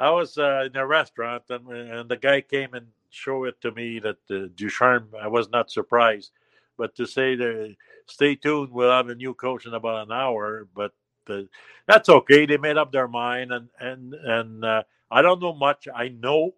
I 0.00 0.10
was 0.10 0.38
uh, 0.38 0.64
in 0.64 0.76
a 0.76 0.86
restaurant 0.86 1.42
and, 1.50 1.68
and 1.68 2.08
the 2.08 2.16
guy 2.16 2.40
came 2.40 2.72
and 2.72 2.86
showed 3.10 3.48
it 3.48 3.60
to 3.60 3.70
me 3.72 3.98
that 3.98 4.16
uh, 4.30 4.48
Ducharme. 4.54 5.08
I 5.20 5.28
was 5.28 5.50
not 5.50 5.70
surprised, 5.70 6.30
but 6.78 6.96
to 6.96 7.06
say 7.06 7.36
that 7.36 7.76
stay 8.06 8.34
tuned, 8.34 8.70
we'll 8.70 8.90
have 8.90 9.10
a 9.10 9.14
new 9.14 9.34
coach 9.34 9.66
in 9.66 9.74
about 9.74 10.06
an 10.06 10.12
hour. 10.12 10.66
But 10.74 10.92
uh, 11.28 11.42
that's 11.86 12.08
okay. 12.08 12.46
They 12.46 12.56
made 12.56 12.78
up 12.78 12.92
their 12.92 13.08
mind, 13.08 13.52
and 13.52 13.68
and 13.78 14.14
and 14.14 14.64
uh, 14.64 14.82
I 15.10 15.20
don't 15.20 15.42
know 15.42 15.54
much. 15.54 15.86
I 15.94 16.08
know 16.08 16.54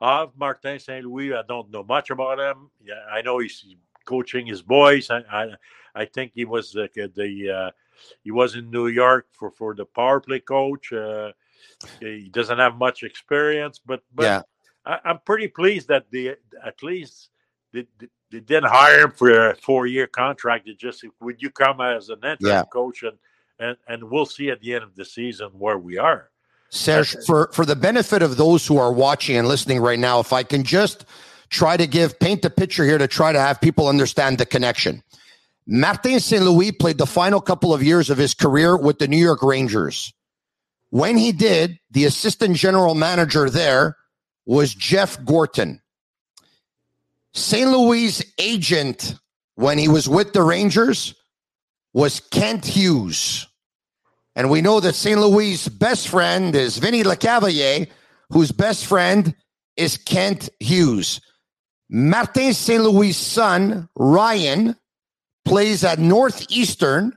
of 0.00 0.32
Martin 0.38 0.78
St. 0.78 1.04
Louis. 1.04 1.34
I 1.34 1.42
don't 1.46 1.70
know 1.70 1.84
much 1.84 2.08
about 2.08 2.40
him. 2.40 2.70
Yeah, 2.82 3.04
I 3.12 3.20
know 3.20 3.38
he's 3.38 3.66
coaching 4.06 4.46
his 4.46 4.62
boys. 4.62 5.10
I 5.10 5.18
I, 5.30 5.46
I 5.94 6.04
think 6.06 6.32
he 6.34 6.46
was 6.46 6.72
the, 6.72 6.88
the 6.94 7.50
uh, 7.50 7.70
he 8.22 8.30
was 8.30 8.54
in 8.54 8.70
New 8.70 8.86
York 8.86 9.26
for 9.32 9.50
for 9.50 9.74
the 9.74 9.84
power 9.84 10.20
play 10.20 10.40
coach. 10.40 10.90
He 12.00 12.28
doesn't 12.30 12.58
have 12.58 12.76
much 12.76 13.02
experience, 13.02 13.80
but 13.84 14.02
but 14.14 14.24
yeah. 14.24 14.42
I, 14.84 15.10
am 15.10 15.20
pretty 15.24 15.48
pleased 15.48 15.88
that 15.88 16.10
the 16.10 16.36
at 16.64 16.82
least 16.82 17.30
they, 17.72 17.86
they, 17.98 18.40
didn't 18.40 18.70
hire 18.70 19.04
him 19.04 19.12
for 19.12 19.50
a 19.50 19.56
four 19.56 19.86
year 19.86 20.06
contract. 20.06 20.68
It 20.68 20.78
just 20.78 21.04
would 21.20 21.40
you 21.40 21.50
come 21.50 21.80
as 21.80 22.08
an 22.08 22.18
interim 22.18 22.36
yeah. 22.40 22.64
coach 22.72 23.02
and, 23.02 23.18
and 23.58 23.76
and 23.86 24.10
we'll 24.10 24.26
see 24.26 24.50
at 24.50 24.60
the 24.60 24.74
end 24.74 24.84
of 24.84 24.94
the 24.96 25.04
season 25.04 25.50
where 25.58 25.78
we 25.78 25.98
are. 25.98 26.30
Serge, 26.70 27.16
for 27.26 27.50
for 27.52 27.64
the 27.64 27.76
benefit 27.76 28.22
of 28.22 28.36
those 28.36 28.66
who 28.66 28.76
are 28.78 28.92
watching 28.92 29.36
and 29.36 29.48
listening 29.48 29.80
right 29.80 29.98
now, 29.98 30.20
if 30.20 30.32
I 30.32 30.42
can 30.42 30.64
just 30.64 31.06
try 31.50 31.76
to 31.76 31.86
give 31.86 32.18
paint 32.18 32.42
the 32.42 32.50
picture 32.50 32.84
here 32.84 32.98
to 32.98 33.08
try 33.08 33.32
to 33.32 33.40
have 33.40 33.60
people 33.60 33.88
understand 33.88 34.38
the 34.38 34.46
connection. 34.46 35.02
Martin 35.66 36.18
St. 36.20 36.42
Louis 36.42 36.72
played 36.72 36.98
the 36.98 37.06
final 37.06 37.40
couple 37.40 37.74
of 37.74 37.82
years 37.82 38.10
of 38.10 38.18
his 38.18 38.34
career 38.34 38.76
with 38.76 38.98
the 38.98 39.08
New 39.08 39.18
York 39.18 39.42
Rangers. 39.42 40.12
When 40.90 41.18
he 41.18 41.32
did, 41.32 41.78
the 41.90 42.04
assistant 42.06 42.56
general 42.56 42.94
manager 42.94 43.50
there 43.50 43.96
was 44.46 44.74
Jeff 44.74 45.22
Gorton. 45.24 45.80
St. 47.34 47.70
Louis' 47.70 48.22
agent 48.38 49.14
when 49.54 49.78
he 49.78 49.88
was 49.88 50.08
with 50.08 50.32
the 50.32 50.42
Rangers 50.42 51.14
was 51.92 52.20
Kent 52.20 52.64
Hughes. 52.64 53.46
And 54.34 54.50
we 54.50 54.62
know 54.62 54.80
that 54.80 54.94
St. 54.94 55.20
Louis' 55.20 55.68
best 55.68 56.08
friend 56.08 56.54
is 56.54 56.78
Vinny 56.78 57.02
Lecavalier, 57.02 57.88
whose 58.30 58.52
best 58.52 58.86
friend 58.86 59.34
is 59.76 59.96
Kent 59.96 60.48
Hughes. 60.60 61.20
Martin 61.90 62.54
St. 62.54 62.82
Louis' 62.82 63.16
son, 63.16 63.88
Ryan, 63.96 64.76
plays 65.44 65.84
at 65.84 65.98
Northeastern 65.98 67.16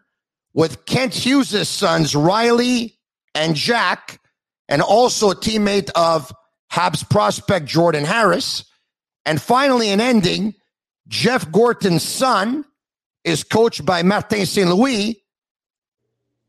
with 0.53 0.86
Kent 0.86 1.13
Hughes' 1.13 1.67
sons, 1.69 2.15
Riley 2.15 2.97
and 3.36 3.56
Jack, 3.56 4.20
and 4.67 4.82
also 4.82 5.32
a 5.32 5.36
teammate 5.36 5.89
of 5.96 6.32
Habs 6.72 7.08
prospect 7.10 7.65
Jordan 7.65 8.06
Harris. 8.06 8.65
And 9.26 9.41
finally, 9.41 9.89
an 9.89 10.02
ending 10.02 10.56
Jeff 11.08 11.52
Gorton's 11.52 12.04
son 12.04 12.65
is 13.24 13.44
coached 13.44 13.86
by 13.86 14.04
Martin 14.04 14.46
St. 14.46 14.70
Louis, 14.70 15.22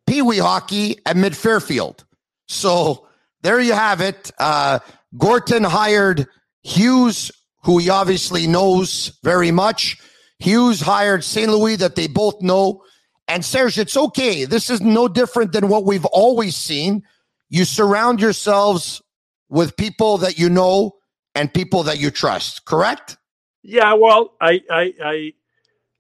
Pee 0.07 0.23
Wee 0.23 0.39
hockey 0.39 0.99
at 1.05 1.17
Mid 1.17 1.37
Fairfield. 1.37 2.05
So 2.47 3.09
there 3.43 3.61
you 3.61 3.73
have 3.73 4.01
it. 4.01 4.31
Uh, 4.39 4.79
Gorton 5.19 5.65
hired 5.65 6.27
Hughes, 6.63 7.31
who 7.65 7.79
he 7.79 7.91
obviously 7.91 8.47
knows 8.47 9.19
very 9.23 9.51
much. 9.51 9.99
Hughes 10.39 10.81
hired 10.81 11.25
St. 11.25 11.51
Louis, 11.51 11.77
that 11.77 11.95
they 11.95 12.07
both 12.07 12.41
know. 12.41 12.83
And 13.29 13.45
Serge, 13.45 13.79
it's 13.79 13.97
okay. 13.97 14.45
This 14.45 14.69
is 14.69 14.81
no 14.81 15.09
different 15.09 15.53
than 15.53 15.69
what 15.69 15.85
we've 15.85 16.05
always 16.07 16.57
seen. 16.57 17.03
You 17.49 17.65
surround 17.65 18.21
yourselves 18.21 19.03
with 19.49 19.77
people 19.77 20.19
that 20.19 20.39
you 20.39 20.49
know 20.49 20.97
and 21.35 21.53
people 21.53 21.83
that 21.85 21.99
you 21.99 22.11
trust, 22.11 22.65
correct? 22.65 23.17
Yeah, 23.63 23.95
well, 23.95 24.35
I 24.41 24.61
I 24.71 24.95
I, 25.05 25.33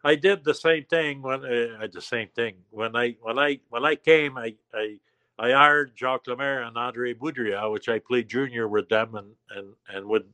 I 0.04 0.14
did 0.16 0.44
the 0.44 0.54
same 0.54 0.84
thing 0.84 1.22
when 1.22 1.44
uh, 1.44 1.86
the 1.92 2.00
same 2.00 2.28
thing 2.34 2.56
when 2.70 2.96
I 2.96 3.16
when 3.20 3.38
I 3.38 3.60
when 3.68 3.84
I 3.84 3.94
came 3.94 4.36
I 4.36 4.54
I 4.74 4.98
I 5.38 5.52
hired 5.52 5.92
Jacques 5.96 6.26
Lemaire 6.26 6.62
and 6.62 6.76
Andre 6.76 7.14
Boudrias, 7.14 7.70
which 7.72 7.88
I 7.88 7.98
played 7.98 8.28
junior 8.28 8.68
with 8.68 8.88
them 8.88 9.14
and 9.14 9.34
and 9.50 9.74
and 9.88 10.06
would 10.06 10.24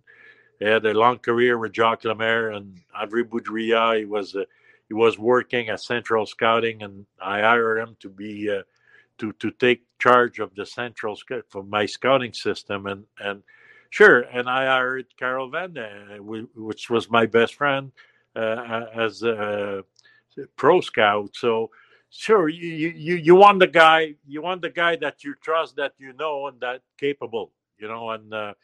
had 0.61 0.87
a 0.87 0.95
long 0.95 1.19
career 1.19 1.59
with 1.59 1.73
Jacques 1.73 2.05
Lemaire 2.05 2.51
and 2.51 2.81
Andre 2.95 3.23
Boudrias. 3.23 3.99
He 3.99 4.05
was 4.05 4.35
a 4.35 4.47
he 4.89 4.95
was 4.95 5.19
working 5.19 5.69
at 5.69 5.83
Central 5.83 6.25
Scouting, 6.27 6.83
and 6.83 7.07
I 7.21 7.41
hired 7.41 7.79
him 7.79 7.97
to 8.01 8.09
be 8.09 8.51
uh, 8.51 8.63
to 9.19 9.33
to 9.35 9.51
take 9.51 9.83
charge 9.99 10.39
of 10.39 10.55
the 10.55 10.65
Central 10.65 11.17
for 11.49 11.63
my 11.63 11.85
scouting 11.87 12.33
system, 12.33 12.87
and 12.87 13.05
and 13.21 13.43
sure, 13.91 14.21
and 14.21 14.49
I 14.49 14.65
hired 14.67 15.07
Carol 15.19 15.51
Vadnais, 15.51 16.21
which 16.55 16.89
was 16.89 17.11
my 17.11 17.27
best 17.27 17.55
friend 17.55 17.93
uh, 18.35 18.87
as 18.95 19.23
a 19.23 19.85
pro 20.57 20.81
scout. 20.81 21.31
So 21.35 21.71
sure, 22.09 22.49
you 22.49 22.89
you 22.89 23.17
you 23.17 23.35
want 23.35 23.59
the 23.59 23.67
guy, 23.67 24.15
you 24.27 24.41
want 24.41 24.63
the 24.63 24.71
guy 24.71 24.97
that 24.97 25.23
you 25.23 25.35
trust, 25.43 25.77
that 25.77 25.93
you 25.99 26.15
know, 26.15 26.47
and 26.47 26.59
that 26.61 26.83
capable, 26.99 27.53
you 27.79 27.89
know, 27.89 28.11
and. 28.11 28.33
Uh, 28.33 28.55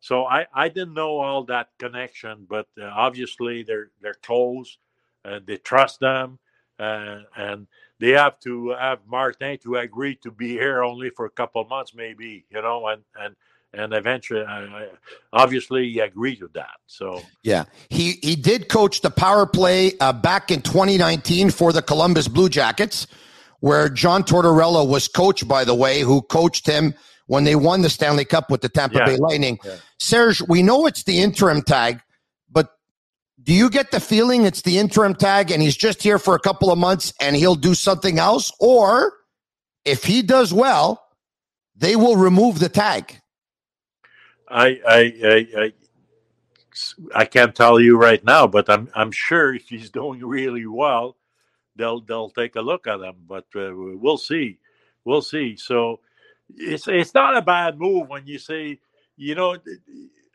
so 0.00 0.26
I, 0.26 0.46
I 0.54 0.68
didn't 0.68 0.94
know 0.94 1.18
all 1.18 1.42
that 1.46 1.70
connection, 1.76 2.46
but 2.48 2.68
uh, 2.80 2.84
obviously 2.84 3.64
they're 3.64 3.90
they're 4.00 4.14
close 4.22 4.78
and 5.24 5.46
they 5.46 5.56
trust 5.56 6.00
them, 6.00 6.38
uh, 6.78 7.20
and 7.36 7.66
they 8.00 8.10
have 8.10 8.38
to 8.40 8.70
have 8.70 9.00
Martin 9.06 9.58
to 9.58 9.76
agree 9.76 10.16
to 10.16 10.30
be 10.30 10.50
here 10.50 10.82
only 10.82 11.10
for 11.10 11.26
a 11.26 11.30
couple 11.30 11.60
of 11.60 11.68
months, 11.68 11.94
maybe 11.94 12.44
you 12.50 12.62
know, 12.62 12.86
and 12.88 13.02
and 13.20 13.36
and 13.74 13.92
eventually, 13.92 14.42
uh, 14.42 14.86
obviously, 15.32 15.90
he 15.90 16.00
agreed 16.00 16.36
to 16.36 16.50
that. 16.54 16.76
So 16.86 17.22
yeah, 17.42 17.64
he 17.90 18.12
he 18.22 18.34
did 18.34 18.68
coach 18.68 19.02
the 19.02 19.10
power 19.10 19.46
play 19.46 19.92
uh, 20.00 20.12
back 20.12 20.50
in 20.50 20.62
2019 20.62 21.50
for 21.50 21.72
the 21.72 21.82
Columbus 21.82 22.28
Blue 22.28 22.48
Jackets, 22.48 23.06
where 23.60 23.88
John 23.88 24.22
Tortorella 24.22 24.88
was 24.88 25.06
coach, 25.06 25.46
by 25.46 25.64
the 25.64 25.74
way, 25.74 26.00
who 26.00 26.22
coached 26.22 26.66
him 26.66 26.94
when 27.26 27.44
they 27.44 27.56
won 27.56 27.82
the 27.82 27.90
Stanley 27.90 28.24
Cup 28.24 28.50
with 28.50 28.62
the 28.62 28.70
Tampa 28.70 28.98
yeah. 28.98 29.04
Bay 29.04 29.16
Lightning. 29.16 29.58
Yeah. 29.62 29.76
Serge, 29.98 30.40
we 30.48 30.62
know 30.62 30.86
it's 30.86 31.04
the 31.04 31.20
interim 31.20 31.62
tag, 31.62 32.00
do 33.48 33.54
you 33.54 33.70
get 33.70 33.90
the 33.90 33.98
feeling 33.98 34.44
it's 34.44 34.60
the 34.60 34.76
interim 34.76 35.14
tag 35.14 35.50
and 35.50 35.62
he's 35.62 35.74
just 35.74 36.02
here 36.02 36.18
for 36.18 36.34
a 36.34 36.38
couple 36.38 36.70
of 36.70 36.76
months 36.76 37.14
and 37.18 37.34
he'll 37.34 37.54
do 37.54 37.72
something 37.72 38.18
else? 38.18 38.52
Or 38.60 39.14
if 39.86 40.04
he 40.04 40.20
does 40.20 40.52
well, 40.52 41.02
they 41.74 41.96
will 41.96 42.16
remove 42.16 42.58
the 42.58 42.68
tag. 42.68 43.18
I 44.50 44.78
I 44.86 45.00
I, 45.24 45.46
I, 45.62 45.72
I 47.14 47.24
can't 47.24 47.54
tell 47.54 47.80
you 47.80 47.96
right 47.96 48.22
now, 48.22 48.46
but 48.46 48.68
I'm 48.68 48.90
I'm 48.94 49.10
sure 49.10 49.54
if 49.54 49.70
he's 49.70 49.88
doing 50.00 50.22
really 50.22 50.66
well, 50.66 51.16
they'll 51.74 52.02
they'll 52.02 52.28
take 52.28 52.54
a 52.56 52.60
look 52.60 52.86
at 52.86 53.00
him. 53.00 53.16
But 53.26 53.46
uh, 53.56 53.72
we'll 53.74 54.18
see, 54.18 54.58
we'll 55.06 55.22
see. 55.22 55.56
So 55.56 56.00
it's 56.54 56.86
it's 56.86 57.14
not 57.14 57.34
a 57.34 57.40
bad 57.40 57.78
move 57.78 58.10
when 58.10 58.26
you 58.26 58.38
say, 58.38 58.78
you 59.16 59.34
know, 59.34 59.56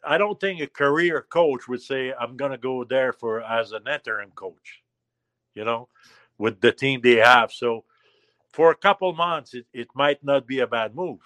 I 0.06 0.18
don't 0.18 0.39
think 0.39 0.62
a 0.62 0.68
career 0.68 1.26
coach 1.30 1.68
would 1.68 1.82
say 1.82 2.13
I'm 2.13 2.38
going 2.38 2.52
to 2.52 2.58
go 2.58 2.84
there 2.84 3.13
for 3.13 3.42
as 3.42 3.72
an 3.72 3.88
interim 3.88 4.32
coach. 4.36 4.82
You 5.56 5.66
know, 5.66 5.88
with 6.38 6.62
the 6.62 6.72
team 6.72 7.02
they 7.02 7.18
have. 7.18 7.52
So 7.52 7.84
for 8.52 8.72
a 8.72 8.76
couple 8.76 9.13
months, 9.13 9.54
it, 9.54 9.66
it 9.74 9.88
might 9.96 10.24
not 10.24 10.48
be 10.48 10.60
a 10.60 10.68
bad 10.68 10.96
move. 10.96 11.20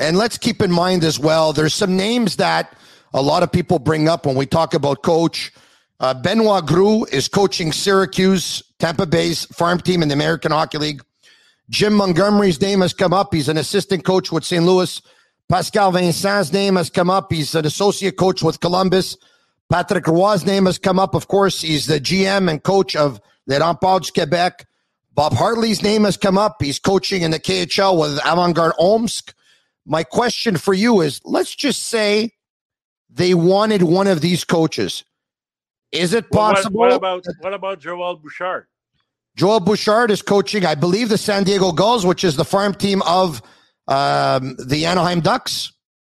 And 0.00 0.16
let's 0.16 0.38
keep 0.38 0.60
in 0.60 0.72
mind 0.72 1.04
as 1.04 1.18
well, 1.18 1.52
there's 1.52 1.74
some 1.74 1.96
names 1.96 2.36
that 2.36 2.76
a 3.12 3.22
lot 3.22 3.42
of 3.42 3.52
people 3.52 3.78
bring 3.78 4.08
up 4.08 4.26
when 4.26 4.34
we 4.34 4.44
talk 4.44 4.74
about 4.74 5.02
coach. 5.02 5.52
Uh, 6.00 6.12
Benoit 6.12 6.66
Groulx 6.66 7.12
is 7.12 7.28
coaching 7.28 7.70
Syracuse, 7.70 8.62
Tampa 8.78 9.06
Bay's 9.06 9.44
farm 9.46 9.78
team 9.80 10.02
in 10.02 10.08
the 10.08 10.14
American 10.14 10.50
Hockey 10.50 10.78
League. 10.78 11.02
Jim 11.70 11.94
Montgomery's 11.94 12.60
name 12.60 12.80
has 12.80 12.92
come 12.92 13.12
up. 13.12 13.32
He's 13.32 13.48
an 13.48 13.56
assistant 13.56 14.04
coach 14.04 14.32
with 14.32 14.44
St. 14.44 14.64
Louis. 14.64 15.00
Pascal 15.48 15.92
Vincent's 15.92 16.52
name 16.52 16.76
has 16.76 16.90
come 16.90 17.10
up. 17.10 17.32
He's 17.32 17.54
an 17.54 17.66
associate 17.66 18.16
coach 18.16 18.42
with 18.42 18.60
Columbus. 18.60 19.16
Patrick 19.70 20.06
Roy's 20.06 20.44
name 20.44 20.66
has 20.66 20.78
come 20.78 20.98
up. 20.98 21.14
Of 21.14 21.28
course, 21.28 21.60
he's 21.60 21.86
the 21.86 22.00
GM 22.00 22.50
and 22.50 22.62
coach 22.62 22.96
of 22.96 23.20
the 23.46 23.56
Remparts 23.56 24.12
Quebec. 24.12 24.66
Bob 25.12 25.32
Hartley's 25.32 25.82
name 25.82 26.04
has 26.04 26.16
come 26.16 26.38
up. 26.38 26.56
He's 26.60 26.78
coaching 26.78 27.22
in 27.22 27.30
the 27.30 27.38
KHL 27.38 27.98
with 27.98 28.18
Avangard 28.20 28.72
Omsk. 28.78 29.34
My 29.86 30.02
question 30.02 30.56
for 30.56 30.74
you 30.74 31.02
is 31.02 31.20
let's 31.24 31.54
just 31.54 31.84
say 31.84 32.32
they 33.10 33.34
wanted 33.34 33.82
one 33.82 34.06
of 34.06 34.20
these 34.20 34.44
coaches. 34.44 35.04
Is 35.92 36.14
it 36.14 36.30
possible? 36.30 36.80
Well, 36.80 36.90
what, 36.90 37.02
what, 37.02 37.18
about 37.18 37.24
what 37.40 37.54
about 37.54 37.80
Joel 37.80 38.16
Bouchard? 38.16 38.66
Joel 39.36 39.60
Bouchard 39.60 40.10
is 40.10 40.22
coaching, 40.22 40.64
I 40.64 40.74
believe, 40.74 41.08
the 41.08 41.18
San 41.18 41.44
Diego 41.44 41.70
Gulls, 41.70 42.06
which 42.06 42.24
is 42.24 42.36
the 42.36 42.44
farm 42.44 42.74
team 42.74 43.02
of 43.02 43.42
um, 43.88 44.56
the 44.58 44.86
Anaheim 44.86 45.20
Ducks. 45.20 45.72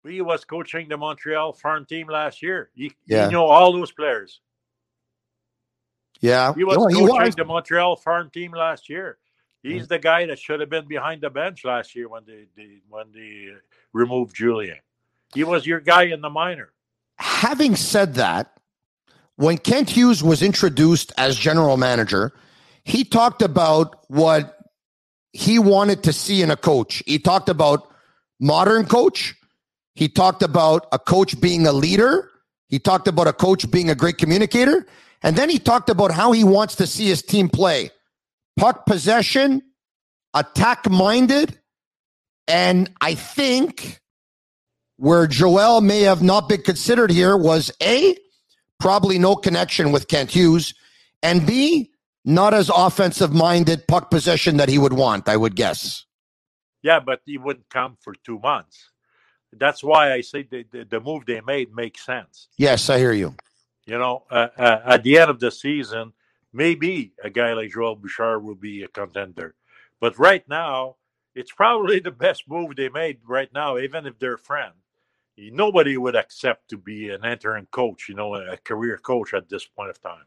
He 0.07 0.20
was 0.20 0.44
coaching 0.44 0.88
the 0.88 0.96
Montreal 0.96 1.52
farm 1.52 1.85
team 1.85 2.09
last 2.09 2.42
year. 2.42 2.70
You, 2.74 2.90
yeah. 3.07 3.26
you 3.26 3.33
know 3.33 3.46
all 3.46 3.72
those 3.72 3.90
players. 3.90 4.40
Yeah. 6.20 6.55
He 6.55 6.64
was 6.64 6.76
coaching 6.76 6.98
he 6.98 7.02
was. 7.05 7.35
the 7.35 7.44
Montreal 7.44 7.96
farm 7.96 8.31
team 8.31 8.52
last 8.52 8.88
year. 8.88 9.18
He's 9.62 9.83
mm-hmm. 9.83 9.88
the 9.88 9.98
guy 9.98 10.26
that 10.26 10.38
should 10.38 10.61
have 10.61 10.70
been 10.70 10.87
behind 10.87 11.22
the 11.22 11.31
bench 11.31 11.64
last 11.64 11.96
year 11.96 12.09
when 12.09 12.22
they, 12.24 12.46
they 12.57 12.79
when 12.88 13.07
they 13.12 13.48
removed 13.92 14.37
Julien. 14.37 14.79
He 15.35 15.42
was 15.42 15.66
your 15.66 15.81
guy 15.81 16.05
in 16.05 16.20
the 16.20 16.31
minor. 16.31 16.72
Having 17.18 17.76
said 17.76 18.14
that, 18.14 18.52
when 19.37 19.59
Kent 19.59 19.90
Hughes 19.90 20.22
was 20.22 20.42
introduced 20.42 21.12
as 21.18 21.37
general 21.37 21.76
manager, 21.76 22.33
he 22.85 23.05
talked 23.05 23.42
about 23.42 24.05
what 24.09 24.55
he 25.37 25.59
wanted 25.59 26.03
to 26.05 26.12
see 26.12 26.42
in 26.42 26.51
a 26.51 26.57
coach. 26.57 27.03
He 27.07 27.18
talked 27.18 27.49
about 27.49 27.90
modern 28.40 28.87
coach. 28.87 29.35
He 29.94 30.09
talked 30.09 30.42
about 30.42 30.87
a 30.92 30.99
coach 30.99 31.40
being 31.40 31.66
a 31.66 31.72
leader. 31.72 32.31
He 32.68 32.79
talked 32.79 33.07
about 33.07 33.27
a 33.27 33.33
coach 33.33 33.70
being 33.70 33.90
a 33.90 33.94
great 33.94 34.18
communicator. 34.18 34.87
And 35.22 35.37
then 35.37 35.51
he 35.51 35.59
talked 35.59 35.90
about 35.90 36.11
how 36.11 36.33
he 36.33 36.44
wants 36.44 36.77
to 36.77 36.87
see 36.87 37.07
his 37.07 37.22
team 37.22 37.49
play 37.49 37.90
puck 38.57 38.87
possession, 38.87 39.62
attack 40.33 40.88
minded. 40.88 41.59
And 42.49 42.90
I 43.01 43.14
think 43.14 44.01
where 44.96 45.27
Joel 45.27 45.83
may 45.83 46.03
have 46.03 46.22
not 46.22 46.49
been 46.49 46.62
considered 46.62 47.11
here 47.11 47.37
was 47.37 47.70
A, 47.83 48.16
probably 48.81 49.18
no 49.18 49.37
connection 49.37 49.92
with 49.92 50.09
Kent 50.09 50.31
Hughes, 50.31 50.75
and 51.22 51.46
B, 51.46 51.90
not 52.26 52.52
as 52.52 52.70
offensive 52.74 53.32
minded 53.32 53.86
puck 53.86 54.10
possession 54.10 54.56
that 54.56 54.68
he 54.68 54.78
would 54.78 54.92
want, 54.92 55.28
I 55.28 55.36
would 55.36 55.54
guess. 55.54 56.04
Yeah, 56.82 57.00
but 57.00 57.20
he 57.24 57.38
wouldn't 57.38 57.70
come 57.70 57.96
for 58.00 58.14
two 58.24 58.40
months. 58.40 58.90
That's 59.52 59.82
why 59.82 60.12
I 60.12 60.20
say 60.20 60.42
the, 60.42 60.64
the, 60.70 60.84
the 60.84 61.00
move 61.00 61.24
they 61.24 61.40
made 61.40 61.74
makes 61.74 62.04
sense. 62.04 62.48
Yes, 62.58 62.90
I 62.90 62.98
hear 62.98 63.12
you. 63.12 63.34
You 63.86 63.98
know, 63.98 64.24
uh, 64.30 64.48
uh, 64.58 64.80
at 64.84 65.04
the 65.04 65.18
end 65.18 65.30
of 65.30 65.38
the 65.38 65.52
season, 65.52 66.12
maybe 66.52 67.12
a 67.22 67.30
guy 67.30 67.52
like 67.52 67.70
Joel 67.70 67.94
Bouchard 67.94 68.42
will 68.42 68.56
be 68.56 68.82
a 68.82 68.88
contender. 68.88 69.54
But 70.00 70.18
right 70.18 70.46
now, 70.48 70.96
it's 71.34 71.52
probably 71.52 72.00
the 72.00 72.10
best 72.10 72.44
move 72.48 72.74
they 72.74 72.88
made 72.88 73.18
right 73.24 73.52
now, 73.54 73.78
even 73.78 74.04
if 74.04 74.18
they're 74.18 74.36
friends. 74.36 74.74
Nobody 75.38 75.96
would 75.96 76.16
accept 76.16 76.70
to 76.70 76.78
be 76.78 77.10
an 77.10 77.24
interim 77.24 77.68
coach, 77.70 78.08
you 78.08 78.14
know, 78.14 78.34
a 78.34 78.56
career 78.56 78.98
coach 78.98 79.34
at 79.34 79.48
this 79.48 79.66
point 79.66 79.90
of 79.90 80.00
time. 80.00 80.24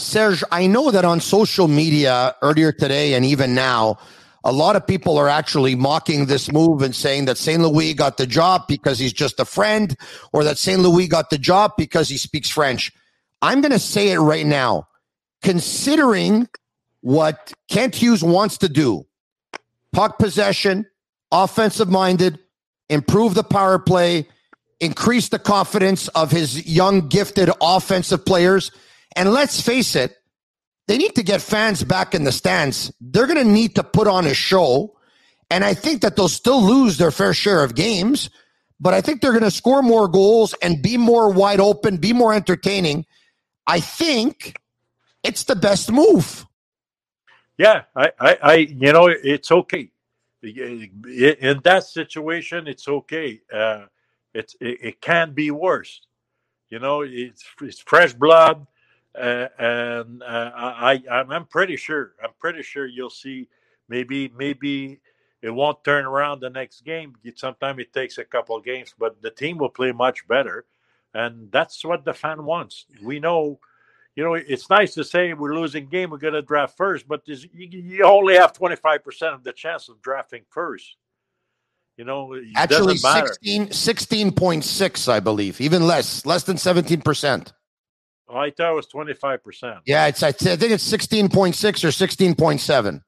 Serge, 0.00 0.42
I 0.50 0.66
know 0.66 0.90
that 0.90 1.04
on 1.04 1.20
social 1.20 1.68
media 1.68 2.34
earlier 2.42 2.72
today 2.72 3.14
and 3.14 3.24
even 3.24 3.54
now, 3.54 3.98
a 4.44 4.52
lot 4.52 4.74
of 4.74 4.86
people 4.86 5.18
are 5.18 5.28
actually 5.28 5.74
mocking 5.74 6.26
this 6.26 6.50
move 6.50 6.80
and 6.80 6.96
saying 6.96 7.26
that 7.26 7.36
St. 7.36 7.60
Louis 7.62 7.92
got 7.92 8.16
the 8.16 8.26
job 8.26 8.62
because 8.66 8.98
he's 8.98 9.12
just 9.12 9.38
a 9.38 9.44
friend 9.44 9.94
or 10.32 10.44
that 10.44 10.56
St. 10.56 10.80
Louis 10.80 11.06
got 11.06 11.28
the 11.28 11.36
job 11.36 11.72
because 11.76 12.08
he 12.08 12.16
speaks 12.16 12.48
French. 12.48 12.90
I'm 13.42 13.60
going 13.60 13.72
to 13.72 13.78
say 13.78 14.10
it 14.10 14.18
right 14.18 14.46
now. 14.46 14.88
Considering 15.42 16.48
what 17.02 17.52
Kent 17.68 17.94
Hughes 17.94 18.22
wants 18.22 18.58
to 18.58 18.68
do, 18.68 19.06
puck 19.92 20.18
possession, 20.18 20.86
offensive 21.30 21.90
minded, 21.90 22.38
improve 22.88 23.34
the 23.34 23.44
power 23.44 23.78
play, 23.78 24.26
increase 24.80 25.28
the 25.28 25.38
confidence 25.38 26.08
of 26.08 26.30
his 26.30 26.66
young, 26.66 27.08
gifted 27.08 27.50
offensive 27.60 28.24
players– 28.24 28.70
and 29.16 29.32
let's 29.32 29.60
face 29.60 29.96
it, 29.96 30.16
they 30.86 30.98
need 30.98 31.14
to 31.14 31.22
get 31.22 31.40
fans 31.40 31.84
back 31.84 32.14
in 32.14 32.24
the 32.24 32.32
stands. 32.32 32.92
They're 33.00 33.26
going 33.26 33.38
to 33.38 33.44
need 33.44 33.76
to 33.76 33.84
put 33.84 34.08
on 34.08 34.26
a 34.26 34.34
show. 34.34 34.96
And 35.50 35.64
I 35.64 35.74
think 35.74 36.02
that 36.02 36.16
they'll 36.16 36.28
still 36.28 36.62
lose 36.62 36.98
their 36.98 37.10
fair 37.10 37.34
share 37.34 37.62
of 37.62 37.74
games, 37.74 38.30
but 38.80 38.94
I 38.94 39.00
think 39.00 39.20
they're 39.20 39.32
going 39.32 39.44
to 39.44 39.50
score 39.50 39.82
more 39.82 40.08
goals 40.08 40.54
and 40.62 40.82
be 40.82 40.96
more 40.96 41.30
wide 41.30 41.60
open, 41.60 41.98
be 41.98 42.12
more 42.12 42.32
entertaining. 42.32 43.06
I 43.66 43.80
think 43.80 44.60
it's 45.22 45.44
the 45.44 45.56
best 45.56 45.92
move. 45.92 46.46
Yeah, 47.58 47.82
I, 47.94 48.12
I, 48.18 48.38
I 48.42 48.54
you 48.54 48.92
know, 48.92 49.06
it's 49.06 49.52
okay. 49.52 49.90
In 50.42 51.60
that 51.64 51.84
situation, 51.84 52.66
it's 52.66 52.88
okay. 52.88 53.40
Uh, 53.52 53.84
it's 54.32 54.56
it, 54.60 54.78
it 54.82 55.00
can 55.00 55.34
be 55.34 55.50
worse. 55.50 56.00
You 56.70 56.78
know, 56.78 57.02
it's, 57.02 57.44
it's 57.60 57.80
fresh 57.80 58.14
blood 58.14 58.66
uh, 59.18 59.48
and 59.58 60.22
uh, 60.22 60.50
I, 60.54 61.02
I'm 61.10 61.46
pretty 61.46 61.76
sure. 61.76 62.12
I'm 62.22 62.30
pretty 62.38 62.62
sure 62.62 62.86
you'll 62.86 63.10
see. 63.10 63.48
Maybe, 63.88 64.32
maybe 64.36 65.00
it 65.42 65.50
won't 65.50 65.82
turn 65.82 66.04
around 66.04 66.40
the 66.40 66.50
next 66.50 66.82
game. 66.84 67.16
Sometimes 67.34 67.80
it 67.80 67.92
takes 67.92 68.18
a 68.18 68.24
couple 68.24 68.56
of 68.56 68.64
games, 68.64 68.94
but 68.96 69.20
the 69.20 69.30
team 69.30 69.58
will 69.58 69.70
play 69.70 69.90
much 69.92 70.26
better, 70.28 70.64
and 71.12 71.50
that's 71.50 71.84
what 71.84 72.04
the 72.04 72.14
fan 72.14 72.44
wants. 72.44 72.86
We 73.02 73.18
know, 73.18 73.58
you 74.14 74.22
know, 74.22 74.34
it's 74.34 74.70
nice 74.70 74.94
to 74.94 75.04
say 75.04 75.32
we're 75.32 75.54
losing 75.54 75.88
game, 75.88 76.10
we're 76.10 76.18
going 76.18 76.34
to 76.34 76.42
draft 76.42 76.76
first, 76.76 77.08
but 77.08 77.22
you, 77.26 77.48
you 77.52 78.04
only 78.04 78.36
have 78.36 78.52
twenty 78.52 78.76
five 78.76 79.02
percent 79.02 79.34
of 79.34 79.42
the 79.42 79.52
chance 79.52 79.88
of 79.88 80.00
drafting 80.02 80.42
first. 80.50 80.96
You 81.96 82.04
know, 82.04 82.34
actually 82.56 82.96
16, 82.96 83.66
16.6, 83.68 85.12
I 85.12 85.20
believe, 85.20 85.60
even 85.60 85.86
less, 85.86 86.24
less 86.24 86.44
than 86.44 86.56
seventeen 86.56 87.02
percent. 87.02 87.52
I 88.32 88.50
thought 88.50 88.72
it 88.72 88.74
was 88.74 88.86
25%. 88.86 89.80
Yeah, 89.86 90.06
it's 90.06 90.22
I, 90.22 90.32
think 90.32 90.62
it's 90.62 90.90
16.6 90.90 91.84
or 91.84 91.88
16.7. 91.88 93.02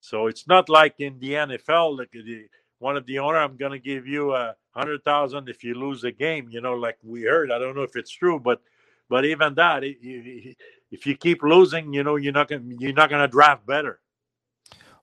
So 0.00 0.26
it's 0.26 0.46
not 0.46 0.68
like 0.68 0.94
in 0.98 1.18
the 1.18 1.32
NFL, 1.32 1.98
like 1.98 2.10
the, 2.12 2.46
one 2.78 2.96
of 2.96 3.06
the 3.06 3.18
owner, 3.18 3.38
I'm 3.38 3.56
going 3.56 3.72
to 3.72 3.78
give 3.78 4.06
you 4.06 4.34
a 4.34 4.54
hundred 4.72 5.02
thousand 5.04 5.48
if 5.48 5.64
you 5.64 5.74
lose 5.74 6.04
a 6.04 6.12
game. 6.12 6.48
You 6.50 6.60
know, 6.60 6.74
like 6.74 6.98
we 7.02 7.22
heard. 7.22 7.50
I 7.50 7.58
don't 7.58 7.74
know 7.74 7.82
if 7.82 7.96
it's 7.96 8.10
true, 8.10 8.38
but 8.38 8.60
but 9.08 9.24
even 9.24 9.54
that, 9.54 9.82
if 9.84 11.06
you 11.06 11.16
keep 11.16 11.42
losing, 11.42 11.94
you 11.94 12.02
know, 12.02 12.16
you're 12.16 12.32
not 12.32 12.48
going 12.48 12.76
you're 12.78 12.92
not 12.92 13.08
going 13.08 13.22
to 13.22 13.28
draft 13.28 13.64
better 13.66 14.00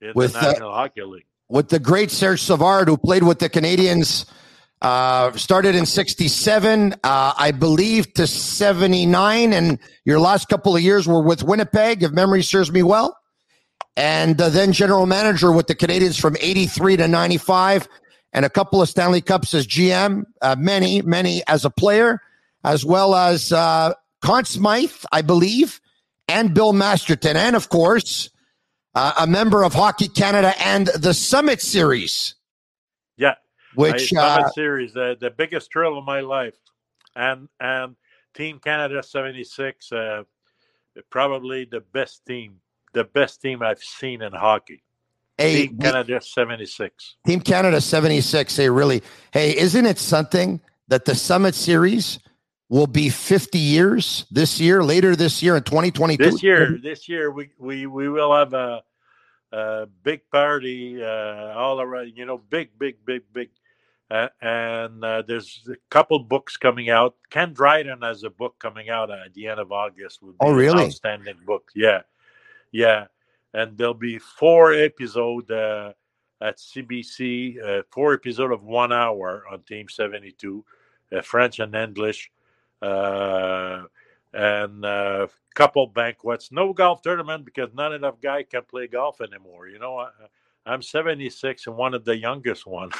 in 0.01 0.11
with 0.13 0.33
the 0.33 0.41
National 0.41 0.69
uh, 0.69 0.75
Hockey 0.75 1.01
League. 1.01 1.25
With 1.49 1.69
the 1.69 1.79
great 1.79 2.11
Serge 2.11 2.41
Savard, 2.41 2.87
who 2.87 2.97
played 2.97 3.23
with 3.23 3.39
the 3.39 3.49
Canadiens 3.49 4.25
uh, 4.81 5.31
started 5.33 5.75
in 5.75 5.85
67, 5.85 6.93
uh, 6.93 7.33
I 7.37 7.51
believe, 7.51 8.13
to 8.15 8.25
79. 8.25 9.53
And 9.53 9.79
your 10.05 10.19
last 10.19 10.49
couple 10.49 10.75
of 10.75 10.81
years 10.81 11.07
were 11.07 11.21
with 11.21 11.43
Winnipeg, 11.43 12.03
if 12.03 12.11
memory 12.11 12.41
serves 12.41 12.71
me 12.71 12.83
well. 12.83 13.17
And 13.95 14.41
uh, 14.41 14.49
then 14.49 14.71
general 14.71 15.05
manager 15.05 15.51
with 15.51 15.67
the 15.67 15.75
Canadiens 15.75 16.19
from 16.19 16.35
83 16.39 16.97
to 16.97 17.07
95, 17.07 17.87
and 18.33 18.45
a 18.45 18.49
couple 18.49 18.81
of 18.81 18.87
Stanley 18.87 19.21
Cups 19.21 19.53
as 19.53 19.67
GM, 19.67 20.23
uh, 20.41 20.55
many, 20.57 21.01
many 21.01 21.43
as 21.47 21.65
a 21.65 21.69
player, 21.69 22.19
as 22.63 22.85
well 22.85 23.13
as 23.13 23.51
uh, 23.51 23.93
Conn 24.21 24.45
Smythe, 24.45 24.93
I 25.11 25.21
believe, 25.21 25.81
and 26.27 26.53
Bill 26.53 26.71
Masterton, 26.71 27.35
and 27.35 27.55
of 27.55 27.67
course, 27.69 28.29
uh, 28.95 29.13
a 29.19 29.27
member 29.27 29.63
of 29.63 29.73
Hockey 29.73 30.07
Canada 30.07 30.53
and 30.59 30.87
the 30.87 31.13
Summit 31.13 31.61
Series. 31.61 32.35
Yeah, 33.17 33.35
which 33.75 34.09
Summit 34.09 34.45
uh, 34.45 34.49
Series, 34.49 34.93
the, 34.93 35.17
the 35.19 35.31
biggest 35.31 35.71
thrill 35.71 35.97
of 35.97 36.05
my 36.05 36.21
life, 36.21 36.57
and 37.15 37.47
and 37.59 37.95
Team 38.33 38.59
Canada 38.59 39.03
'76, 39.03 39.91
uh, 39.91 40.23
probably 41.09 41.65
the 41.65 41.81
best 41.81 42.25
team, 42.25 42.61
the 42.93 43.03
best 43.03 43.41
team 43.41 43.61
I've 43.61 43.83
seen 43.83 44.21
in 44.21 44.33
hockey. 44.33 44.83
Hey, 45.37 45.67
Team 45.67 45.77
Canada 45.79 46.21
76. 46.21 47.15
Team 47.25 47.39
Canada 47.41 47.81
76. 47.81 48.55
Hey, 48.55 48.69
really? 48.69 49.01
Hey, 49.31 49.57
isn't 49.57 49.85
it 49.85 49.97
something 49.97 50.61
that 50.87 51.05
the 51.05 51.15
Summit 51.15 51.55
Series 51.55 52.19
will 52.69 52.87
be 52.87 53.09
50 53.09 53.57
years 53.57 54.25
this 54.29 54.59
year, 54.59 54.83
later 54.83 55.15
this 55.15 55.41
year 55.41 55.55
in 55.55 55.63
2022? 55.63 56.23
This 56.23 56.43
year, 56.43 56.77
this 56.81 57.09
year, 57.09 57.31
we, 57.31 57.49
we, 57.57 57.87
we 57.87 58.07
will 58.07 58.33
have 58.35 58.53
a, 58.53 58.83
a 59.51 59.87
big 60.03 60.21
party 60.29 61.03
uh, 61.03 61.53
all 61.55 61.81
around, 61.81 62.13
you 62.15 62.25
know, 62.25 62.37
big, 62.37 62.77
big, 62.77 63.03
big, 63.05 63.23
big. 63.33 63.49
Uh, 64.11 64.27
and 64.41 65.03
uh, 65.05 65.23
there's 65.25 65.61
a 65.71 65.75
couple 65.89 66.19
books 66.19 66.57
coming 66.57 66.89
out. 66.89 67.15
Ken 67.29 67.53
Dryden 67.53 68.01
has 68.01 68.23
a 68.23 68.29
book 68.29 68.59
coming 68.59 68.89
out 68.89 69.09
at 69.09 69.33
the 69.33 69.47
end 69.47 69.59
of 69.59 69.71
August. 69.71 70.19
oh, 70.41 70.51
really? 70.51 70.85
outstanding 70.85 71.37
book. 71.45 71.71
Yeah. 71.73 72.01
Yeah 72.73 73.05
and 73.53 73.77
there'll 73.77 73.93
be 73.93 74.17
four 74.17 74.73
episodes 74.73 75.49
uh, 75.49 75.93
at 76.39 76.57
CBC, 76.57 77.61
uh, 77.63 77.83
four 77.91 78.13
episodes 78.13 78.53
of 78.53 78.63
one 78.63 78.91
hour 78.91 79.43
on 79.51 79.61
Team 79.63 79.87
72, 79.89 80.63
uh, 81.11 81.21
French 81.21 81.59
and 81.59 81.75
English, 81.75 82.31
uh, 82.81 83.83
and 84.33 84.85
a 84.85 84.87
uh, 84.87 85.27
couple 85.53 85.85
banquets. 85.87 86.51
No 86.51 86.73
golf 86.73 87.01
tournament 87.01 87.45
because 87.45 87.73
not 87.73 87.93
enough 87.93 88.21
guy 88.21 88.43
can 88.43 88.63
play 88.63 88.87
golf 88.87 89.19
anymore. 89.21 89.67
You 89.67 89.79
know, 89.79 90.07
I, 90.65 90.73
am 90.73 90.81
76 90.81 91.67
and 91.67 91.75
one 91.75 91.93
of 91.93 92.05
the 92.05 92.17
youngest 92.17 92.65
one. 92.65 92.91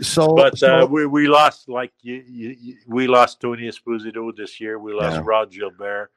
so, 0.00 0.34
but 0.36 0.62
uh, 0.62 0.86
we 0.90 1.06
we 1.06 1.28
lost 1.28 1.68
like 1.68 1.92
you, 2.02 2.24
you, 2.26 2.76
we 2.86 3.06
lost 3.06 3.40
Tony 3.40 3.68
Esposito 3.68 4.34
this 4.36 4.60
year. 4.60 4.78
We 4.78 4.94
lost 4.94 5.16
yeah. 5.16 5.22
Rod 5.24 5.50
Gilbert 5.50 6.10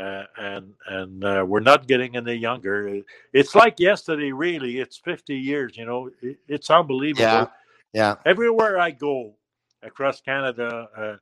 uh, 0.00 0.24
and 0.36 0.74
and 0.86 1.24
uh, 1.24 1.44
we're 1.46 1.60
not 1.60 1.86
getting 1.86 2.16
any 2.16 2.34
younger. 2.34 3.02
It's 3.32 3.54
like 3.54 3.78
yesterday, 3.78 4.32
really. 4.32 4.78
It's 4.78 4.96
50 4.96 5.36
years. 5.36 5.76
You 5.76 5.84
know, 5.84 6.10
it, 6.22 6.38
it's 6.48 6.70
unbelievable. 6.70 7.22
Yeah, 7.22 7.46
yeah. 7.92 8.14
Everywhere 8.24 8.78
I 8.78 8.92
go 8.92 9.34
across 9.82 10.20
Canada, 10.20 10.88
uh, 10.96 11.16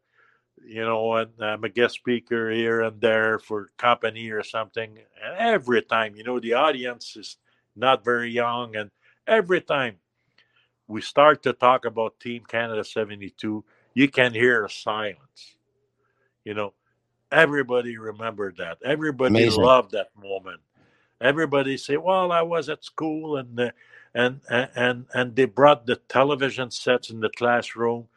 you 0.64 0.85
know, 0.85 1.14
and 1.14 1.31
I'm 1.40 1.64
a 1.64 1.68
guest 1.68 1.97
speaker 1.97 2.51
here 2.51 2.83
and 2.83 3.01
there 3.01 3.38
for 3.38 3.68
company 3.79 4.31
or 4.31 4.42
something. 4.42 4.99
And 5.25 5.37
every 5.38 5.83
time, 5.83 6.14
you 6.14 6.23
know, 6.23 6.38
the 6.38 6.55
audience 6.55 7.16
is 7.16 7.37
not 7.79 8.05
very 8.05 8.31
young, 8.31 8.77
and 8.77 8.91
every 9.27 9.62
time 9.62 9.97
we 10.88 11.03
start 11.03 11.43
to 11.45 11.53
talk 11.55 11.85
about 11.87 12.21
Team 12.21 12.45
Canada 12.49 12.85
72, 12.85 13.64
you 13.95 14.09
can 14.09 14.35
hear 14.35 14.64
a 14.67 14.71
silence. 14.71 15.57
You 16.45 16.55
know, 16.55 16.73
Everybody 17.31 17.99
remembered 17.99 18.57
that. 18.57 18.79
Everybody 18.83 19.45
Amazing. 19.45 19.45
loved 19.45 19.93
that 19.93 20.09
moment. 20.17 20.61
Everybody 21.21 21.77
say, 21.77 21.97
"Well, 21.99 22.33
I 22.33 22.43
was 22.43 22.69
at 22.71 22.85
school, 22.85 23.37
and 23.37 23.61
uh, 23.61 23.71
and 24.14 24.41
and 24.51 25.07
and 25.14 25.37
they 25.37 25.45
brought 25.47 25.87
the 25.87 25.97
television 25.97 26.71
sets 26.71 27.11
in 27.11 27.21
the 27.21 27.31
classroom." 27.31 28.09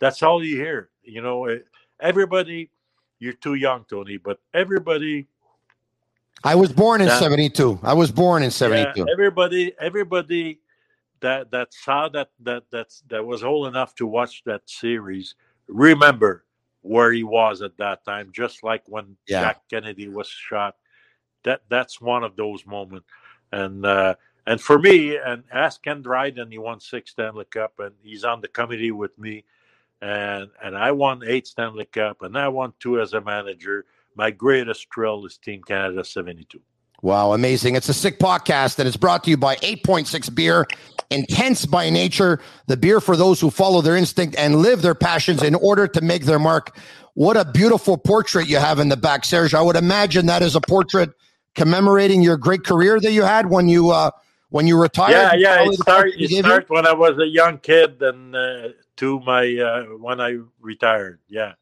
That's 0.00 0.22
all 0.22 0.44
you 0.44 0.56
hear. 0.56 0.90
You 1.02 1.22
know, 1.22 1.46
eh, 1.46 1.60
everybody. 2.00 2.70
You're 3.20 3.32
too 3.34 3.54
young, 3.54 3.84
Tony, 3.88 4.18
but 4.18 4.40
everybody. 4.54 5.28
I 6.44 6.54
was 6.54 6.72
born 6.72 7.00
in 7.00 7.08
'72. 7.08 7.80
I 7.82 7.94
was 7.94 8.10
born 8.10 8.42
in 8.42 8.50
'72. 8.50 9.00
Yeah, 9.00 9.12
everybody, 9.12 9.72
everybody 9.80 10.60
that 11.20 11.50
that 11.50 11.74
saw 11.74 12.08
that 12.10 12.30
that 12.40 12.64
that's 12.70 13.02
that 13.08 13.24
was 13.24 13.42
old 13.42 13.66
enough 13.66 13.94
to 13.96 14.06
watch 14.06 14.42
that 14.44 14.62
series 14.68 15.34
remember 15.68 16.44
where 16.82 17.12
he 17.12 17.22
was 17.22 17.62
at 17.62 17.76
that 17.76 18.04
time, 18.04 18.30
just 18.32 18.62
like 18.62 18.82
when 18.86 19.16
yeah. 19.26 19.42
Jack 19.42 19.62
Kennedy 19.70 20.08
was 20.08 20.28
shot. 20.28 20.76
That 21.44 21.62
that's 21.68 22.00
one 22.00 22.24
of 22.24 22.36
those 22.36 22.66
moments, 22.66 23.06
and 23.52 23.84
uh, 23.86 24.14
and 24.46 24.60
for 24.60 24.78
me, 24.78 25.16
and 25.16 25.44
ask 25.52 25.82
Ken 25.82 26.02
Dryden, 26.02 26.50
he 26.50 26.58
won 26.58 26.80
six 26.80 27.12
Stanley 27.12 27.44
Cup, 27.44 27.74
and 27.78 27.94
he's 28.02 28.24
on 28.24 28.40
the 28.40 28.48
committee 28.48 28.90
with 28.90 29.16
me, 29.18 29.44
and 30.00 30.48
and 30.62 30.76
I 30.76 30.90
won 30.92 31.22
eight 31.24 31.46
Stanley 31.46 31.84
Cup, 31.84 32.22
and 32.22 32.36
I 32.36 32.48
won 32.48 32.72
two 32.80 33.00
as 33.00 33.12
a 33.12 33.20
manager. 33.20 33.86
My 34.18 34.32
greatest 34.32 34.88
thrill 34.92 35.24
is 35.26 35.38
Team 35.38 35.62
Canada 35.62 36.04
'72. 36.04 36.60
Wow, 37.02 37.32
amazing. 37.32 37.76
It's 37.76 37.88
a 37.88 37.94
sick 37.94 38.18
podcast, 38.18 38.80
and 38.80 38.88
it's 38.88 38.96
brought 38.96 39.22
to 39.22 39.30
you 39.30 39.36
by 39.36 39.54
8.6 39.56 40.34
Beer, 40.34 40.66
intense 41.10 41.64
by 41.64 41.88
nature, 41.88 42.40
the 42.66 42.76
beer 42.76 43.00
for 43.00 43.16
those 43.16 43.40
who 43.40 43.50
follow 43.50 43.80
their 43.80 43.96
instinct 43.96 44.34
and 44.36 44.56
live 44.56 44.82
their 44.82 44.96
passions 44.96 45.44
in 45.44 45.54
order 45.54 45.86
to 45.86 46.00
make 46.00 46.24
their 46.24 46.40
mark. 46.40 46.76
What 47.14 47.36
a 47.36 47.44
beautiful 47.44 47.96
portrait 47.96 48.48
you 48.48 48.56
have 48.56 48.80
in 48.80 48.88
the 48.88 48.96
back, 48.96 49.24
Serge. 49.24 49.54
I 49.54 49.62
would 49.62 49.76
imagine 49.76 50.26
that 50.26 50.42
is 50.42 50.56
a 50.56 50.60
portrait 50.60 51.10
commemorating 51.54 52.20
your 52.20 52.36
great 52.36 52.64
career 52.64 52.98
that 52.98 53.12
you 53.12 53.22
had 53.22 53.48
when 53.48 53.68
you 53.68 53.90
uh, 53.90 54.10
when 54.50 54.66
you 54.66 54.80
retired. 54.80 55.12
Yeah, 55.12 55.34
yeah. 55.34 55.68
It 55.68 55.74
started 55.74 56.28
start 56.30 56.68
when 56.68 56.88
I 56.88 56.92
was 56.94 57.16
a 57.18 57.28
young 57.28 57.58
kid, 57.58 58.02
and 58.02 58.34
uh, 58.34 58.68
to 58.96 59.20
my 59.20 59.56
uh, 59.56 59.84
when 59.98 60.20
I 60.20 60.38
retired. 60.60 61.20
Yeah, 61.28 61.52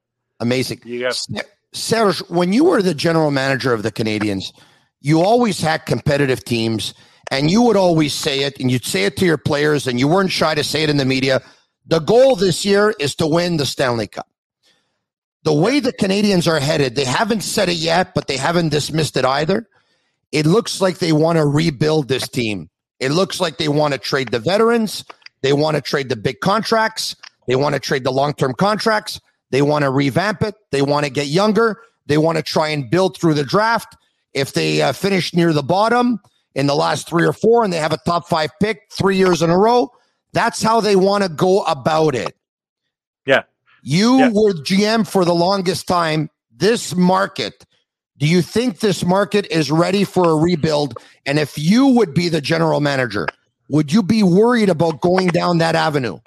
amazing. 0.41 0.81
You 0.87 1.01
got- 1.01 1.21
Serge, 1.77 2.19
when 2.29 2.53
you 2.53 2.65
were 2.65 2.83
the 2.83 2.95
general 2.95 3.31
manager 3.31 3.73
of 3.73 3.83
the 3.83 3.93
Canadiens, 3.93 4.53
you 5.01 5.21
always 5.21 5.61
had 5.61 5.87
competitive 5.87 6.45
teams 6.45 6.95
and 7.31 7.51
you 7.51 7.63
would 7.63 7.77
always 7.77 8.15
say 8.15 8.45
it 8.45 8.59
and 8.59 8.71
you'd 8.71 8.85
say 8.85 9.05
it 9.05 9.17
to 9.19 9.27
your 9.27 9.39
players 9.39 9.87
and 9.87 10.01
you 10.01 10.09
weren't 10.09 10.31
shy 10.31 10.55
to 10.55 10.65
say 10.65 10.83
it 10.83 10.91
in 10.91 10.97
the 10.97 11.05
media. 11.05 11.43
The 11.87 11.99
goal 11.99 12.37
this 12.37 12.65
year 12.65 12.95
is 12.99 13.15
to 13.17 13.27
win 13.27 13.57
the 13.57 13.67
Stanley 13.67 14.07
Cup. 14.07 14.29
The 15.45 15.53
way 15.53 15.79
the 15.79 15.93
Canadiens 15.93 16.49
are 16.49 16.59
headed, 16.59 16.97
they 16.97 17.05
haven't 17.05 17.43
said 17.43 17.69
it 17.69 17.77
yet, 17.77 18.15
but 18.15 18.27
they 18.27 18.37
haven't 18.37 18.71
dismissed 18.71 19.17
it 19.17 19.25
either. 19.25 19.69
It 20.33 20.47
looks 20.47 20.81
like 20.81 20.99
they 20.99 21.13
want 21.13 21.39
to 21.39 21.47
rebuild 21.47 22.09
this 22.09 22.29
team. 22.29 22.69
It 22.99 23.11
looks 23.11 23.41
like 23.41 23.59
they 23.59 23.69
want 23.69 23.93
to 23.93 23.99
trade 23.99 24.33
the 24.33 24.41
veterans. 24.41 25.05
They 25.43 25.53
want 25.53 25.77
to 25.77 25.83
trade 25.83 26.09
the 26.09 26.17
big 26.17 26.41
contracts. 26.41 27.15
They 27.47 27.55
want 27.55 27.75
to 27.75 27.81
trade 27.81 28.03
the 28.03 28.11
long 28.11 28.35
term 28.35 28.55
contracts. 28.55 29.21
They 29.51 29.63
want 29.63 29.85
to 29.85 29.91
revamp 29.91 30.43
it. 30.43 30.55
They 30.71 30.83
want 30.83 31.05
to 31.05 31.11
get 31.11 31.27
younger. 31.27 31.81
They 32.07 32.19
want 32.19 32.37
to 32.37 32.43
try 32.43 32.69
and 32.69 32.91
build 32.91 33.17
through 33.17 33.35
the 33.35 33.45
draft. 33.45 33.97
If 34.35 34.53
they 34.53 34.83
uh, 34.83 34.93
finish 34.93 35.35
near 35.35 35.53
the 35.53 35.63
bottom 35.63 36.21
in 36.55 36.67
the 36.67 36.75
last 36.75 37.09
three 37.09 37.27
or 37.27 37.33
four 37.33 37.65
and 37.65 37.73
they 37.73 37.79
have 37.79 37.93
a 37.93 37.99
top 37.99 38.29
five 38.29 38.51
pick 38.61 38.83
three 38.93 39.17
years 39.17 39.43
in 39.43 39.51
a 39.51 39.59
row, 39.59 39.91
that's 40.33 40.63
how 40.63 40.81
they 40.81 40.97
want 40.97 41.25
to 41.25 41.31
go 41.31 41.63
about 41.65 42.15
it. 42.15 42.37
Yeah. 43.25 43.43
You 43.83 44.19
yeah. 44.19 44.31
were 44.33 44.53
GM 44.53 45.07
for 45.07 45.25
the 45.25 45.35
longest 45.35 45.87
time. 45.87 46.31
This 46.55 46.95
market, 46.95 47.65
do 48.19 48.27
you 48.27 48.43
think 48.43 48.81
this 48.81 49.05
market 49.05 49.47
is 49.51 49.71
ready 49.71 50.05
for 50.05 50.31
a 50.31 50.37
rebuild? 50.37 50.99
And 51.25 51.39
if 51.39 51.59
you 51.59 51.87
would 51.89 52.15
be 52.15 52.29
the 52.29 52.41
general 52.41 52.81
manager, 52.81 53.27
would 53.69 53.93
you 53.93 54.03
be 54.03 54.23
worried 54.23 54.69
about 54.69 55.01
going 55.01 55.29
down 55.29 55.59
that 55.59 55.75
avenue? 55.75 56.19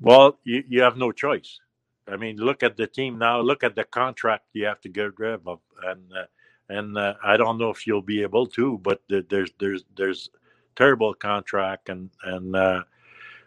Well, 0.00 0.38
you, 0.44 0.64
you 0.68 0.82
have 0.82 0.96
no 0.96 1.12
choice. 1.12 1.60
I 2.06 2.16
mean, 2.16 2.36
look 2.36 2.62
at 2.62 2.76
the 2.76 2.86
team 2.86 3.18
now. 3.18 3.40
Look 3.40 3.64
at 3.64 3.74
the 3.74 3.84
contract 3.84 4.44
you 4.52 4.66
have 4.66 4.80
to 4.82 4.88
get 4.88 5.18
rid 5.18 5.40
of, 5.46 5.60
and 5.82 6.02
uh, 6.12 6.26
and 6.68 6.96
uh, 6.96 7.14
I 7.24 7.36
don't 7.36 7.58
know 7.58 7.70
if 7.70 7.86
you'll 7.86 8.02
be 8.02 8.22
able 8.22 8.46
to, 8.48 8.78
but 8.78 9.02
there's 9.08 9.50
there's 9.58 9.84
there's 9.96 10.30
terrible 10.76 11.14
contract 11.14 11.88
and 11.88 12.10
and 12.24 12.54
uh, 12.54 12.82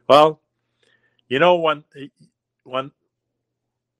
well, 0.07 0.41
you 1.29 1.39
know 1.39 1.55
when 1.57 1.83
when 2.63 2.91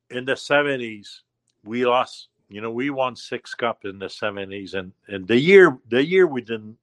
in 0.10 0.26
the 0.26 0.36
seventies 0.36 1.24
we 1.64 1.86
lost, 1.86 2.30
you 2.50 2.62
know 2.62 2.72
we 2.72 2.90
won 2.90 3.16
six 3.16 3.54
cup 3.54 3.86
in 3.86 4.00
the 4.00 4.10
seventies, 4.10 4.74
and 4.74 4.92
and 5.08 5.28
the 5.28 5.38
year 5.38 5.78
the 5.90 6.04
year 6.04 6.26
we 6.26 6.42
didn't 6.42 6.78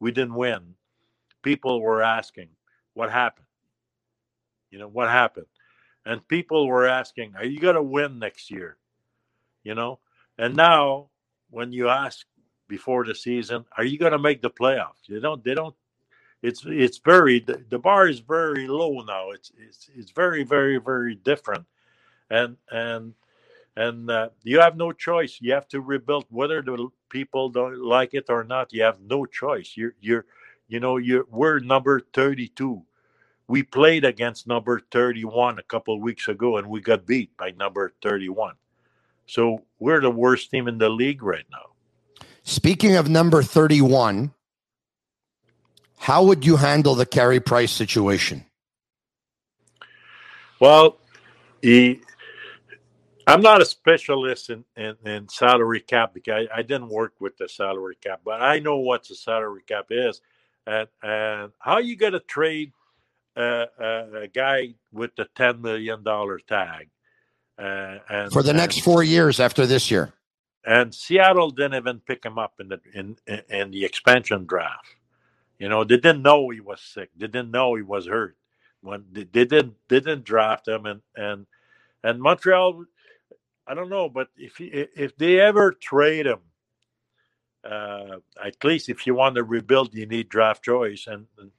we 0.00 0.10
didn't 0.12 0.34
win, 0.34 0.74
people 1.42 1.80
were 1.80 2.02
asking 2.02 2.48
what 2.94 3.10
happened, 3.10 3.46
you 4.70 4.78
know 4.78 4.88
what 4.88 5.10
happened, 5.10 5.46
and 6.04 6.26
people 6.28 6.66
were 6.66 6.86
asking, 6.86 7.34
are 7.36 7.44
you 7.44 7.60
going 7.60 7.76
to 7.76 7.82
win 7.82 8.18
next 8.18 8.50
year, 8.50 8.76
you 9.62 9.74
know, 9.74 9.98
and 10.38 10.56
now 10.56 11.08
when 11.50 11.72
you 11.72 11.88
ask 11.88 12.26
before 12.68 13.04
the 13.04 13.14
season, 13.14 13.64
are 13.76 13.84
you 13.84 13.98
going 13.98 14.12
to 14.12 14.18
make 14.18 14.40
the 14.40 14.50
playoffs? 14.50 15.06
They 15.08 15.20
don't. 15.20 15.44
They 15.44 15.54
don't. 15.54 15.74
It's 16.42 16.64
it's 16.66 16.98
very 16.98 17.38
the, 17.38 17.78
bar 17.78 18.08
is 18.08 18.18
very 18.18 18.66
low 18.66 19.02
now. 19.02 19.30
It's 19.30 19.52
it's 19.56 19.90
it's 19.94 20.10
very 20.10 20.42
very 20.42 20.78
very 20.78 21.14
different, 21.14 21.66
and 22.30 22.56
and 22.70 23.14
and 23.76 24.10
uh, 24.10 24.30
you 24.42 24.60
have 24.60 24.76
no 24.76 24.90
choice. 24.92 25.38
You 25.40 25.52
have 25.52 25.68
to 25.68 25.80
rebuild 25.80 26.26
whether 26.30 26.62
the 26.62 26.88
people 27.10 27.48
don't 27.50 27.78
like 27.78 28.14
it 28.14 28.26
or 28.28 28.42
not. 28.42 28.72
You 28.72 28.82
have 28.82 29.00
no 29.00 29.24
choice. 29.26 29.74
You're 29.76 29.94
you're 30.00 30.24
you 30.66 30.80
know 30.80 30.96
you're 30.96 31.26
we're 31.30 31.60
number 31.60 32.00
thirty 32.00 32.48
two. 32.48 32.82
We 33.48 33.62
played 33.62 34.04
against 34.04 34.46
number 34.46 34.80
thirty 34.90 35.24
one 35.24 35.58
a 35.58 35.62
couple 35.62 36.00
weeks 36.00 36.28
ago, 36.28 36.56
and 36.56 36.68
we 36.68 36.80
got 36.80 37.06
beat 37.06 37.36
by 37.36 37.50
number 37.52 37.92
thirty 38.02 38.28
one. 38.28 38.54
So 39.26 39.62
we're 39.78 40.00
the 40.00 40.10
worst 40.10 40.50
team 40.50 40.68
in 40.68 40.78
the 40.78 40.88
league 40.88 41.22
right 41.22 41.44
now. 41.50 41.72
Speaking 42.44 42.96
of 42.96 43.08
number 43.08 43.42
31, 43.42 44.32
how 45.98 46.24
would 46.24 46.44
you 46.44 46.56
handle 46.56 46.94
the 46.94 47.06
Carey 47.06 47.40
Price 47.40 47.70
situation? 47.70 48.44
Well, 50.58 50.98
he, 51.60 52.00
I'm 53.26 53.40
not 53.40 53.62
a 53.62 53.64
specialist 53.64 54.50
in, 54.50 54.64
in, 54.76 54.96
in 55.04 55.28
salary 55.28 55.80
cap 55.80 56.12
because 56.14 56.48
I, 56.52 56.58
I, 56.58 56.62
didn't 56.62 56.88
work 56.88 57.14
with 57.20 57.36
the 57.36 57.48
salary 57.48 57.96
cap, 58.00 58.20
but 58.24 58.42
I 58.42 58.58
know 58.58 58.78
what 58.78 59.06
the 59.06 59.14
salary 59.14 59.62
cap 59.66 59.86
is 59.90 60.20
and, 60.66 60.88
and 61.02 61.52
how 61.60 61.78
you 61.78 61.96
get 61.96 62.10
to 62.10 62.20
trade 62.20 62.72
uh, 63.36 63.66
a 63.78 64.28
guy 64.32 64.74
with 64.92 65.14
the 65.16 65.26
$10 65.36 65.60
million 65.60 66.04
tag. 66.46 66.88
Uh, 67.58 67.98
and, 68.08 68.32
For 68.32 68.42
the 68.42 68.52
next 68.52 68.76
and, 68.76 68.84
four 68.84 69.02
years 69.02 69.40
after 69.40 69.66
this 69.66 69.90
year. 69.90 70.12
And 70.64 70.94
Seattle 70.94 71.50
didn't 71.50 71.74
even 71.74 72.00
pick 72.00 72.24
him 72.24 72.38
up 72.38 72.54
in 72.60 72.68
the 72.68 72.80
in, 72.94 73.16
in 73.48 73.70
the 73.72 73.84
expansion 73.84 74.46
draft. 74.46 74.86
You 75.58 75.68
know, 75.68 75.84
they 75.84 75.96
didn't 75.96 76.22
know 76.22 76.50
he 76.50 76.60
was 76.60 76.80
sick. 76.80 77.10
They 77.16 77.26
didn't 77.26 77.50
know 77.50 77.74
he 77.74 77.82
was 77.82 78.06
hurt 78.06 78.36
when 78.82 79.04
they, 79.10 79.24
they 79.24 79.44
didn't 79.44 79.74
they 79.88 80.00
didn't 80.00 80.24
draft 80.24 80.68
him 80.68 80.84
and 80.86 81.00
and 81.16 81.46
and 82.04 82.20
Montreal 82.20 82.84
I 83.66 83.74
don't 83.74 83.88
know 83.88 84.08
but 84.08 84.28
if 84.36 84.56
he, 84.56 84.66
if 84.66 85.16
they 85.16 85.40
ever 85.40 85.72
trade 85.72 86.26
him 86.26 86.40
uh, 87.64 88.16
at 88.44 88.62
least 88.64 88.88
if 88.88 89.06
you 89.06 89.14
want 89.14 89.36
to 89.36 89.44
rebuild 89.44 89.94
you 89.94 90.06
need 90.06 90.28
draft 90.28 90.64
choice 90.64 91.06
and, 91.06 91.26
and, 91.38 91.50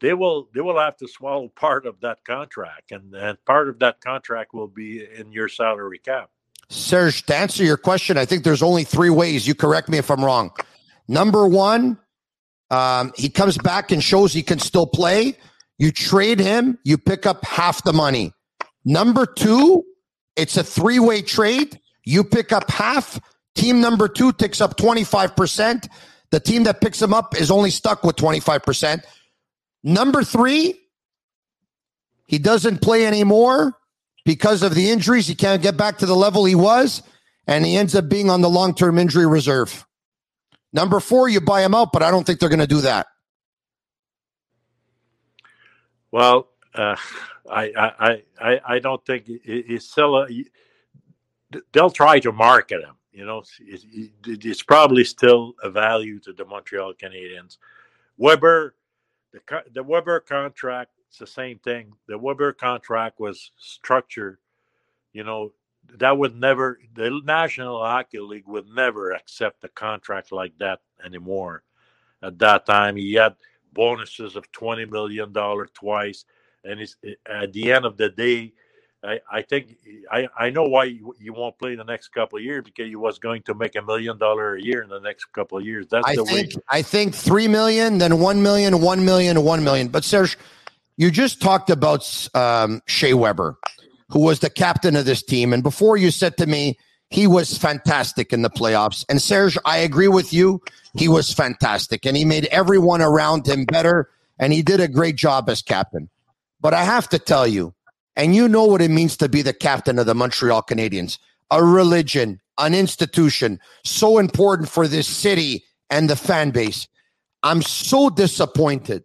they 0.00 0.14
will 0.14 0.48
they 0.54 0.60
will 0.60 0.78
have 0.78 0.96
to 0.98 1.08
swallow 1.08 1.48
part 1.56 1.86
of 1.86 2.00
that 2.00 2.24
contract 2.24 2.92
and 2.92 3.14
and 3.14 3.42
part 3.44 3.68
of 3.68 3.78
that 3.78 4.00
contract 4.00 4.54
will 4.54 4.68
be 4.68 5.06
in 5.16 5.32
your 5.32 5.48
salary 5.48 5.98
cap 5.98 6.30
Serge 6.68 7.24
to 7.26 7.34
answer 7.34 7.64
your 7.64 7.76
question 7.76 8.16
I 8.16 8.24
think 8.24 8.44
there's 8.44 8.62
only 8.62 8.84
three 8.84 9.10
ways 9.10 9.46
you 9.46 9.54
correct 9.54 9.88
me 9.88 9.98
if 9.98 10.10
I'm 10.10 10.24
wrong 10.24 10.50
number 11.08 11.46
one 11.46 11.98
um, 12.70 13.12
he 13.16 13.28
comes 13.28 13.58
back 13.58 13.90
and 13.90 14.02
shows 14.02 14.32
he 14.32 14.44
can 14.44 14.60
still 14.60 14.86
play 14.86 15.36
you 15.80 15.90
trade 15.90 16.38
him, 16.38 16.78
you 16.84 16.98
pick 16.98 17.24
up 17.24 17.42
half 17.42 17.82
the 17.84 17.94
money. 17.94 18.34
Number 18.84 19.24
two, 19.24 19.82
it's 20.36 20.58
a 20.58 20.62
three 20.62 20.98
way 20.98 21.22
trade. 21.22 21.80
You 22.04 22.22
pick 22.22 22.52
up 22.52 22.70
half. 22.70 23.18
Team 23.54 23.80
number 23.80 24.06
two 24.06 24.30
takes 24.32 24.60
up 24.60 24.76
25%. 24.76 25.88
The 26.32 26.38
team 26.38 26.64
that 26.64 26.82
picks 26.82 27.00
him 27.00 27.14
up 27.14 27.34
is 27.34 27.50
only 27.50 27.70
stuck 27.70 28.04
with 28.04 28.16
25%. 28.16 29.04
Number 29.82 30.22
three, 30.22 30.80
he 32.26 32.38
doesn't 32.38 32.80
play 32.82 33.06
anymore 33.06 33.76
because 34.24 34.62
of 34.62 34.74
the 34.74 34.90
injuries. 34.90 35.26
He 35.26 35.34
can't 35.34 35.62
get 35.62 35.76
back 35.76 35.98
to 35.98 36.06
the 36.06 36.14
level 36.14 36.44
he 36.44 36.54
was, 36.54 37.02
and 37.46 37.64
he 37.64 37.76
ends 37.76 37.94
up 37.94 38.08
being 38.08 38.30
on 38.30 38.40
the 38.40 38.50
long 38.50 38.74
term 38.74 38.98
injury 38.98 39.26
reserve. 39.26 39.86
Number 40.72 41.00
four, 41.00 41.28
you 41.28 41.40
buy 41.40 41.64
him 41.64 41.74
out, 41.74 41.92
but 41.92 42.02
I 42.02 42.10
don't 42.10 42.24
think 42.24 42.38
they're 42.38 42.48
going 42.48 42.60
to 42.60 42.66
do 42.66 42.82
that. 42.82 43.06
Well, 46.12 46.48
uh, 46.74 46.96
I, 47.50 47.72
I, 47.76 48.22
I, 48.40 48.60
I 48.66 48.78
don't 48.78 49.04
think 49.04 49.24
it's 49.26 49.90
still. 49.90 50.16
A, 50.18 50.28
they'll 51.72 51.90
try 51.90 52.20
to 52.20 52.32
market 52.32 52.82
him. 52.82 52.94
You 53.12 53.26
know, 53.26 53.42
it's, 53.60 53.84
it's 54.24 54.62
probably 54.62 55.04
still 55.04 55.54
a 55.62 55.70
value 55.70 56.20
to 56.20 56.32
the 56.32 56.44
Montreal 56.44 56.94
Canadiens. 56.94 57.58
Weber, 58.16 58.74
the 59.32 59.62
the 59.72 59.82
Weber 59.82 60.20
contract, 60.20 60.92
it's 61.08 61.18
the 61.18 61.26
same 61.26 61.58
thing. 61.58 61.92
The 62.08 62.18
Weber 62.18 62.52
contract 62.52 63.20
was 63.20 63.52
structured. 63.58 64.38
You 65.12 65.24
know, 65.24 65.52
that 65.98 66.16
would 66.16 66.36
never. 66.36 66.78
The 66.94 67.20
National 67.24 67.84
Hockey 67.84 68.18
League 68.18 68.46
would 68.46 68.68
never 68.68 69.12
accept 69.12 69.64
a 69.64 69.68
contract 69.68 70.32
like 70.32 70.56
that 70.58 70.80
anymore. 71.04 71.62
At 72.22 72.38
that 72.38 72.66
time, 72.66 72.96
he 72.96 73.14
had 73.14 73.34
bonuses 73.72 74.36
of 74.36 74.50
twenty 74.52 74.84
million 74.84 75.32
dollar 75.32 75.66
twice, 75.66 76.24
and 76.64 76.80
it's 76.80 76.96
at 77.26 77.52
the 77.52 77.72
end 77.72 77.84
of 77.84 77.96
the 77.96 78.10
day. 78.10 78.52
I, 79.02 79.20
I 79.30 79.42
think 79.42 79.76
I, 80.10 80.28
I 80.38 80.50
know 80.50 80.64
why 80.64 80.84
you, 80.84 81.14
you 81.18 81.32
won't 81.32 81.58
play 81.58 81.74
the 81.74 81.84
next 81.84 82.08
couple 82.08 82.38
of 82.38 82.44
years 82.44 82.64
because 82.64 82.88
you 82.88 83.00
was 83.00 83.18
going 83.18 83.42
to 83.42 83.54
make 83.54 83.74
a 83.76 83.82
million 83.82 84.18
dollar 84.18 84.56
a 84.56 84.62
year 84.62 84.82
in 84.82 84.90
the 84.90 85.00
next 85.00 85.26
couple 85.26 85.56
of 85.56 85.64
years. 85.64 85.86
That's 85.90 86.06
I 86.06 86.16
the 86.16 86.24
think, 86.24 86.54
way. 86.54 86.62
I 86.68 86.82
think 86.82 87.14
three 87.14 87.48
million, 87.48 87.98
then 87.98 88.20
one 88.20 88.42
million, 88.42 88.80
one 88.82 89.04
million, 89.04 89.42
one 89.42 89.64
million. 89.64 89.88
But 89.88 90.04
Serge, 90.04 90.36
you 90.96 91.10
just 91.10 91.40
talked 91.40 91.70
about 91.70 92.28
um, 92.34 92.82
Shea 92.86 93.14
Weber, 93.14 93.58
who 94.10 94.20
was 94.20 94.40
the 94.40 94.50
captain 94.50 94.96
of 94.96 95.06
this 95.06 95.22
team, 95.22 95.54
and 95.54 95.62
before 95.62 95.96
you 95.96 96.10
said 96.10 96.36
to 96.36 96.46
me 96.46 96.76
he 97.10 97.26
was 97.26 97.58
fantastic 97.58 98.32
in 98.32 98.42
the 98.42 98.50
playoffs. 98.50 99.04
And 99.08 99.20
Serge, 99.20 99.58
I 99.64 99.78
agree 99.78 100.08
with 100.08 100.32
you. 100.32 100.62
He 100.94 101.08
was 101.08 101.32
fantastic 101.32 102.06
and 102.06 102.16
he 102.16 102.24
made 102.24 102.46
everyone 102.46 103.02
around 103.02 103.46
him 103.46 103.64
better 103.64 104.08
and 104.38 104.52
he 104.52 104.62
did 104.62 104.80
a 104.80 104.88
great 104.88 105.16
job 105.16 105.48
as 105.48 105.60
captain. 105.60 106.08
But 106.60 106.72
I 106.72 106.84
have 106.84 107.08
to 107.10 107.18
tell 107.18 107.46
you, 107.46 107.74
and 108.16 108.34
you 108.34 108.48
know 108.48 108.64
what 108.64 108.82
it 108.82 108.90
means 108.90 109.16
to 109.18 109.28
be 109.28 109.42
the 109.42 109.52
captain 109.52 109.98
of 109.98 110.06
the 110.06 110.14
Montreal 110.14 110.62
Canadiens, 110.62 111.18
a 111.50 111.64
religion, 111.64 112.40
an 112.58 112.74
institution 112.74 113.58
so 113.84 114.18
important 114.18 114.68
for 114.68 114.86
this 114.86 115.06
city 115.06 115.64
and 115.88 116.10
the 116.10 116.16
fan 116.16 116.50
base. 116.50 116.88
I'm 117.42 117.62
so 117.62 118.10
disappointed 118.10 119.04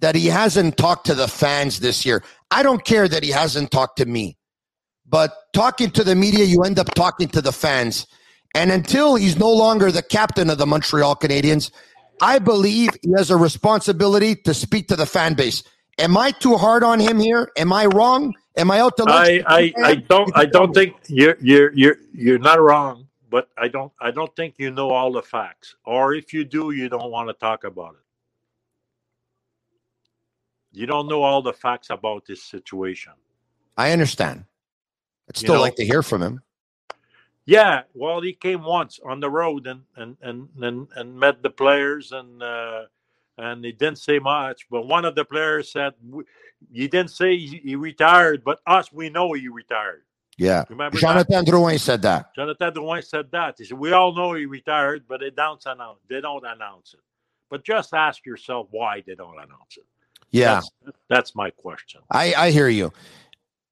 that 0.00 0.14
he 0.14 0.26
hasn't 0.26 0.76
talked 0.76 1.06
to 1.06 1.14
the 1.14 1.28
fans 1.28 1.80
this 1.80 2.04
year. 2.04 2.24
I 2.50 2.62
don't 2.62 2.84
care 2.84 3.06
that 3.06 3.22
he 3.22 3.30
hasn't 3.30 3.70
talked 3.70 3.98
to 3.98 4.06
me. 4.06 4.36
But 5.06 5.32
talking 5.52 5.90
to 5.92 6.04
the 6.04 6.14
media, 6.14 6.44
you 6.44 6.62
end 6.62 6.78
up 6.78 6.92
talking 6.94 7.28
to 7.28 7.40
the 7.40 7.52
fans. 7.52 8.06
And 8.54 8.72
until 8.72 9.14
he's 9.14 9.38
no 9.38 9.50
longer 9.50 9.92
the 9.92 10.02
captain 10.02 10.50
of 10.50 10.58
the 10.58 10.66
Montreal 10.66 11.16
Canadiens, 11.16 11.70
I 12.20 12.38
believe 12.38 12.90
he 13.02 13.12
has 13.16 13.30
a 13.30 13.36
responsibility 13.36 14.34
to 14.36 14.54
speak 14.54 14.88
to 14.88 14.96
the 14.96 15.06
fan 15.06 15.34
base. 15.34 15.62
Am 15.98 16.16
I 16.16 16.30
too 16.30 16.56
hard 16.56 16.82
on 16.82 16.98
him 17.00 17.18
here? 17.18 17.50
Am 17.56 17.72
I 17.72 17.86
wrong? 17.86 18.34
Am 18.56 18.70
I 18.70 18.80
out 18.80 18.96
to 18.98 19.04
I, 19.06 19.42
I, 19.46 19.72
I 19.82 19.94
don't 19.94 20.36
I 20.36 20.44
don't 20.44 20.74
think 20.74 20.96
you're 21.08 21.36
you're 21.40 21.72
you're 21.72 21.96
you're 22.12 22.38
not 22.38 22.60
wrong, 22.60 23.08
but 23.30 23.48
I 23.56 23.68
don't 23.68 23.92
I 24.00 24.10
don't 24.10 24.34
think 24.36 24.56
you 24.58 24.70
know 24.70 24.90
all 24.90 25.12
the 25.12 25.22
facts. 25.22 25.74
Or 25.84 26.14
if 26.14 26.32
you 26.32 26.44
do, 26.44 26.70
you 26.70 26.88
don't 26.88 27.10
want 27.10 27.28
to 27.28 27.34
talk 27.34 27.64
about 27.64 27.94
it. 27.94 28.02
You 30.72 30.86
don't 30.86 31.08
know 31.08 31.22
all 31.22 31.42
the 31.42 31.52
facts 31.52 31.90
about 31.90 32.26
this 32.26 32.42
situation. 32.42 33.12
I 33.76 33.92
understand. 33.92 34.44
I'd 35.28 35.36
still 35.36 35.54
you 35.54 35.58
know? 35.58 35.62
like 35.62 35.76
to 35.76 35.84
hear 35.84 36.02
from 36.02 36.22
him. 36.22 36.42
Yeah, 37.44 37.82
well, 37.94 38.20
he 38.20 38.34
came 38.34 38.62
once 38.62 39.00
on 39.04 39.20
the 39.20 39.30
road 39.30 39.66
and 39.66 39.82
and 39.96 40.16
and 40.22 40.48
and, 40.60 40.88
and 40.94 41.18
met 41.18 41.42
the 41.42 41.50
players 41.50 42.12
and 42.12 42.42
uh, 42.42 42.82
and 43.38 43.64
he 43.64 43.72
didn't 43.72 43.98
say 43.98 44.18
much. 44.18 44.66
But 44.70 44.86
one 44.86 45.04
of 45.04 45.14
the 45.14 45.24
players 45.24 45.72
said, 45.72 45.94
he 46.72 46.88
didn't 46.88 47.10
say 47.10 47.36
he 47.36 47.76
retired, 47.76 48.44
but 48.44 48.60
us, 48.66 48.92
we 48.92 49.10
know 49.10 49.32
he 49.32 49.48
retired." 49.48 50.02
Yeah, 50.38 50.64
remember 50.68 50.98
Jonathan 50.98 51.44
that? 51.44 51.50
Drouin 51.50 51.78
said 51.78 52.02
that. 52.02 52.34
Jonathan 52.34 52.72
Drouin 52.74 53.04
said 53.04 53.30
that. 53.32 53.56
He 53.58 53.64
said, 53.64 53.78
"We 53.78 53.92
all 53.92 54.14
know 54.14 54.32
he 54.34 54.46
retired, 54.46 55.04
but 55.08 55.20
they 55.20 55.30
don't 55.30 55.64
announce. 55.66 55.98
They 56.08 56.20
don't 56.20 56.44
announce 56.46 56.94
it. 56.94 57.00
But 57.50 57.64
just 57.64 57.92
ask 57.92 58.24
yourself 58.24 58.68
why 58.70 59.02
they 59.06 59.14
don't 59.14 59.36
announce 59.36 59.76
it." 59.76 59.84
Yeah, 60.30 60.62
that's, 60.84 60.96
that's 61.08 61.34
my 61.34 61.50
question. 61.50 62.00
I 62.10 62.34
I 62.34 62.50
hear 62.50 62.68
you 62.68 62.92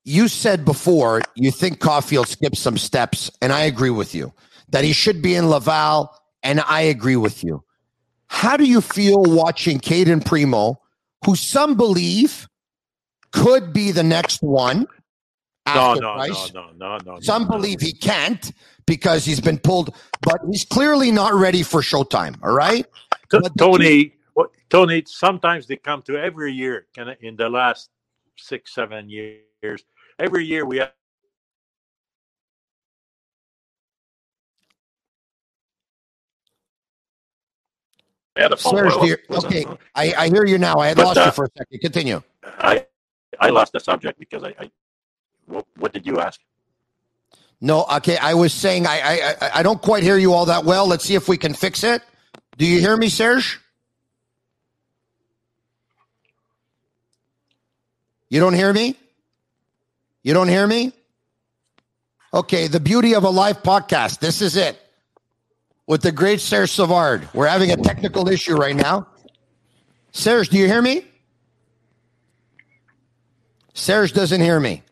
you 0.04 0.28
said 0.28 0.64
before 0.64 1.22
you 1.34 1.50
think 1.50 1.78
Caufield 1.78 2.26
skipped 2.26 2.56
some 2.56 2.78
steps, 2.78 3.30
and 3.40 3.52
I 3.52 3.62
agree 3.62 3.90
with 3.90 4.14
you 4.14 4.32
that 4.70 4.84
he 4.84 4.92
should 4.92 5.22
be 5.22 5.34
in 5.34 5.48
Laval, 5.48 6.10
and 6.42 6.60
I 6.60 6.82
agree 6.82 7.16
with 7.16 7.44
you. 7.44 7.62
How 8.30 8.56
do 8.56 8.64
you 8.64 8.80
feel 8.80 9.22
watching 9.22 9.78
Cayden 9.78 10.20
Primeau, 10.20 10.80
who 11.26 11.36
some 11.36 11.76
believe 11.76 12.48
could 13.32 13.72
be 13.72 13.90
the 13.90 14.02
next 14.02 14.42
one? 14.42 14.86
No, 15.66 15.94
no, 15.94 16.16
no, 16.16 16.46
no, 16.54 16.70
no, 16.76 16.98
no. 17.04 17.20
Some 17.20 17.42
no, 17.42 17.50
believe 17.50 17.80
no. 17.80 17.86
he 17.86 17.92
can't 17.92 18.52
because 18.86 19.24
he's 19.24 19.40
been 19.40 19.58
pulled, 19.58 19.94
but 20.22 20.40
he's 20.50 20.64
clearly 20.64 21.12
not 21.12 21.34
ready 21.34 21.62
for 21.62 21.80
Showtime. 21.80 22.36
All 22.42 22.54
right, 22.54 22.86
T- 23.30 23.38
Tony. 23.58 24.14
Tony, 24.70 25.02
sometimes 25.06 25.66
they 25.66 25.76
come 25.76 26.00
to 26.02 26.16
every 26.16 26.52
year 26.52 26.86
in 27.20 27.36
the 27.36 27.48
last 27.48 27.90
six, 28.36 28.72
seven 28.72 29.10
years 29.10 29.42
years. 29.62 29.84
Every 30.18 30.44
year 30.44 30.64
we 30.64 30.78
have 30.78 30.92
Serge, 38.56 38.94
dear, 39.02 39.18
okay, 39.30 39.66
I, 39.94 40.14
I 40.16 40.28
hear 40.28 40.44
you 40.44 40.58
now. 40.58 40.78
I 40.78 40.88
had 40.88 40.96
but, 40.96 41.06
lost 41.06 41.18
uh, 41.18 41.24
you 41.26 41.32
for 41.32 41.44
a 41.44 41.48
second. 41.56 41.80
Continue. 41.80 42.22
I 42.42 42.86
I 43.38 43.50
lost 43.50 43.72
the 43.72 43.80
subject 43.80 44.18
because 44.18 44.42
I, 44.42 44.54
I 44.58 44.70
what, 45.46 45.66
what 45.76 45.92
did 45.92 46.06
you 46.06 46.20
ask? 46.20 46.40
No, 47.60 47.84
okay. 47.96 48.16
I 48.16 48.34
was 48.34 48.52
saying 48.52 48.86
I, 48.86 49.36
I 49.40 49.50
I 49.56 49.62
don't 49.62 49.80
quite 49.82 50.02
hear 50.02 50.16
you 50.16 50.32
all 50.32 50.46
that 50.46 50.64
well. 50.64 50.86
Let's 50.86 51.04
see 51.04 51.14
if 51.14 51.28
we 51.28 51.36
can 51.36 51.54
fix 51.54 51.84
it. 51.84 52.02
Do 52.56 52.66
you 52.66 52.80
hear 52.80 52.96
me, 52.96 53.08
Serge? 53.08 53.60
You 58.28 58.40
don't 58.40 58.54
hear 58.54 58.72
me? 58.72 58.96
You 60.22 60.34
don't 60.34 60.48
hear 60.48 60.66
me? 60.66 60.92
Okay, 62.32 62.68
the 62.68 62.80
beauty 62.80 63.14
of 63.14 63.24
a 63.24 63.30
live 63.30 63.62
podcast. 63.62 64.20
This 64.20 64.40
is 64.40 64.56
it. 64.56 64.78
With 65.86 66.02
the 66.02 66.12
great 66.12 66.40
Serge 66.40 66.70
Savard. 66.70 67.28
We're 67.34 67.48
having 67.48 67.72
a 67.72 67.76
technical 67.76 68.28
issue 68.28 68.56
right 68.56 68.76
now. 68.76 69.08
Serge, 70.12 70.48
do 70.48 70.58
you 70.58 70.66
hear 70.66 70.82
me? 70.82 71.04
Serge 73.74 74.12
doesn't 74.12 74.40
hear 74.40 74.60
me. 74.60 74.82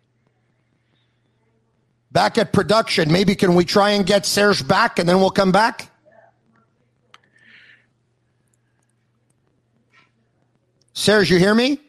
Back 2.10 2.38
at 2.38 2.52
production, 2.52 3.12
maybe 3.12 3.34
can 3.34 3.54
we 3.54 3.64
try 3.64 3.90
and 3.90 4.06
get 4.06 4.24
Serge 4.24 4.66
back 4.66 4.98
and 4.98 5.08
then 5.08 5.20
we'll 5.20 5.30
come 5.30 5.52
back? 5.52 5.90
Serge, 10.94 11.30
you 11.30 11.38
hear 11.38 11.54
me? 11.54 11.80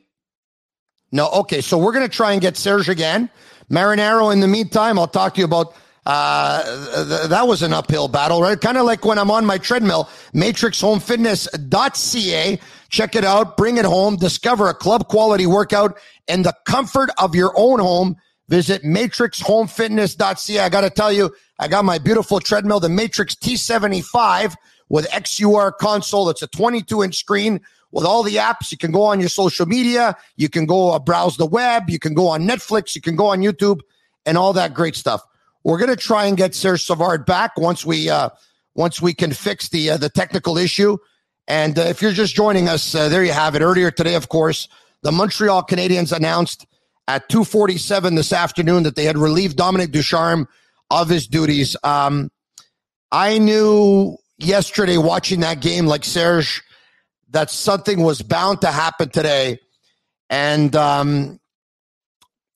No. 1.12 1.30
Okay, 1.30 1.62
so 1.62 1.78
we're 1.78 1.94
going 1.94 2.08
to 2.08 2.16
try 2.16 2.34
and 2.34 2.42
get 2.42 2.58
Serge 2.58 2.90
again. 2.90 3.30
Marinaro, 3.72 4.32
in 4.32 4.40
the 4.40 4.48
meantime, 4.48 5.00
I'll 5.00 5.08
talk 5.08 5.34
to 5.34 5.40
you 5.40 5.46
about. 5.46 5.74
Uh, 6.12 7.06
th- 7.06 7.30
that 7.30 7.48
was 7.48 7.62
an 7.62 7.72
uphill 7.72 8.08
battle, 8.08 8.42
right? 8.42 8.60
Kind 8.60 8.80
of 8.80 8.86
like 8.88 9.06
when 9.06 9.20
I'm 9.20 9.30
on 9.30 9.46
my 9.46 9.60
treadmill, 9.60 10.10
matrixhomefitness.ca. 10.34 12.60
Check 12.90 13.16
it 13.16 13.24
out, 13.24 13.56
bring 13.56 13.78
it 13.78 13.86
home, 13.86 14.16
discover 14.16 14.70
a 14.70 14.74
club 14.74 15.08
quality 15.08 15.46
workout 15.46 16.00
in 16.28 16.42
the 16.42 16.56
comfort 16.66 17.12
of 17.20 17.36
your 17.36 17.54
own 17.56 17.80
home. 17.80 18.16
Visit 18.48 18.82
matrixhomefitness.ca. 18.82 20.60
I 20.60 20.70
got 20.70 20.82
to 20.82 20.90
tell 20.90 21.14
you, 21.14 21.32
I 21.60 21.68
got 21.68 21.86
my 21.86 22.00
beautiful 22.00 22.40
treadmill, 22.40 22.80
the 22.80 22.90
Matrix 22.90 23.36
T75 23.36 24.56
with 24.90 25.08
XUR 25.12 25.78
console. 25.78 26.28
It's 26.32 26.42
a 26.42 26.48
22 26.48 27.04
inch 27.04 27.18
screen 27.18 27.62
with 27.92 28.06
all 28.06 28.24
the 28.24 28.38
apps. 28.38 28.72
You 28.72 28.80
can 28.80 28.92
go 28.92 29.04
on 29.04 29.20
your 29.20 29.30
social 29.30 29.68
media. 29.68 30.18
You 30.38 30.50
can 30.50 30.66
go 30.66 30.90
uh, 30.90 30.98
browse 30.98 31.38
the 31.38 31.46
web. 31.46 31.88
You 31.88 32.00
can 32.00 32.16
go 32.16 32.30
on 32.30 32.48
Netflix. 32.48 32.96
You 32.96 33.02
can 33.02 33.16
go 33.16 33.28
on 33.28 33.42
YouTube 33.42 33.82
and 34.26 34.40
all 34.40 34.54
that 34.54 34.74
great 34.74 34.96
stuff. 34.96 35.22
We're 35.64 35.78
going 35.78 35.90
to 35.90 35.96
try 35.96 36.26
and 36.26 36.38
get 36.38 36.56
Serge 36.56 36.84
Savard 36.84 37.26
back 37.26 37.58
once 37.58 37.86
we 37.86 38.10
uh, 38.10 38.30
once 38.76 39.02
we 39.02 39.14
can 39.14 39.32
fix 39.34 39.70
the 39.70 39.92
uh, 39.92 39.98
the 39.98 40.10
technical 40.10 40.58
issue. 40.58 40.98
And 41.48 41.78
uh, 41.78 41.84
if 41.84 42.02
you're 42.02 42.12
just 42.12 42.36
joining 42.36 42.70
us, 42.70 42.94
uh, 42.96 43.10
there 43.10 43.24
you 43.24 43.32
have 43.32 43.56
it. 43.56 43.62
Earlier 43.62 43.92
today, 43.92 44.16
of 44.16 44.30
course, 44.30 44.68
the 45.02 45.12
Montreal 45.12 45.64
Canadiens 45.64 46.16
announced 46.16 46.66
at 47.08 47.28
2:47 47.30 48.16
this 48.16 48.32
afternoon 48.32 48.84
that 48.84 48.96
they 48.96 49.06
had 49.06 49.18
relieved 49.18 49.58
Dominique 49.58 49.92
Ducharme 49.92 50.48
of 50.92 51.10
his 51.10 51.28
duties. 51.28 51.76
Um, 51.84 52.32
I 53.12 53.38
knew 53.38 54.18
yesterday 54.38 54.98
watching 54.98 55.42
that 55.42 55.62
game, 55.62 55.86
like 55.86 56.06
Serge, 56.06 56.64
that 57.32 57.50
something 57.50 58.02
was 58.02 58.22
bound 58.22 58.62
to 58.62 58.68
happen 58.68 59.10
today. 59.10 59.60
And, 60.30 60.76
um, 60.76 61.40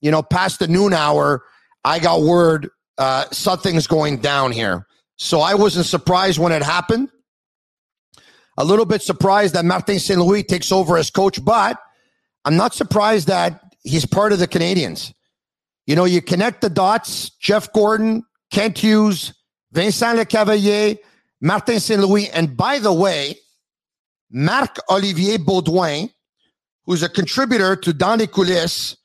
you 0.02 0.12
know, 0.12 0.22
past 0.22 0.60
the 0.60 0.68
noon 0.68 0.94
hour, 0.94 1.44
I 1.84 2.00
got 2.00 2.22
word 2.22 2.70
uh, 2.98 3.26
something's 3.32 3.88
going 3.88 4.18
down 4.18 4.52
here. 4.52 4.88
So 5.18 5.40
I 5.40 5.56
wasn't 5.56 5.86
surprised 5.86 6.40
when 6.40 6.52
it 6.52 6.64
happened. 6.64 7.10
A 8.58 8.64
little 8.64 8.86
bit 8.86 9.02
surprised 9.02 9.56
that 9.56 9.66
Martin 9.66 10.00
St. 10.00 10.20
Louis 10.20 10.44
takes 10.44 10.72
over 10.72 10.98
as 10.98 11.10
coach, 11.10 11.44
but 11.44 11.80
I'm 12.46 12.56
not 12.56 12.74
surprised 12.74 13.28
that 13.28 13.62
he's 13.84 14.06
part 14.06 14.32
of 14.32 14.40
the 14.40 14.48
Canadiens. 14.48 15.14
You 15.88 15.96
know, 15.96 16.06
you 16.06 16.22
connect 16.22 16.62
the 16.62 16.70
dots 16.70 17.32
Jeff 17.32 17.72
Gorton, 17.74 18.24
Kent 18.52 18.78
Hughes, 18.78 19.34
Vincent 19.72 20.20
Lecavalier, 20.20 20.98
Martin 21.42 21.80
St. 21.80 22.00
Louis. 22.00 22.30
And 22.30 22.56
by 22.56 22.80
the 22.80 22.94
way, 22.94 23.36
Marc 24.32 24.78
Olivier 24.90 25.38
Baudouin, 25.38 26.12
who's 26.86 27.04
a 27.04 27.10
contributor 27.10 27.76
to 27.76 27.94
Dans 27.94 28.20
les 28.20 28.28
Coulisses, 28.28 28.98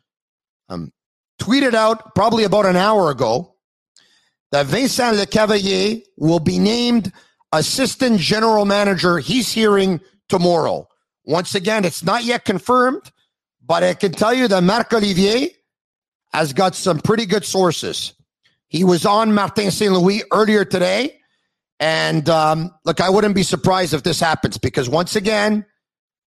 um, 0.69 0.93
tweeted 1.41 1.75
out 1.75 2.15
probably 2.15 2.45
about 2.45 2.67
an 2.67 2.77
hour 2.77 3.11
ago 3.11 3.55
that 4.53 4.67
Vincent 4.67 5.17
Lecavalier 5.17 6.03
will 6.17 6.41
be 6.41 6.59
named 6.59 7.13
assistant 7.53 8.21
general 8.21 8.65
manager. 8.65 9.19
He's 9.19 9.53
hearing 9.53 10.01
tomorrow. 10.29 10.89
Once 11.25 11.55
again, 11.55 11.85
it's 11.85 12.03
not 12.03 12.25
yet 12.25 12.45
confirmed, 12.45 13.11
but 13.65 13.83
I 13.83 13.95
can 13.95 14.13
tell 14.13 14.33
you 14.33 14.49
that 14.49 14.63
Marc 14.63 14.93
Olivier 14.93 15.51
has 16.33 16.53
got 16.53 16.75
some 16.75 16.99
pretty 16.99 17.27
good 17.27 17.45
sources. 17.45 18.15
He 18.69 18.85
was 18.85 19.07
on 19.07 19.35
Martin 19.35 19.71
St. 19.71 19.93
Louis 19.93 20.23
earlier 20.33 20.65
today 20.65 21.19
and 21.81 22.29
um, 22.29 22.75
look, 22.85 23.01
I 23.01 23.09
wouldn't 23.09 23.35
be 23.35 23.43
surprised 23.43 23.95
if 23.95 24.03
this 24.03 24.21
happens 24.21 24.59
because 24.59 24.89
once 24.89 25.17
again, 25.17 25.65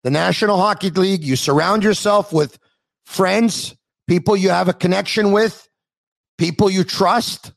the 0.04 0.10
National 0.10 0.58
Hockey 0.58 0.90
League, 0.90 1.24
you 1.24 1.36
surround 1.36 1.82
yourself 1.82 2.32
with 2.32 2.58
friends, 3.06 3.74
people 4.06 4.36
you 4.36 4.50
have 4.50 4.68
a 4.68 4.72
connection 4.72 5.32
with, 5.32 5.68
people 6.36 6.70
you 6.70 6.84
trust. 6.84 7.52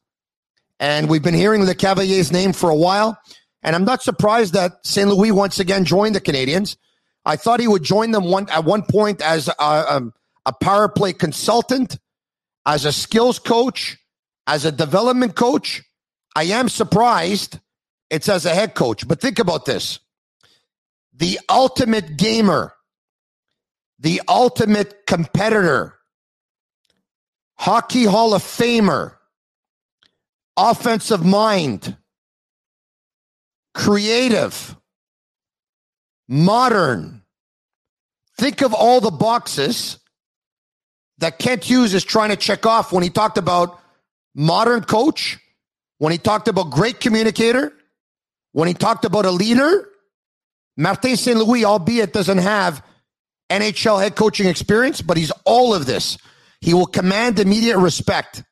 And 0.82 1.08
we've 1.08 1.22
been 1.22 1.36
hearing 1.36 1.62
Lecavalier's 1.62 2.32
name 2.32 2.54
for 2.54 2.72
a 2.72 2.76
while. 2.76 3.16
And 3.62 3.76
I'm 3.76 3.86
not 3.86 4.02
surprised 4.02 4.54
that 4.54 4.84
St. 4.84 5.08
Louis 5.08 5.32
once 5.32 5.60
again 5.60 5.86
joined 5.86 6.16
the 6.16 6.22
Canadiens. 6.22 6.76
I 7.24 7.36
thought 7.36 7.60
he 7.60 7.68
would 7.68 7.84
join 7.84 8.10
them 8.10 8.24
one 8.24 8.50
at 8.50 8.66
one 8.66 8.82
point 8.82 9.22
as 9.22 9.48
a, 9.48 9.54
a, 9.60 9.96
um, 9.98 10.14
a 10.48 10.52
power 10.52 10.90
play 10.90 11.14
consultant, 11.14 12.00
as 12.66 12.86
a 12.86 12.92
skills 12.92 13.38
coach, 13.38 14.00
as 14.48 14.66
a 14.66 14.72
development 14.72 15.36
coach. 15.36 15.84
I 16.36 16.46
am 16.46 16.68
surprised 16.68 17.60
it's 18.10 18.28
as 18.28 18.48
a 18.48 18.56
head 18.56 18.74
coach. 18.74 19.08
But 19.08 19.22
think 19.22 19.38
about 19.38 19.66
this 19.66 20.00
the 21.14 21.40
ultimate 21.48 22.18
gamer, 22.18 22.74
the 24.00 24.20
ultimate 24.28 25.06
competitor, 25.06 25.94
Hockey 27.60 28.06
Hall 28.06 28.34
of 28.34 28.42
Famer, 28.42 29.18
offensive 30.58 31.26
mind, 31.26 31.98
creative, 33.74 34.76
modern. 36.28 37.22
Think 38.38 38.62
of 38.62 38.74
all 38.74 39.02
the 39.02 39.12
boxes 39.12 40.00
that 41.20 41.40
Kent 41.40 41.64
Hughes 41.64 41.94
is 41.94 42.04
trying 42.04 42.30
to 42.30 42.36
check 42.36 42.66
off 42.66 42.92
when 42.92 43.04
he 43.04 43.10
talked 43.10 43.38
about 43.38 43.80
modern 44.34 44.84
coach, 44.84 45.40
when 46.00 46.12
he 46.12 46.18
talked 46.18 46.48
about 46.48 46.72
great 46.72 47.00
communicator, 47.00 47.74
when 48.54 48.68
he 48.68 48.74
talked 48.74 49.06
about 49.06 49.26
a 49.26 49.32
leader, 49.32 49.88
Martin 50.78 51.16
St. 51.16 51.38
Louis, 51.38 51.64
albeit 51.66 52.14
doesn't 52.14 52.40
have 52.40 52.84
NHL 53.52 54.02
head 54.02 54.16
coaching 54.16 54.48
experience, 54.48 55.02
but 55.02 55.18
he's 55.18 55.32
all 55.46 55.74
of 55.74 55.86
this. 55.86 56.18
He 56.62 56.74
will 56.74 56.88
command 56.88 57.40
immediate 57.40 57.78
respect. 57.78 58.44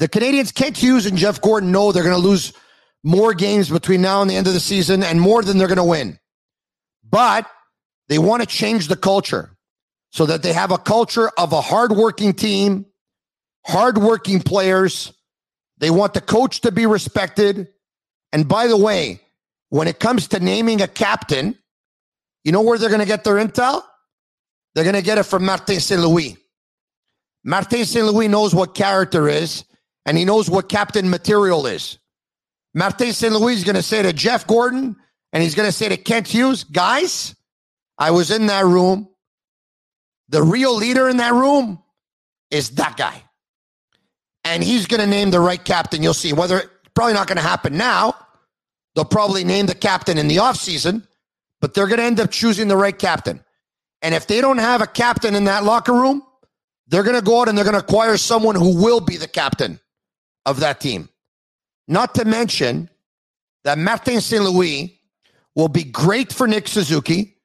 The 0.00 0.08
Canadiens, 0.08 0.54
Kent 0.54 0.78
Hughes 0.78 1.04
and 1.04 1.18
Jeff 1.18 1.42
Gorton 1.42 1.70
know 1.70 1.92
they're 1.92 2.02
going 2.02 2.14
to 2.14 2.26
lose 2.26 2.54
more 3.04 3.34
games 3.34 3.68
between 3.68 4.00
now 4.00 4.22
and 4.22 4.30
the 4.30 4.34
end 4.34 4.46
of 4.46 4.54
the 4.54 4.60
season 4.60 5.02
and 5.02 5.20
more 5.20 5.42
than 5.42 5.58
they're 5.58 5.68
going 5.68 5.76
to 5.76 5.84
win. 5.84 6.18
But 7.04 7.46
they 8.08 8.18
want 8.18 8.40
to 8.40 8.46
change 8.46 8.88
the 8.88 8.96
culture 8.96 9.50
so 10.10 10.24
that 10.24 10.42
they 10.42 10.54
have 10.54 10.70
a 10.70 10.78
culture 10.78 11.30
of 11.36 11.52
a 11.52 11.60
hardworking 11.60 12.32
team, 12.32 12.86
hardworking 13.66 14.40
players. 14.40 15.12
They 15.76 15.90
want 15.90 16.14
the 16.14 16.22
coach 16.22 16.62
to 16.62 16.72
be 16.72 16.86
respected. 16.86 17.68
And 18.32 18.48
by 18.48 18.68
the 18.68 18.78
way, 18.78 19.20
when 19.68 19.86
it 19.86 20.00
comes 20.00 20.28
to 20.28 20.40
naming 20.40 20.80
a 20.80 20.88
captain, 20.88 21.58
you 22.42 22.52
know 22.52 22.62
where 22.62 22.78
they're 22.78 22.88
going 22.88 23.00
to 23.00 23.06
get 23.06 23.22
their 23.22 23.34
intel? 23.34 23.82
They're 24.74 24.84
going 24.84 24.96
to 24.96 25.02
get 25.02 25.18
it 25.18 25.24
from 25.24 25.44
Martin 25.44 25.78
St. 25.78 26.00
Louis. 26.00 26.38
Martin 27.44 27.84
St. 27.84 28.06
Louis 28.06 28.28
knows 28.28 28.54
what 28.54 28.74
character 28.74 29.28
is, 29.28 29.64
and 30.06 30.16
he 30.16 30.24
knows 30.24 30.50
what 30.50 30.68
captain 30.68 31.08
material 31.10 31.66
is. 31.66 31.98
Martin 32.74 33.12
St. 33.12 33.32
Louis 33.32 33.54
is 33.54 33.64
going 33.64 33.76
to 33.76 33.82
say 33.82 34.02
to 34.02 34.12
Jeff 34.12 34.46
Gorton 34.46 34.96
and 35.32 35.42
he's 35.42 35.54
going 35.54 35.68
to 35.68 35.72
say 35.72 35.88
to 35.88 35.96
Kent 35.96 36.28
Hughes, 36.28 36.64
guys, 36.64 37.34
I 37.98 38.12
was 38.12 38.30
in 38.30 38.46
that 38.46 38.64
room. 38.64 39.08
The 40.28 40.42
real 40.42 40.74
leader 40.76 41.08
in 41.08 41.16
that 41.16 41.34
room 41.34 41.82
is 42.50 42.70
that 42.70 42.96
guy. 42.96 43.22
And 44.44 44.62
he's 44.62 44.86
going 44.86 45.00
to 45.00 45.06
name 45.06 45.30
the 45.30 45.40
right 45.40 45.62
captain. 45.62 46.02
You'll 46.02 46.14
see 46.14 46.32
whether 46.32 46.60
it's 46.60 46.70
Probably 46.94 47.14
not 47.14 47.28
going 47.28 47.36
to 47.36 47.42
happen 47.42 47.76
now. 47.76 48.14
They'll 48.94 49.04
probably 49.04 49.44
name 49.44 49.66
the 49.66 49.74
captain 49.74 50.18
in 50.18 50.28
the 50.28 50.36
offseason, 50.36 51.06
but 51.60 51.74
they're 51.74 51.86
going 51.86 51.98
to 51.98 52.04
end 52.04 52.20
up 52.20 52.30
choosing 52.30 52.68
the 52.68 52.76
right 52.76 52.98
captain. 52.98 53.42
And 54.02 54.14
if 54.14 54.26
they 54.26 54.40
don't 54.40 54.58
have 54.58 54.82
a 54.82 54.86
captain 54.86 55.34
in 55.34 55.44
that 55.44 55.64
locker 55.64 55.92
room, 55.92 56.22
they're 56.88 57.02
going 57.02 57.16
to 57.16 57.22
go 57.22 57.40
out 57.40 57.48
and 57.48 57.56
they're 57.56 57.64
going 57.64 57.72
to 57.72 57.80
acquire 57.80 58.16
someone 58.16 58.56
who 58.56 58.82
will 58.82 59.00
be 59.00 59.16
the 59.16 59.28
captain 59.28 59.78
of 60.46 60.60
that 60.60 60.80
team. 60.80 61.08
Not 61.88 62.14
to 62.16 62.24
mention 62.24 62.88
that 63.64 63.78
Martin 63.78 64.20
St. 64.20 64.42
Louis 64.42 65.00
will 65.54 65.68
be 65.68 65.84
great 65.84 66.32
for 66.32 66.46
Nick 66.46 66.68
Suzuki, 66.68 67.36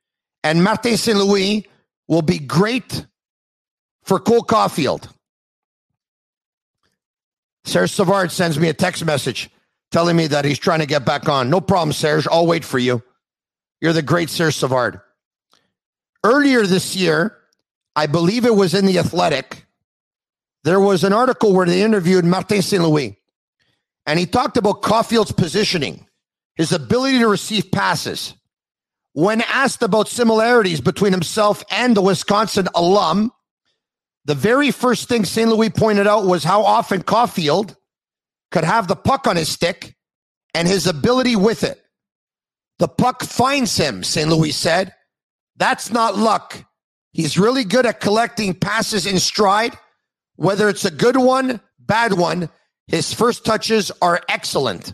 and 0.43 0.63
Martin 0.63 0.97
St. 0.97 1.17
Louis 1.17 1.67
will 2.07 2.21
be 2.21 2.39
great 2.39 3.05
for 4.03 4.19
Cole 4.19 4.43
Caufield. 4.43 5.09
Serge 7.65 7.91
Savard 7.91 8.31
sends 8.31 8.59
me 8.59 8.69
a 8.69 8.73
text 8.73 9.03
message 9.03 9.49
telling 9.91 10.15
me 10.15 10.27
that 10.27 10.45
he's 10.45 10.59
trying 10.59 10.79
to 10.79 10.85
get 10.85 11.03
back 11.05 11.27
on. 11.27 11.49
No 11.49 11.59
problem, 11.59 11.91
Serge. 11.91 12.27
I'll 12.31 12.45
wait 12.45 12.63
for 12.63 12.77
you. 12.77 13.01
You're 13.81 13.93
the 13.93 14.01
great 14.01 14.29
Serge 14.29 14.55
Savard. 14.55 15.01
Earlier 16.23 16.65
this 16.65 16.95
year, 16.95 17.37
I 17.95 18.07
believe 18.07 18.45
it 18.45 18.55
was 18.55 18.73
in 18.73 18.85
The 18.85 18.99
Athletic, 18.99 19.64
there 20.65 20.79
was 20.79 21.03
an 21.03 21.13
article 21.13 21.53
where 21.53 21.67
they 21.67 21.83
interviewed 21.83 22.25
Martin 22.25 22.63
St. 22.63 22.81
Louis, 22.81 23.17
and 24.07 24.17
he 24.17 24.25
talked 24.25 24.57
about 24.57 24.81
Caufield's 24.81 25.31
positioning, 25.31 26.07
his 26.55 26.71
ability 26.71 27.19
to 27.19 27.27
receive 27.27 27.71
passes. 27.71 28.33
When 29.13 29.41
asked 29.41 29.83
about 29.83 30.07
similarities 30.07 30.81
between 30.81 31.13
himself 31.13 31.63
and 31.69 31.95
the 31.95 32.01
Wisconsin 32.01 32.67
alum, 32.73 33.31
the 34.25 34.33
very 34.33 34.71
first 34.71 35.07
thing 35.07 35.23
St. 35.23 35.47
Louis 35.47 35.69
pointed 35.69 36.07
out 36.07 36.25
was 36.25 36.43
how 36.43 36.63
often 36.63 37.03
Caulfield 37.03 37.77
could 38.49 38.63
have 38.63 38.87
the 38.87 38.95
puck 38.95 39.27
on 39.27 39.35
his 39.35 39.49
stick 39.49 39.95
and 40.55 40.67
his 40.67 40.87
ability 40.87 41.35
with 41.35 41.63
it. 41.63 41.79
The 42.79 42.87
puck 42.87 43.21
finds 43.23 43.77
him, 43.77 44.03
St. 44.03 44.27
Louis 44.27 44.51
said. 44.51 44.95
That's 45.57 45.91
not 45.91 46.17
luck. 46.17 46.65
He's 47.11 47.37
really 47.37 47.65
good 47.65 47.85
at 47.85 48.01
collecting 48.01 48.55
passes 48.55 49.05
in 49.05 49.19
stride. 49.19 49.77
Whether 50.35 50.69
it's 50.69 50.85
a 50.85 50.91
good 50.91 51.17
one, 51.17 51.61
bad 51.79 52.13
one, 52.13 52.49
his 52.87 53.13
first 53.13 53.45
touches 53.45 53.91
are 54.01 54.21
excellent. 54.29 54.93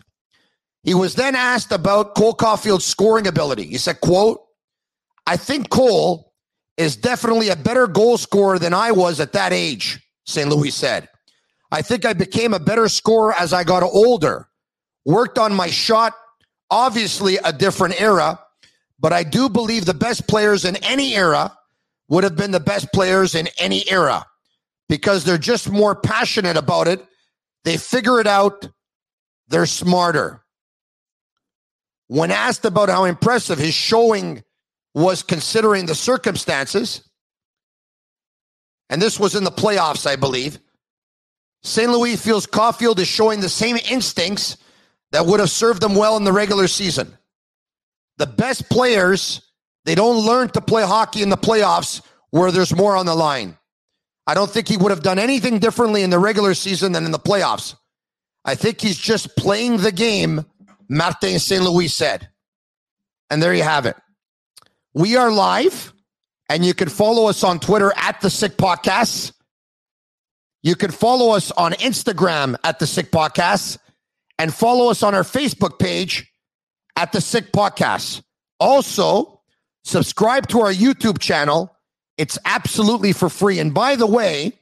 He 0.82 0.94
was 0.94 1.14
then 1.14 1.36
asked 1.36 1.72
about 1.72 2.14
Cole 2.14 2.34
Caufield's 2.34 2.84
scoring 2.84 3.26
ability. 3.26 3.66
He 3.66 3.78
said, 3.78 4.00
quote, 4.00 4.40
I 5.26 5.36
think 5.36 5.70
Cole 5.70 6.32
is 6.76 6.96
definitely 6.96 7.50
a 7.50 7.56
better 7.56 7.86
goal 7.86 8.18
scorer 8.18 8.58
than 8.58 8.74
I 8.74 8.90
was 8.92 9.20
at 9.20 9.32
that 9.32 9.52
age, 9.52 10.00
St. 10.26 10.48
Louis 10.48 10.70
said. 10.70 11.08
I 11.70 11.82
think 11.82 12.04
I 12.04 12.12
became 12.12 12.54
a 12.54 12.58
better 12.58 12.88
scorer 12.88 13.34
as 13.38 13.52
I 13.52 13.64
got 13.64 13.82
older, 13.82 14.48
worked 15.04 15.38
on 15.38 15.54
my 15.54 15.68
shot, 15.68 16.14
obviously 16.70 17.36
a 17.36 17.52
different 17.52 18.00
era, 18.00 18.40
but 18.98 19.12
I 19.12 19.22
do 19.22 19.48
believe 19.48 19.84
the 19.84 19.94
best 19.94 20.26
players 20.26 20.64
in 20.64 20.76
any 20.76 21.14
era 21.14 21.56
would 22.08 22.24
have 22.24 22.36
been 22.36 22.50
the 22.50 22.60
best 22.60 22.92
players 22.92 23.34
in 23.34 23.48
any 23.58 23.88
era 23.90 24.26
because 24.92 25.24
they're 25.24 25.38
just 25.38 25.70
more 25.70 25.94
passionate 25.94 26.58
about 26.58 26.86
it. 26.86 27.02
They 27.64 27.78
figure 27.78 28.20
it 28.20 28.26
out. 28.26 28.68
They're 29.48 29.64
smarter. 29.64 30.44
When 32.08 32.30
asked 32.30 32.66
about 32.66 32.90
how 32.90 33.04
impressive 33.04 33.58
his 33.58 33.72
showing 33.72 34.44
was 34.94 35.22
considering 35.22 35.86
the 35.86 35.94
circumstances, 35.94 37.08
and 38.90 39.00
this 39.00 39.18
was 39.18 39.34
in 39.34 39.44
the 39.44 39.50
playoffs, 39.50 40.06
I 40.06 40.16
believe, 40.16 40.58
St. 41.62 41.90
Louis 41.90 42.16
feels 42.16 42.46
Caufield 42.46 42.98
is 42.98 43.08
showing 43.08 43.40
the 43.40 43.48
same 43.48 43.78
instincts 43.90 44.58
that 45.12 45.24
would 45.24 45.40
have 45.40 45.48
served 45.48 45.80
them 45.80 45.94
well 45.94 46.18
in 46.18 46.24
the 46.24 46.34
regular 46.34 46.68
season. 46.68 47.16
The 48.18 48.26
best 48.26 48.68
players, 48.68 49.40
they 49.86 49.94
don't 49.94 50.26
learn 50.26 50.50
to 50.50 50.60
play 50.60 50.82
hockey 50.82 51.22
in 51.22 51.30
the 51.30 51.38
playoffs 51.38 52.02
where 52.28 52.52
there's 52.52 52.76
more 52.76 52.94
on 52.94 53.06
the 53.06 53.14
line. 53.14 53.56
I 54.26 54.34
don't 54.34 54.50
think 54.50 54.68
he 54.68 54.76
would 54.76 54.90
have 54.90 55.02
done 55.02 55.18
anything 55.18 55.58
differently 55.58 56.02
in 56.02 56.10
the 56.10 56.18
regular 56.18 56.54
season 56.54 56.92
than 56.92 57.04
in 57.04 57.10
the 57.10 57.18
playoffs. 57.18 57.74
I 58.44 58.54
think 58.54 58.80
he's 58.80 58.98
just 58.98 59.36
playing 59.36 59.78
the 59.78 59.92
game, 59.92 60.44
Martin 60.88 61.38
St. 61.38 61.62
Louis 61.62 61.88
said. 61.88 62.28
And 63.30 63.42
there 63.42 63.54
you 63.54 63.62
have 63.62 63.86
it. 63.86 63.96
We 64.94 65.16
are 65.16 65.30
live, 65.32 65.92
and 66.48 66.64
you 66.64 66.74
can 66.74 66.88
follow 66.88 67.28
us 67.28 67.42
on 67.42 67.60
Twitter 67.60 67.92
at 67.96 68.20
the 68.20 68.30
Sick 68.30 68.56
Podcasts. 68.56 69.32
You 70.62 70.76
can 70.76 70.90
follow 70.90 71.34
us 71.34 71.50
on 71.50 71.72
Instagram 71.72 72.56
at 72.62 72.78
the 72.78 72.86
Sick 72.86 73.10
Podcasts 73.10 73.78
and 74.38 74.54
follow 74.54 74.90
us 74.90 75.02
on 75.02 75.14
our 75.14 75.22
Facebook 75.22 75.78
page 75.78 76.30
at 76.96 77.12
the 77.12 77.20
Sick 77.20 77.52
Podcasts. 77.52 78.22
Also, 78.60 79.40
subscribe 79.84 80.46
to 80.48 80.60
our 80.60 80.72
YouTube 80.72 81.18
channel 81.18 81.71
it's 82.16 82.38
absolutely 82.44 83.12
for 83.12 83.28
free. 83.28 83.58
And 83.58 83.72
by 83.72 83.96
the 83.96 84.06
way, 84.06 84.52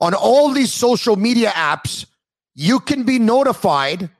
on 0.00 0.14
all 0.14 0.50
these 0.50 0.72
social 0.72 1.16
media 1.16 1.50
apps, 1.50 2.06
you 2.54 2.80
can 2.80 3.02
be 3.02 3.18
notified 3.18 4.10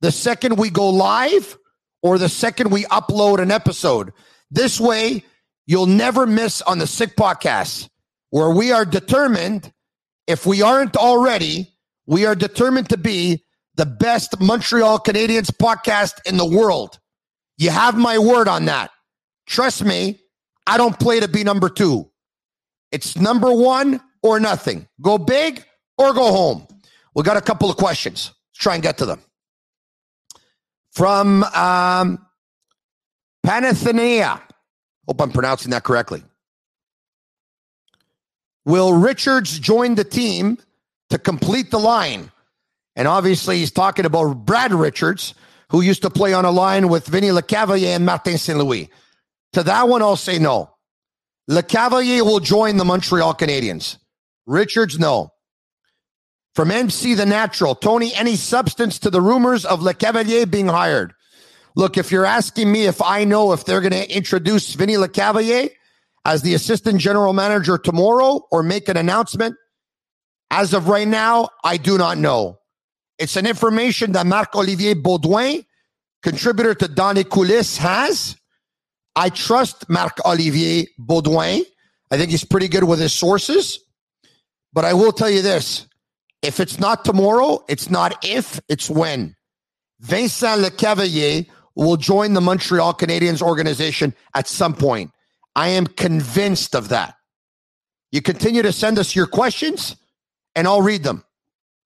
the 0.00 0.12
second 0.12 0.56
we 0.56 0.70
go 0.70 0.88
live 0.88 1.58
or 2.02 2.18
the 2.18 2.28
second 2.28 2.70
we 2.70 2.84
upload 2.84 3.40
an 3.40 3.50
episode. 3.50 4.12
This 4.50 4.80
way, 4.80 5.24
you'll 5.66 5.86
never 5.86 6.26
miss 6.26 6.62
on 6.62 6.78
the 6.78 6.86
Sick 6.86 7.16
Podcast, 7.16 7.88
where 8.30 8.50
we 8.50 8.72
are 8.72 8.84
determined, 8.84 9.72
if 10.26 10.46
we 10.46 10.62
aren't 10.62 10.96
already, 10.96 11.72
we 12.06 12.24
are 12.26 12.34
determined 12.34 12.88
to 12.90 12.96
be 12.96 13.42
the 13.74 13.86
best 13.86 14.40
Montreal 14.40 14.98
Canadiens 15.00 15.50
podcast 15.50 16.14
in 16.26 16.36
the 16.36 16.46
world. 16.46 16.98
You 17.58 17.70
have 17.70 17.96
my 17.96 18.18
word 18.18 18.48
on 18.48 18.66
that. 18.66 18.90
Trust 19.46 19.84
me, 19.84 20.20
I 20.66 20.76
don't 20.76 20.98
play 20.98 21.20
to 21.20 21.28
be 21.28 21.44
number 21.44 21.68
two. 21.68 22.10
It's 22.92 23.16
number 23.16 23.52
one 23.52 24.00
or 24.22 24.40
nothing. 24.40 24.88
Go 25.00 25.18
big 25.18 25.64
or 25.98 26.12
go 26.12 26.32
home. 26.32 26.66
We 27.14 27.22
got 27.22 27.36
a 27.36 27.40
couple 27.40 27.70
of 27.70 27.76
questions. 27.76 28.32
Let's 28.50 28.58
try 28.58 28.74
and 28.74 28.82
get 28.82 28.98
to 28.98 29.06
them. 29.06 29.20
From 30.92 31.44
um, 31.44 32.26
Panathenea. 33.46 34.40
Hope 35.06 35.20
I'm 35.20 35.30
pronouncing 35.30 35.70
that 35.70 35.84
correctly. 35.84 36.22
Will 38.64 38.92
Richards 38.92 39.58
join 39.58 39.94
the 39.94 40.04
team 40.04 40.58
to 41.10 41.18
complete 41.18 41.70
the 41.70 41.78
line? 41.78 42.32
And 42.96 43.06
obviously, 43.06 43.58
he's 43.58 43.70
talking 43.70 44.04
about 44.04 44.44
Brad 44.44 44.72
Richards, 44.72 45.34
who 45.70 45.82
used 45.82 46.02
to 46.02 46.10
play 46.10 46.32
on 46.32 46.44
a 46.44 46.50
line 46.50 46.88
with 46.88 47.06
Vinny 47.06 47.28
Lecavalier 47.28 47.94
and 47.94 48.04
Martin 48.04 48.38
St. 48.38 48.58
Louis. 48.58 48.90
To 49.52 49.62
that 49.62 49.88
one, 49.88 50.02
I'll 50.02 50.16
say 50.16 50.38
no. 50.38 50.70
Lecavalier 51.50 52.22
will 52.22 52.40
join 52.40 52.76
the 52.76 52.84
Montreal 52.84 53.34
Canadiens. 53.34 53.98
Richards, 54.46 54.98
no. 54.98 55.30
From 56.54 56.70
MC 56.70 57.14
The 57.14 57.26
Natural, 57.26 57.74
Tony, 57.74 58.14
any 58.14 58.34
substance 58.36 58.98
to 59.00 59.10
the 59.10 59.20
rumors 59.20 59.64
of 59.64 59.80
Lecavalier 59.80 60.50
being 60.50 60.68
hired? 60.68 61.12
Look, 61.76 61.98
if 61.98 62.10
you're 62.10 62.24
asking 62.24 62.72
me 62.72 62.86
if 62.86 63.02
I 63.02 63.24
know 63.24 63.52
if 63.52 63.64
they're 63.64 63.82
going 63.82 63.92
to 63.92 64.10
introduce 64.16 64.72
Vinny 64.72 64.94
Lecavalier 64.94 65.70
as 66.24 66.42
the 66.42 66.54
assistant 66.54 66.98
general 66.98 67.34
manager 67.34 67.76
tomorrow 67.76 68.40
or 68.50 68.62
make 68.62 68.88
an 68.88 68.96
announcement, 68.96 69.56
as 70.50 70.72
of 70.72 70.88
right 70.88 71.06
now, 71.06 71.50
I 71.62 71.76
do 71.76 71.98
not 71.98 72.16
know. 72.16 72.58
It's 73.18 73.36
an 73.36 73.46
information 73.46 74.12
that 74.12 74.26
Marc 74.26 74.54
Olivier 74.54 74.94
Baudouin, 74.94 75.64
contributor 76.22 76.74
to 76.74 76.88
Dans 76.88 77.14
les 77.14 77.24
Coulisses, 77.24 77.76
has. 77.78 78.36
I 79.16 79.30
trust 79.30 79.88
Marc 79.88 80.18
Olivier 80.26 80.86
Baudouin. 81.00 81.64
I 82.10 82.16
think 82.16 82.30
he's 82.30 82.44
pretty 82.44 82.68
good 82.68 82.84
with 82.84 83.00
his 83.00 83.12
sources. 83.12 83.80
But 84.72 84.84
I 84.84 84.92
will 84.92 85.12
tell 85.12 85.30
you 85.30 85.42
this 85.42 85.86
if 86.42 86.60
it's 86.60 86.78
not 86.78 87.04
tomorrow, 87.04 87.64
it's 87.68 87.90
not 87.90 88.24
if, 88.24 88.60
it's 88.68 88.90
when. 88.90 89.34
Vincent 90.00 90.62
Lecavalier 90.62 91.46
will 91.74 91.96
join 91.96 92.34
the 92.34 92.40
Montreal 92.40 92.94
Canadiens 92.94 93.40
organization 93.40 94.14
at 94.34 94.46
some 94.46 94.74
point. 94.74 95.10
I 95.56 95.68
am 95.68 95.86
convinced 95.86 96.74
of 96.74 96.90
that. 96.90 97.16
You 98.12 98.20
continue 98.20 98.62
to 98.62 98.72
send 98.72 98.98
us 98.98 99.16
your 99.16 99.26
questions, 99.26 99.96
and 100.54 100.66
I'll 100.66 100.82
read 100.82 101.02
them 101.02 101.24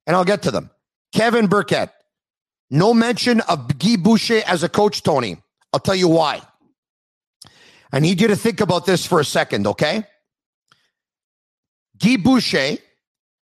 and 0.06 0.16
I'll 0.16 0.24
get 0.24 0.42
to 0.42 0.50
them. 0.50 0.70
Kevin 1.12 1.46
Burkett, 1.46 1.90
no 2.70 2.92
mention 2.92 3.40
of 3.42 3.78
Guy 3.78 3.96
Boucher 3.96 4.42
as 4.46 4.62
a 4.64 4.68
coach, 4.68 5.02
Tony. 5.02 5.36
I'll 5.72 5.80
tell 5.80 5.94
you 5.94 6.08
why. 6.08 6.42
I 7.93 8.01
need 8.01 8.20
you 8.20 8.28
to 8.28 8.36
think 8.36 8.61
about 8.61 8.86
this 8.86 9.05
for 9.07 9.20
a 9.20 9.24
second, 9.24 9.66
okay? 9.66 10.05
Guy 11.99 12.16
Boucher 12.16 12.78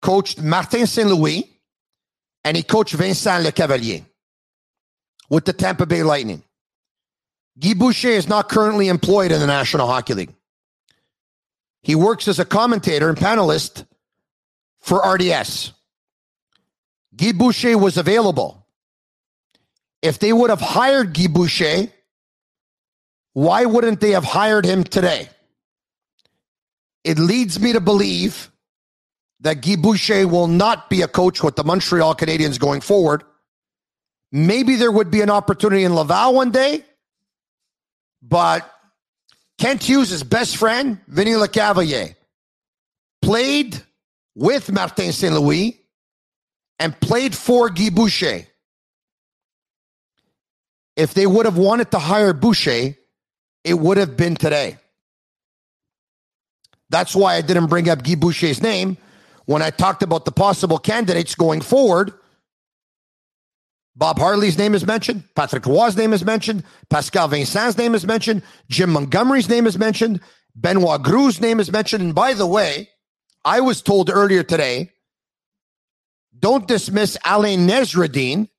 coached 0.01 0.41
Martin 0.41 0.85
St. 0.85 1.07
Louis 1.09 1.49
and 2.43 2.55
he 2.55 2.63
coached 2.63 2.93
Vincent 2.93 3.45
Lecavalier 3.45 4.05
with 5.29 5.45
the 5.45 5.53
Tampa 5.53 5.85
Bay 5.85 6.03
Lightning. 6.03 6.43
Guy 7.59 7.73
Boucher 7.73 8.09
is 8.09 8.27
not 8.27 8.49
currently 8.49 8.87
employed 8.87 9.31
in 9.31 9.39
the 9.39 9.47
National 9.47 9.87
Hockey 9.87 10.13
League. 10.13 10.35
He 11.81 11.95
works 11.95 12.27
as 12.27 12.39
a 12.39 12.45
commentator 12.45 13.09
and 13.09 13.17
panelist 13.17 13.85
for 14.79 14.99
RDS. 14.99 15.71
Guy 17.15 17.31
Boucher 17.31 17.77
was 17.77 17.97
available. 17.97 18.67
If 20.01 20.19
they 20.19 20.33
would 20.33 20.49
have 20.49 20.61
hired 20.61 21.13
Guy 21.13 21.27
Boucher, 21.27 21.87
why 23.35 23.65
wouldn't 23.65 23.99
they 23.99 24.11
have 24.11 24.23
hired 24.23 24.63
him 24.63 24.85
today? 24.85 25.27
It 27.03 27.19
leads 27.19 27.59
me 27.59 27.73
to 27.73 27.81
believe 27.81 28.49
that 29.41 29.55
Guy 29.55 29.75
Boucher 29.75 30.25
will 30.25 30.47
not 30.47 30.89
be 30.89 31.01
a 31.01 31.07
coach 31.09 31.43
with 31.43 31.57
the 31.57 31.65
Montreal 31.65 32.15
Canadiens 32.15 32.57
going 32.57 32.79
forward. 32.79 33.23
Maybe 34.31 34.77
there 34.77 34.91
would 34.91 35.11
be 35.11 35.19
an 35.19 35.29
opportunity 35.29 35.83
in 35.83 35.93
Laval 35.93 36.33
one 36.33 36.51
day, 36.51 36.85
but 38.21 38.71
Kent 39.57 39.83
Hughes' 39.83 40.23
best 40.23 40.55
friend, 40.55 41.01
Vinny 41.05 41.31
Lecavalier, 41.31 42.15
played 43.21 43.77
with 44.33 44.71
Martin 44.71 45.11
St. 45.11 45.33
Louis 45.33 45.77
and 46.79 46.97
played 47.01 47.35
for 47.35 47.69
Guy 47.69 47.89
Boucher. 47.89 48.47
If 50.95 51.13
they 51.13 51.27
would 51.27 51.45
have 51.45 51.57
wanted 51.57 51.91
to 51.91 51.99
hire 51.99 52.31
Boucher, 52.31 52.95
it 53.65 53.73
would 53.73 53.97
have 53.97 54.15
been 54.15 54.35
today. 54.35 54.77
That's 56.89 57.15
why 57.15 57.35
I 57.35 57.41
didn't 57.41 57.67
bring 57.67 57.89
up 57.89 58.03
Guy 58.03 58.15
Boucher's 58.15 58.61
name 58.61 58.97
when 59.45 59.61
I 59.61 59.69
talked 59.69 60.03
about 60.03 60.25
the 60.25 60.31
possible 60.31 60.77
candidates 60.77 61.35
going 61.35 61.61
forward, 61.61 62.13
Bob 63.95 64.19
Hartley's 64.19 64.57
name 64.57 64.75
is 64.75 64.85
mentioned, 64.85 65.23
Patrick 65.35 65.65
Roy's 65.65 65.95
name 65.95 66.13
is 66.13 66.25
mentioned, 66.25 66.63
Pascal 66.89 67.27
Vincent's 67.27 67.77
name 67.77 67.95
is 67.95 68.05
mentioned, 68.05 68.43
Jim 68.69 68.91
Montgomery's 68.91 69.47
name 69.47 69.67
is 69.67 69.77
mentioned, 69.77 70.19
Benoit 70.55 71.01
Groulx's 71.01 71.41
name 71.41 71.59
is 71.59 71.71
mentioned. 71.71 72.03
And 72.03 72.15
by 72.15 72.33
the 72.33 72.47
way, 72.47 72.89
I 73.45 73.61
was 73.61 73.81
told 73.81 74.09
earlier 74.09 74.43
today, 74.43 74.91
don't 76.37 76.67
dismiss 76.67 77.17
Alain 77.25 77.67
Nasreddine, 77.67 78.49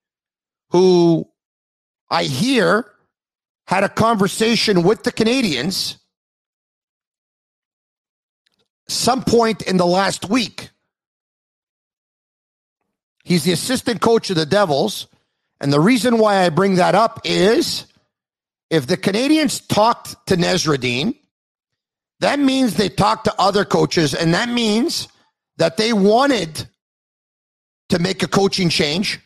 who 0.71 1.29
I 2.11 2.25
hear 2.25 2.87
had 3.67 3.85
a 3.85 3.89
conversation 3.89 4.83
with 4.83 5.03
the 5.03 5.13
Canadiens 5.13 5.99
some 8.89 9.23
point 9.25 9.63
in 9.63 9.77
the 9.77 9.87
last 9.87 10.29
week. 10.29 10.71
He's 13.25 13.43
the 13.43 13.53
assistant 13.53 14.01
coach 14.01 14.31
of 14.31 14.37
the 14.37 14.47
Devils. 14.47 15.09
And 15.61 15.73
the 15.73 15.81
reason 15.81 16.19
why 16.19 16.45
I 16.45 16.51
bring 16.51 16.77
that 16.77 16.95
up 16.95 17.21
is 17.25 17.87
if 18.71 18.87
the 18.87 18.97
Canadiens 18.97 19.67
talked 19.67 20.27
to 20.29 20.37
Nasreddine, 20.37 21.17
that 22.21 22.39
means 22.39 22.75
they 22.75 22.89
talked 22.89 23.25
to 23.25 23.35
other 23.39 23.65
coaches, 23.65 24.15
and 24.15 24.33
that 24.35 24.49
means 24.49 25.09
that 25.59 25.77
they 25.77 25.93
wanted 25.93 26.67
to 27.89 27.99
make 27.99 28.23
a 28.23 28.29
coaching 28.29 28.69
change 28.69 29.21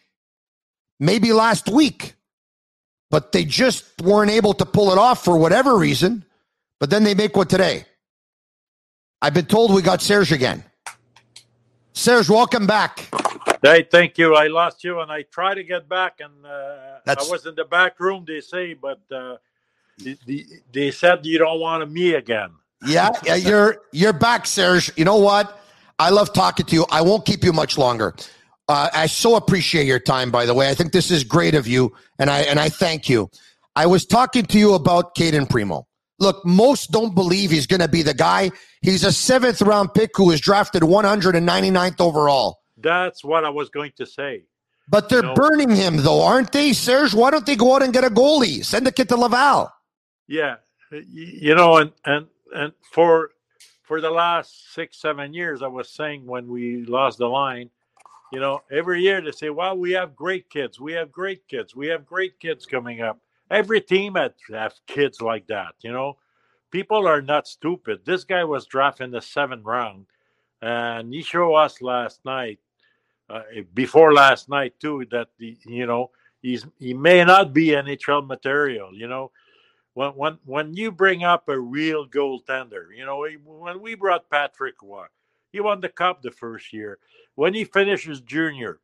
maybe 0.99 1.33
last 1.33 1.69
week, 1.69 2.15
but 3.11 3.33
they 3.33 3.45
just 3.45 3.85
weren't 4.03 4.31
able 4.31 4.55
to 4.55 4.65
pull 4.65 4.93
it 4.93 4.99
off 4.99 5.25
for 5.25 5.37
whatever 5.37 5.77
reason. 5.77 6.25
But 6.79 6.91
then 6.91 7.05
they 7.05 7.15
make 7.15 7.37
what 7.37 7.51
today? 7.51 7.85
I've 9.21 9.35
been 9.35 9.47
told 9.47 9.75
we 9.75 9.83
got 9.83 10.01
Serge 10.01 10.33
again. 10.33 10.65
Serge, 11.93 12.31
welcome 12.31 12.67
back. 12.67 13.11
Hey, 13.63 13.87
thank 13.91 14.17
you. 14.17 14.35
I 14.35 14.47
lost 14.47 14.83
you, 14.85 15.01
and 15.01 15.13
I 15.13 15.23
tried 15.23 15.57
to 15.57 15.65
get 15.65 15.87
back, 15.87 16.21
and 16.21 16.47
uh, 16.47 17.01
I 17.07 17.31
was 17.31 17.45
in 17.45 17.55
the 17.55 17.67
back 17.67 18.01
room. 18.01 18.25
They 18.27 18.41
say, 18.41 18.73
but 18.73 19.01
uh, 19.13 19.37
they, 19.99 20.45
they 20.73 20.91
said 20.91 21.27
you 21.27 21.39
don't 21.39 21.61
want 21.61 21.91
me 21.91 22.15
again. 22.15 22.53
Yeah, 22.87 23.11
yeah, 23.27 23.35
you're 23.35 23.83
you're 23.93 24.15
back, 24.15 24.47
Serge. 24.47 24.91
You 24.97 25.05
know 25.05 25.17
what? 25.17 25.61
I 25.99 26.09
love 26.09 26.33
talking 26.33 26.65
to 26.65 26.75
you. 26.75 26.87
I 26.91 27.03
won't 27.03 27.27
keep 27.27 27.45
you 27.45 27.53
much 27.53 27.77
longer. 27.77 28.15
Uh, 28.71 28.89
I 28.95 29.07
so 29.07 29.35
appreciate 29.35 29.89
your 29.89 29.99
time. 29.99 30.31
By 30.31 30.47
the 30.47 30.55
way, 30.55 30.71
I 30.71 30.75
think 30.75 30.93
this 30.93 31.11
is 31.11 31.25
great 31.25 31.57
of 31.57 31.67
you, 31.67 31.93
and 32.21 32.31
I 32.31 32.43
and 32.43 32.61
I 32.61 32.69
thank 32.69 33.09
you. 33.09 33.29
I 33.75 33.87
was 33.87 34.07
talking 34.07 34.45
to 34.45 34.59
you 34.61 34.75
about 34.75 35.17
Cayden 35.17 35.47
Primeau. 35.49 35.89
Look, 36.21 36.47
most 36.47 36.93
don't 36.93 37.13
believe 37.13 37.51
he's 37.51 37.67
going 37.67 37.81
to 37.81 37.89
be 37.89 38.03
the 38.03 38.15
guy. 38.15 38.53
He's 38.81 39.03
a 39.03 39.13
seventh 39.13 39.61
round 39.61 39.93
pick 39.93 40.11
who 40.15 40.27
was 40.27 40.41
drafted 40.41 40.83
199th 40.83 42.01
overall. 42.01 42.61
That's 42.77 43.25
what 43.25 43.45
I 43.45 43.49
was 43.49 43.71
going 43.71 43.91
to 43.97 44.07
say. 44.07 44.45
But 44.89 45.09
they're 45.09 45.23
you 45.23 45.27
know, 45.27 45.35
burning 45.35 45.71
him, 45.71 45.97
though, 45.97 46.23
aren't 46.23 46.53
they, 46.53 46.73
Serge? 46.73 47.13
Why 47.13 47.33
don't 47.33 47.47
they 47.47 47.57
go 47.57 47.75
out 47.75 47.83
and 47.83 47.93
get 47.93 48.05
a 48.05 48.11
goalie? 48.11 48.65
Send 48.65 48.87
the 48.87 48.93
kid 48.93 49.09
to 49.09 49.17
Laval. 49.17 49.73
Yeah, 50.29 50.57
you 50.93 51.57
know, 51.57 51.79
and 51.79 51.91
and 52.05 52.29
and 52.55 52.73
for 52.93 53.31
for 53.83 54.01
the 54.01 54.11
last 54.13 54.73
six 54.73 55.01
seven 55.01 55.35
years, 55.35 55.61
I 55.61 55.67
was 55.67 55.91
saying 55.91 56.25
when 56.25 56.47
we 56.47 56.85
lost 56.85 57.19
the 57.19 57.27
line, 57.27 57.71
you 58.33 58.41
know, 58.41 58.63
every 58.71 59.03
year 59.03 59.21
they 59.21 59.33
say, 59.33 59.51
"Wow, 59.51 59.75
we 59.75 59.93
have 59.93 60.15
great 60.15 60.49
kids. 60.51 60.81
We 60.81 60.93
have 60.93 61.11
great 61.11 61.47
kids. 61.49 61.75
We 61.75 61.89
have 61.89 62.07
great 62.07 62.39
kids 62.39 62.67
coming 62.67 63.01
up." 63.01 63.19
Every 63.51 63.81
team 63.81 64.15
had 64.15 64.35
have 64.51 64.75
kids 64.87 65.21
like 65.21 65.47
that. 65.49 65.75
You 65.81 65.93
know, 65.93 66.17
people 66.71 67.07
are 67.07 67.23
not 67.23 67.49
stupid. 67.49 68.05
This 68.05 68.25
guy 68.25 68.45
was 68.45 68.67
drafted 68.67 69.05
in 69.07 69.11
the 69.11 69.21
seventh 69.21 69.65
round, 69.65 70.07
and 70.63 71.13
he 71.13 71.23
showed 71.23 71.55
us 71.55 71.83
last 71.83 72.25
night, 72.25 72.61
uh, 73.29 73.43
before 73.75 74.13
last 74.13 74.49
night 74.49 74.75
too, 74.81 75.05
that 75.11 75.29
the, 75.39 75.57
you 75.65 75.87
know 75.87 76.11
he's 76.43 76.67
he 76.79 76.95
may 76.95 77.25
not 77.25 77.53
be 77.53 77.69
NHL 77.69 78.27
material. 78.27 78.95
You 78.95 79.09
know, 79.09 79.31
when 79.95 80.11
when 80.13 80.39
when 80.45 80.75
you 80.75 80.93
bring 80.93 81.25
up 81.25 81.49
a 81.49 81.59
real 81.59 82.07
goaltender, 82.07 82.97
you 82.97 83.05
know, 83.05 83.27
when 83.45 83.81
we 83.81 83.95
brought 83.95 84.31
Patrick 84.31 84.77
Roy, 84.83 85.07
he 85.53 85.61
won 85.61 85.81
the 85.81 85.89
cup 85.89 86.23
the 86.23 86.31
first 86.31 86.73
year. 86.73 86.99
When 87.35 87.55
he 87.55 87.65
finishes 87.65 88.21
junior, 88.21 88.81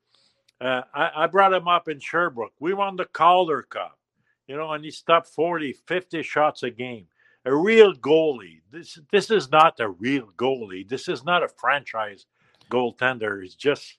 uh, 0.61 0.83
I, 0.95 1.11
I, 1.15 1.27
brought 1.27 1.53
him 1.53 1.69
up 1.69 1.89
in 1.89 2.01
Sherbrooke. 2.01 2.55
We 2.59 2.73
won 2.73 2.97
the 2.97 3.05
Calder 3.05 3.63
Cup, 3.63 3.99
you 4.47 4.57
know, 4.57 4.73
and 4.73 4.85
he 4.85 4.91
stopped 4.91 5.29
40, 5.29 5.75
50 5.87 6.23
shots 6.23 6.63
a 6.63 6.71
game. 6.71 7.07
A 7.45 7.55
real 7.55 7.95
goalie. 7.95 8.61
This 8.73 8.99
this 9.13 9.31
is 9.31 9.53
not 9.53 9.79
a 9.79 9.89
real 9.89 10.29
goalie. 10.37 10.89
This 10.89 11.07
is 11.07 11.25
not 11.25 11.45
a 11.45 11.49
franchise 11.49 12.27
goaltender. 12.71 13.45
It's 13.45 13.55
just, 13.55 13.99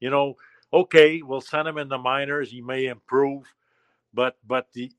you 0.00 0.10
know, 0.10 0.34
okay, 0.72 1.22
we'll 1.22 1.40
send 1.40 1.68
him 1.68 1.78
in 1.78 1.88
the 1.88 1.98
minors. 1.98 2.50
He 2.50 2.60
may 2.60 2.86
improve, 2.86 3.44
but 4.12 4.36
but 4.44 4.72
the 4.72 4.90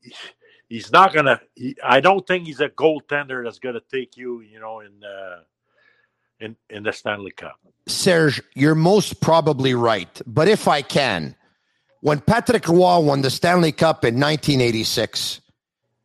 he's 0.70 0.90
not 0.90 1.12
gonna. 1.12 1.42
He, 1.54 1.76
I 1.84 2.00
don't 2.00 2.26
think 2.26 2.46
he's 2.46 2.60
a 2.60 2.70
goaltender 2.70 3.44
that's 3.44 3.58
gonna 3.58 3.82
take 3.92 4.16
you, 4.16 4.40
you 4.40 4.60
know, 4.60 4.80
in 4.80 5.04
uh, 5.04 5.42
in 6.40 6.56
in 6.68 6.82
the 6.82 6.92
Stanley 6.92 7.30
Cup. 7.30 7.58
Serge, 7.86 8.42
you're 8.54 8.74
most 8.74 9.20
probably 9.20 9.74
right, 9.74 10.20
but 10.26 10.48
if 10.48 10.68
I 10.68 10.82
can, 10.82 11.34
when 12.00 12.20
Patrick 12.20 12.68
Roy 12.68 12.98
won 13.00 13.22
the 13.22 13.30
Stanley 13.30 13.72
Cup 13.72 14.04
in 14.04 14.14
1986, 14.14 15.40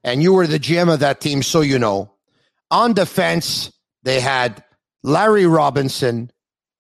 and 0.03 0.21
you 0.21 0.33
were 0.33 0.47
the 0.47 0.59
GM 0.59 0.93
of 0.93 0.99
that 0.99 1.21
team, 1.21 1.41
so 1.41 1.61
you 1.61 1.79
know, 1.79 2.11
on 2.71 2.93
defense 2.93 3.71
they 4.03 4.19
had 4.19 4.63
Larry 5.03 5.45
Robinson, 5.45 6.31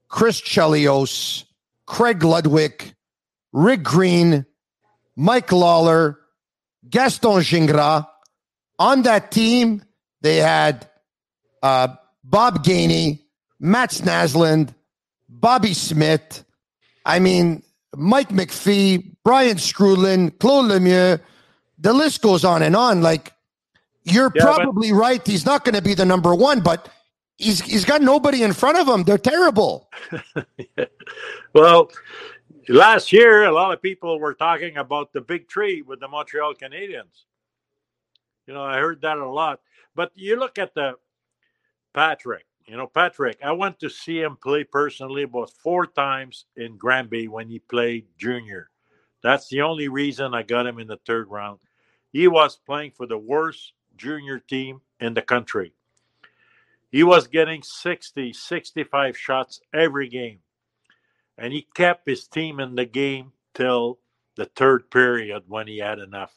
Chris 0.07 0.41
Chelios, 0.41 1.45
Craig 1.85 2.23
Ludwig, 2.23 2.93
Rick 3.53 3.83
Green, 3.83 4.45
Mike 5.15 5.47
Lalor, 5.47 6.17
Gaston 6.89 7.41
Gingras. 7.41 8.07
On 8.77 9.03
that 9.03 9.31
team, 9.31 9.83
they 10.21 10.37
had 10.37 10.89
uh, 11.63 11.95
Bob 12.23 12.63
Gainey, 12.63 13.24
Mats 13.59 14.01
Naslund, 14.01 14.73
Bobby 15.29 15.73
Smith. 15.73 16.43
I 17.05 17.19
mean, 17.19 17.63
Mike 17.95 18.29
McPhee, 18.29 19.15
Brian 19.23 19.57
Skrudland, 19.57 20.39
Claude 20.39 20.71
Lemieux. 20.71 21.19
The 21.77 21.93
list 21.93 22.21
goes 22.21 22.43
on 22.45 22.61
and 22.61 22.75
on. 22.75 23.01
Like, 23.01 23.33
you're 24.03 24.31
yeah, 24.35 24.43
probably 24.43 24.91
but- 24.91 24.97
right. 24.97 25.27
He's 25.27 25.45
not 25.45 25.65
going 25.65 25.75
to 25.75 25.81
be 25.81 25.93
the 25.93 26.05
number 26.05 26.33
one, 26.33 26.61
but 26.61 26.89
he's 27.37 27.61
he's 27.61 27.85
got 27.85 28.01
nobody 28.01 28.43
in 28.43 28.53
front 28.53 28.77
of 28.77 28.87
him. 28.87 29.03
They're 29.03 29.17
terrible. 29.17 29.89
well, 31.53 31.91
last 32.69 33.11
year, 33.11 33.45
a 33.45 33.51
lot 33.51 33.73
of 33.73 33.81
people 33.81 34.19
were 34.19 34.33
talking 34.33 34.77
about 34.77 35.13
the 35.13 35.21
big 35.21 35.47
tree 35.47 35.81
with 35.81 35.99
the 35.99 36.07
Montreal 36.07 36.53
Canadiens. 36.55 37.23
You 38.47 38.53
know, 38.53 38.63
I 38.63 38.77
heard 38.77 39.01
that 39.01 39.17
a 39.17 39.27
lot. 39.27 39.59
But 39.95 40.11
you 40.15 40.37
look 40.37 40.59
at 40.59 40.73
the 40.75 40.95
Patrick, 41.93 42.45
you 42.67 42.77
know, 42.77 42.87
Patrick, 42.87 43.37
I 43.43 43.51
went 43.51 43.79
to 43.79 43.89
see 43.89 44.21
him 44.21 44.37
play 44.41 44.63
personally 44.63 45.23
about 45.23 45.51
four 45.51 45.85
times 45.85 46.45
in 46.55 46.77
Granby 46.77 47.27
when 47.27 47.49
he 47.49 47.59
played 47.59 48.07
junior. 48.17 48.69
That's 49.21 49.47
the 49.49 49.61
only 49.61 49.87
reason 49.87 50.33
I 50.33 50.43
got 50.43 50.67
him 50.67 50.79
in 50.79 50.87
the 50.87 50.99
third 51.05 51.29
round. 51.29 51.59
He 52.11 52.27
was 52.27 52.55
playing 52.55 52.91
for 52.91 53.05
the 53.05 53.17
worst 53.17 53.73
junior 53.97 54.39
team 54.39 54.81
in 54.99 55.13
the 55.13 55.21
country. 55.21 55.73
He 56.91 57.03
was 57.03 57.27
getting 57.27 57.61
60, 57.61 58.33
65 58.33 59.17
shots 59.17 59.59
every 59.73 60.07
game 60.07 60.39
and 61.37 61.53
he 61.53 61.67
kept 61.73 62.07
his 62.07 62.27
team 62.27 62.59
in 62.59 62.75
the 62.75 62.85
game 62.85 63.31
till 63.53 63.99
the 64.35 64.45
third 64.45 64.89
period 64.89 65.43
when 65.47 65.67
he 65.67 65.77
had 65.79 65.99
enough. 65.99 66.33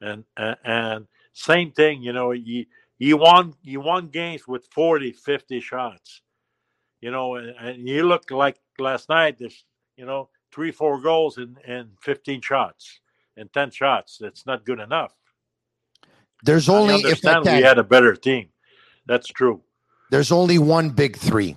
And 0.00 0.24
and, 0.36 0.56
and 0.64 1.06
same 1.32 1.72
thing, 1.72 2.02
you 2.02 2.12
know, 2.12 2.30
he 2.30 2.68
he 3.04 3.14
won 3.14 3.54
he 3.62 3.76
won 3.76 4.08
games 4.08 4.48
with 4.48 4.66
40, 4.72 5.12
50 5.12 5.60
shots. 5.60 6.22
You 7.00 7.10
know, 7.10 7.34
and, 7.34 7.50
and 7.50 7.88
you 7.88 8.04
look 8.04 8.30
like 8.30 8.56
last 8.78 9.08
night, 9.10 9.36
there's 9.38 9.64
you 9.96 10.06
know, 10.06 10.28
three, 10.52 10.70
four 10.70 11.00
goals 11.00 11.38
and 11.38 11.58
in 11.66 11.90
15 12.02 12.40
shots 12.40 13.00
and 13.36 13.52
10 13.52 13.70
shots. 13.70 14.18
That's 14.20 14.46
not 14.46 14.64
good 14.64 14.80
enough. 14.80 15.12
There's 16.44 16.68
only 16.68 16.94
if 16.94 17.22
we 17.22 17.62
had 17.62 17.78
a 17.78 17.84
better 17.84 18.14
team. 18.14 18.48
That's 19.06 19.28
true. 19.28 19.62
There's 20.10 20.32
only 20.32 20.58
one 20.58 20.90
big 20.90 21.16
three. 21.16 21.56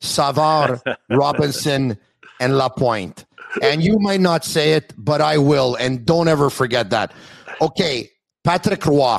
Savard, 0.00 0.80
Robinson, 1.10 1.98
and 2.40 2.58
Lapointe. 2.58 3.24
And 3.62 3.82
you 3.82 3.98
might 3.98 4.20
not 4.20 4.44
say 4.44 4.72
it, 4.74 4.92
but 4.98 5.20
I 5.20 5.38
will. 5.38 5.76
And 5.76 6.04
don't 6.04 6.28
ever 6.28 6.50
forget 6.50 6.90
that. 6.90 7.12
Okay, 7.60 8.10
Patrick 8.44 8.84
Roy. 8.84 9.18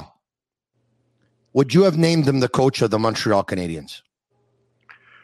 Would 1.54 1.74
you 1.74 1.84
have 1.84 1.98
named 1.98 2.28
him 2.28 2.40
the 2.40 2.50
coach 2.50 2.82
of 2.82 2.92
the 2.92 3.00
Montreal 3.00 3.44
Canadiens? 3.44 4.02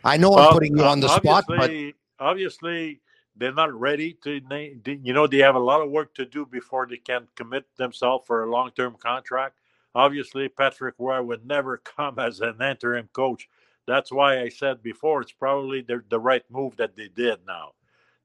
I 0.03 0.17
know 0.17 0.35
I'm 0.35 0.51
putting 0.51 0.77
you 0.77 0.83
on 0.83 0.99
the 0.99 1.09
spot, 1.09 1.45
but 1.47 1.71
obviously 2.19 2.99
they're 3.35 3.53
not 3.53 3.73
ready 3.73 4.17
to 4.23 4.39
name. 4.49 4.81
You 4.85 5.13
know, 5.13 5.27
they 5.27 5.37
have 5.37 5.55
a 5.55 5.59
lot 5.59 5.81
of 5.81 5.89
work 5.89 6.13
to 6.15 6.25
do 6.25 6.45
before 6.45 6.87
they 6.87 6.97
can 6.97 7.27
commit 7.35 7.65
themselves 7.77 8.25
for 8.27 8.43
a 8.43 8.49
long-term 8.49 8.97
contract. 8.99 9.59
Obviously, 9.95 10.49
Patrick 10.49 10.95
Roy 10.97 11.21
would 11.21 11.45
never 11.45 11.77
come 11.97 12.19
as 12.19 12.39
an 12.41 12.61
interim 12.61 13.09
coach 13.13 13.47
that's 13.85 14.11
why 14.11 14.39
I 14.41 14.49
said 14.49 14.81
before 14.81 15.21
it's 15.21 15.31
probably 15.31 15.81
the, 15.81 16.03
the 16.09 16.19
right 16.19 16.43
move 16.49 16.77
that 16.77 16.95
they 16.95 17.09
did 17.09 17.39
now. 17.45 17.71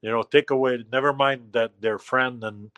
You 0.03 0.11
know, 0.11 0.22
take 0.22 0.51
away, 0.51 0.84
never 0.92 1.12
mind 1.12 1.53
that 1.53 1.72
their 1.80 1.99
friend 1.99 2.42
and 2.44 2.70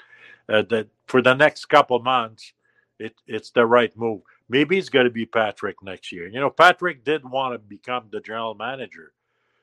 uh, 0.49 0.63
that 0.71 0.89
for 1.07 1.21
the 1.21 1.35
next 1.35 1.67
couple 1.67 1.99
months, 1.99 2.53
it, 2.99 3.15
it's 3.27 3.51
the 3.51 3.67
right 3.67 3.95
move. 3.97 4.23
Maybe 4.51 4.79
it's 4.79 4.89
going 4.89 5.05
to 5.05 5.11
be 5.13 5.27
Patrick 5.27 5.81
next 5.81 6.11
year. 6.11 6.27
You 6.27 6.41
know, 6.41 6.51
Patrick 6.51 7.05
did 7.05 7.25
want 7.25 7.55
to 7.55 7.59
become 7.61 8.09
the 8.11 8.21
general 8.21 8.55
manager. 8.55 9.13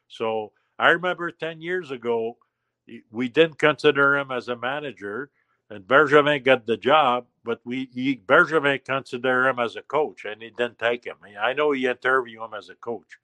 So 0.08 0.54
I 0.80 0.92
remember 0.92 1.30
10 1.30 1.60
years 1.60 1.92
ago, 1.92 2.38
we 3.12 3.28
didn't 3.28 3.60
consider 3.60 4.16
him 4.16 4.32
as 4.32 4.48
a 4.48 4.56
manager, 4.56 5.30
and 5.70 5.86
Bergevin 5.86 6.42
got 6.46 6.66
the 6.66 6.78
job, 6.78 7.26
but 7.44 7.60
we 7.66 7.90
he, 7.94 8.16
Bergevin 8.26 8.86
considered 8.86 9.50
him 9.50 9.60
as 9.60 9.76
a 9.76 9.82
coach, 9.82 10.24
and 10.24 10.42
he 10.42 10.52
didn't 10.52 10.80
take 10.80 11.04
him. 11.04 11.18
I 11.38 11.52
know 11.52 11.72
he 11.72 11.86
interviewed 11.86 12.42
him 12.42 12.54
as 12.54 12.70
a 12.70 12.76
coach, 12.76 13.20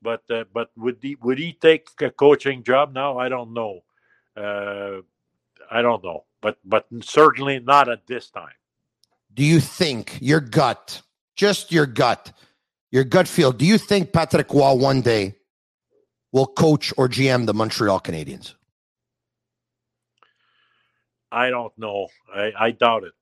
but 0.00 0.22
uh, 0.30 0.44
but 0.54 0.70
would 0.76 0.98
he 1.02 1.16
would 1.16 1.40
he 1.40 1.52
take 1.52 1.88
a 2.00 2.10
coaching 2.10 2.62
job 2.62 2.92
now? 2.92 3.18
I 3.18 3.28
don't 3.28 3.52
know. 3.52 3.80
Uh, 4.36 5.02
I 5.68 5.82
don't 5.82 6.04
know, 6.04 6.26
but 6.40 6.58
but 6.64 6.86
certainly 7.00 7.58
not 7.58 7.88
at 7.88 8.06
this 8.06 8.30
time. 8.30 8.54
Do 9.34 9.44
you 9.44 9.60
think 9.60 10.18
your 10.20 10.40
gut, 10.40 11.00
just 11.36 11.72
your 11.72 11.86
gut, 11.86 12.32
your 12.90 13.04
gut 13.04 13.26
feel? 13.26 13.52
Do 13.52 13.64
you 13.64 13.78
think 13.78 14.12
Patrick 14.12 14.52
Roy 14.52 14.74
one 14.74 15.00
day 15.00 15.36
will 16.32 16.46
coach 16.46 16.92
or 16.96 17.08
GM 17.08 17.46
the 17.46 17.54
Montreal 17.54 18.00
Canadiens? 18.00 18.54
I 21.30 21.48
don't 21.48 21.76
know. 21.78 22.08
I, 22.34 22.52
I 22.58 22.70
doubt 22.72 23.04
it. 23.04 23.12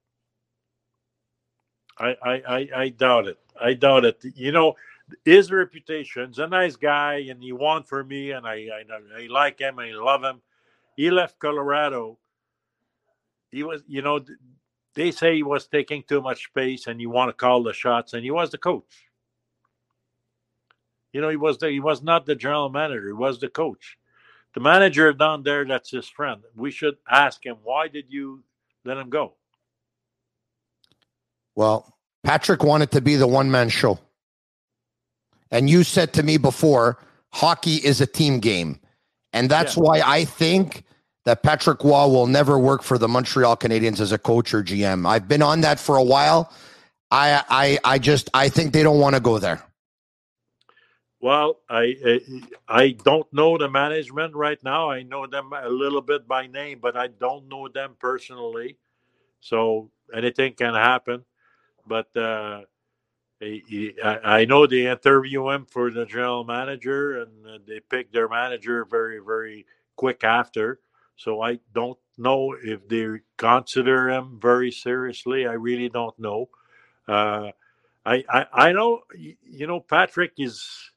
I, 1.96 2.16
I, 2.22 2.32
I, 2.32 2.68
I 2.74 2.88
doubt 2.88 3.28
it. 3.28 3.38
I 3.60 3.74
doubt 3.74 4.04
it. 4.04 4.24
You 4.34 4.50
know, 4.50 4.74
his 5.24 5.52
reputation's 5.52 6.38
a 6.38 6.46
nice 6.48 6.74
guy, 6.74 7.26
and 7.28 7.42
he 7.42 7.52
won 7.52 7.84
for 7.84 8.02
me, 8.02 8.32
and 8.32 8.46
I, 8.46 8.68
I, 8.72 9.22
I 9.22 9.26
like 9.28 9.60
him, 9.60 9.78
I 9.78 9.90
love 9.92 10.24
him. 10.24 10.40
He 10.96 11.10
left 11.10 11.38
Colorado. 11.38 12.18
He 13.52 13.62
was, 13.62 13.82
you 13.86 14.02
know, 14.02 14.24
they 15.00 15.10
say 15.10 15.36
he 15.36 15.42
was 15.42 15.66
taking 15.66 16.02
too 16.02 16.20
much 16.20 16.44
space, 16.44 16.86
and 16.86 17.00
you 17.00 17.10
want 17.10 17.30
to 17.30 17.32
call 17.32 17.62
the 17.62 17.72
shots, 17.72 18.12
and 18.12 18.22
he 18.22 18.30
was 18.30 18.50
the 18.50 18.58
coach. 18.58 19.08
You 21.12 21.20
know, 21.20 21.28
he 21.28 21.36
was 21.36 21.58
the, 21.58 21.70
he 21.70 21.80
was 21.80 22.02
not 22.02 22.26
the 22.26 22.34
general 22.34 22.68
manager; 22.68 23.06
he 23.06 23.12
was 23.12 23.40
the 23.40 23.48
coach. 23.48 23.96
The 24.54 24.60
manager 24.60 25.12
down 25.12 25.42
there 25.42 25.64
that's 25.64 25.90
his 25.90 26.08
friend. 26.08 26.42
We 26.56 26.70
should 26.70 26.96
ask 27.08 27.44
him 27.44 27.56
why 27.62 27.88
did 27.88 28.06
you 28.08 28.42
let 28.84 28.96
him 28.96 29.10
go? 29.10 29.34
Well 31.54 31.94
patrick 32.22 32.62
wanted 32.62 32.90
to 32.90 33.00
be 33.00 33.16
the 33.16 33.26
one-man 33.26 33.68
show. 33.68 33.98
And 35.50 35.70
you 35.70 35.84
said 35.84 36.12
to 36.14 36.22
me 36.22 36.36
before 36.36 36.98
hockey 37.32 37.76
is 37.76 38.00
a 38.00 38.06
team 38.06 38.40
game. 38.40 38.78
And 39.32 39.48
that's 39.48 39.76
yeah. 39.76 39.82
why 39.82 40.00
i 40.04 40.24
think 40.24 40.84
that 41.30 41.42
patrick 41.44 41.82
Roy 41.84 42.08
will 42.08 42.26
never 42.26 42.58
work 42.58 42.82
for 42.82 42.98
the 42.98 43.08
montreal 43.08 43.56
canadiens 43.56 44.00
as 44.00 44.12
a 44.12 44.18
coach 44.18 44.52
or 44.52 44.62
gm 44.64 45.08
i've 45.08 45.28
been 45.28 45.42
on 45.42 45.60
that 45.62 45.78
for 45.78 45.96
a 45.96 46.02
while 46.02 46.52
i 47.10 47.42
i 47.48 47.78
i 47.84 47.98
just 47.98 48.28
i 48.34 48.48
think 48.48 48.72
they 48.72 48.82
don't 48.82 48.98
want 48.98 49.14
to 49.14 49.20
go 49.20 49.38
there 49.38 49.62
well, 51.20 51.60
I 51.68 52.20
I 52.66 52.92
don't 52.92 53.30
know 53.32 53.58
the 53.58 53.68
management 53.68 54.34
right 54.34 54.62
now. 54.64 54.90
I 54.90 55.02
know 55.02 55.26
them 55.26 55.52
a 55.52 55.68
little 55.68 56.00
bit 56.00 56.26
by 56.26 56.46
name, 56.46 56.78
but 56.80 56.96
I 56.96 57.08
don't 57.08 57.46
know 57.48 57.68
them 57.68 57.96
personally. 57.98 58.78
So 59.40 59.90
anything 60.14 60.54
can 60.54 60.72
happen. 60.74 61.24
But 61.86 62.08
uh, 62.16 62.62
I, 63.42 64.18
I 64.24 64.44
know 64.46 64.66
they 64.66 64.86
interview 64.90 65.50
him 65.50 65.66
for 65.66 65.90
the 65.90 66.06
general 66.06 66.44
manager, 66.44 67.22
and 67.22 67.46
uh, 67.46 67.58
they 67.66 67.80
pick 67.80 68.12
their 68.12 68.28
manager 68.28 68.86
very 68.86 69.20
very 69.20 69.66
quick 69.96 70.24
after. 70.24 70.80
So 71.20 71.42
I 71.42 71.58
don't 71.74 71.98
know 72.16 72.56
if 72.62 72.88
they 72.88 73.06
consider 73.36 74.08
him 74.08 74.38
very 74.40 74.70
seriously. 74.72 75.46
I 75.46 75.52
really 75.52 75.90
don't 75.90 76.18
know. 76.18 76.48
Uh, 77.06 77.50
I, 78.06 78.24
I 78.26 78.46
I 78.52 78.72
know 78.72 79.00
you 79.14 79.66
know 79.66 79.80
Patrick 79.80 80.32
is 80.38 80.90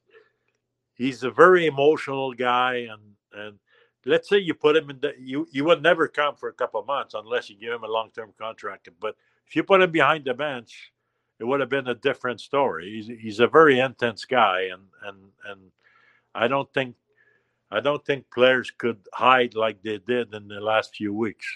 he's 0.94 1.24
a 1.24 1.30
very 1.30 1.66
emotional 1.66 2.32
guy 2.32 2.88
and 2.90 3.02
and 3.34 3.58
let's 4.06 4.28
say 4.30 4.38
you 4.38 4.54
put 4.54 4.76
him 4.76 4.88
in 4.88 5.00
the 5.00 5.12
you 5.18 5.46
you 5.52 5.64
would 5.64 5.82
never 5.82 6.08
come 6.08 6.36
for 6.36 6.48
a 6.48 6.54
couple 6.54 6.80
of 6.80 6.86
months 6.86 7.12
unless 7.14 7.50
you 7.50 7.56
give 7.56 7.72
him 7.72 7.84
a 7.84 7.88
long-term 7.88 8.32
contract 8.38 8.88
but 9.00 9.16
if 9.46 9.54
you 9.54 9.62
put 9.62 9.82
him 9.82 9.90
behind 9.90 10.24
the 10.24 10.34
bench 10.34 10.92
it 11.40 11.44
would 11.44 11.60
have 11.60 11.68
been 11.68 11.88
a 11.88 11.94
different 11.94 12.40
story 12.40 12.90
he's, 12.90 13.20
he's 13.20 13.40
a 13.40 13.46
very 13.46 13.80
intense 13.80 14.24
guy 14.24 14.68
and 14.72 14.82
and 15.04 15.18
and 15.48 15.60
i 16.34 16.46
don't 16.46 16.72
think 16.72 16.94
i 17.74 17.80
don't 17.80 18.04
think 18.04 18.24
players 18.32 18.70
could 18.70 18.98
hide 19.12 19.54
like 19.54 19.82
they 19.82 19.98
did 19.98 20.32
in 20.34 20.48
the 20.48 20.60
last 20.60 20.94
few 20.94 21.12
weeks 21.12 21.46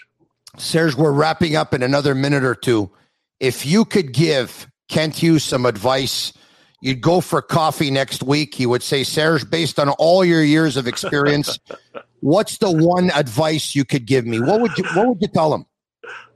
serge 0.57 0.95
we're 0.95 1.11
wrapping 1.11 1.55
up 1.55 1.73
in 1.73 1.83
another 1.83 2.13
minute 2.13 2.43
or 2.43 2.55
two 2.55 2.89
if 3.39 3.65
you 3.65 3.85
could 3.85 4.11
give 4.11 4.67
kent 4.87 5.15
hughes 5.15 5.43
some 5.43 5.65
advice 5.65 6.33
you'd 6.81 7.01
go 7.01 7.21
for 7.21 7.41
coffee 7.41 7.91
next 7.91 8.23
week. 8.23 8.55
He 8.55 8.65
would 8.65 8.83
say, 8.83 9.03
Serge, 9.03 9.49
based 9.49 9.79
on 9.79 9.89
all 9.89 10.23
your 10.23 10.43
years 10.43 10.77
of 10.77 10.87
experience, 10.87 11.59
what's 12.21 12.57
the 12.57 12.71
one 12.71 13.11
advice 13.11 13.75
you 13.75 13.85
could 13.85 14.05
give 14.05 14.25
me? 14.25 14.39
What 14.39 14.61
would 14.61 14.77
you 14.77 14.85
What 14.93 15.07
would 15.07 15.21
you 15.21 15.27
tell 15.27 15.53
him? 15.53 15.65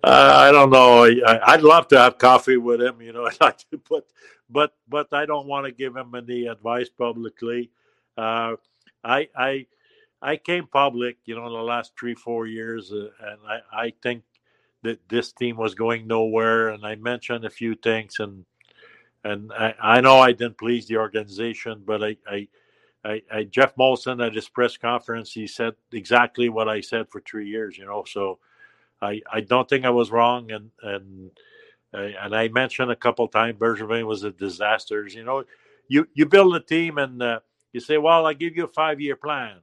Uh, 0.03 0.33
I 0.35 0.51
don't 0.51 0.69
know. 0.69 1.05
I, 1.05 1.55
would 1.55 1.63
love 1.63 1.87
to 1.89 1.97
have 1.97 2.17
coffee 2.17 2.57
with 2.57 2.81
him. 2.81 3.01
You 3.01 3.13
know, 3.13 3.25
I'd 3.27 3.39
like 3.39 3.57
to 3.71 3.77
put, 3.77 4.05
but 4.49 4.73
but 4.87 5.07
I 5.13 5.25
don't 5.25 5.47
want 5.47 5.65
to 5.65 5.71
give 5.71 5.95
him 5.95 6.13
any 6.15 6.47
advice 6.47 6.89
publicly. 6.89 7.71
Uh, 8.17 8.55
I 9.03 9.27
I 9.35 9.65
I 10.21 10.37
came 10.37 10.67
public, 10.67 11.17
you 11.25 11.35
know, 11.35 11.47
in 11.47 11.53
the 11.53 11.59
last 11.59 11.93
three 11.99 12.15
four 12.15 12.47
years, 12.47 12.91
uh, 12.91 13.09
and 13.21 13.39
I 13.47 13.85
I 13.85 13.93
think 14.01 14.23
that 14.83 15.07
this 15.09 15.31
team 15.31 15.57
was 15.57 15.75
going 15.75 16.07
nowhere, 16.07 16.69
and 16.69 16.85
I 16.85 16.95
mentioned 16.95 17.45
a 17.45 17.49
few 17.49 17.75
things 17.75 18.19
and 18.19 18.45
and 19.23 19.51
I, 19.53 19.73
I 19.81 20.01
know 20.01 20.19
I 20.19 20.33
didn't 20.33 20.57
please 20.57 20.87
the 20.87 20.97
organization, 20.97 21.81
but 21.85 22.03
I, 22.03 22.17
I, 22.29 22.47
I, 23.05 23.21
I, 23.31 23.43
Geoff 23.43 23.75
Molson 23.75 24.25
at 24.25 24.33
his 24.33 24.49
press 24.49 24.75
conference, 24.77 25.31
he 25.31 25.47
said 25.47 25.75
exactly 25.91 26.49
what 26.49 26.67
I 26.67 26.81
said 26.81 27.09
for 27.09 27.21
three 27.21 27.47
years. 27.47 27.77
You 27.77 27.85
know, 27.85 28.03
so 28.05 28.39
I, 29.01 29.21
I 29.31 29.41
don't 29.41 29.67
think 29.67 29.85
I 29.85 29.91
was 29.91 30.11
wrong, 30.11 30.51
and 30.51 30.71
and 30.81 31.31
and 31.93 32.35
I 32.35 32.47
mentioned 32.49 32.91
a 32.91 32.95
couple 32.95 33.27
times 33.27 33.59
Bergevin 33.59 34.05
was 34.05 34.23
a 34.23 34.31
disaster. 34.31 35.07
You 35.07 35.23
know, 35.23 35.43
you 35.87 36.07
you 36.13 36.25
build 36.25 36.55
a 36.55 36.59
team 36.59 36.97
and 36.97 37.21
uh, 37.21 37.39
you 37.73 37.79
say, 37.79 37.97
well, 37.97 38.25
I 38.25 38.33
give 38.33 38.55
you 38.55 38.65
a 38.65 38.69
five 38.69 39.01
year 39.01 39.15
plan. 39.15 39.57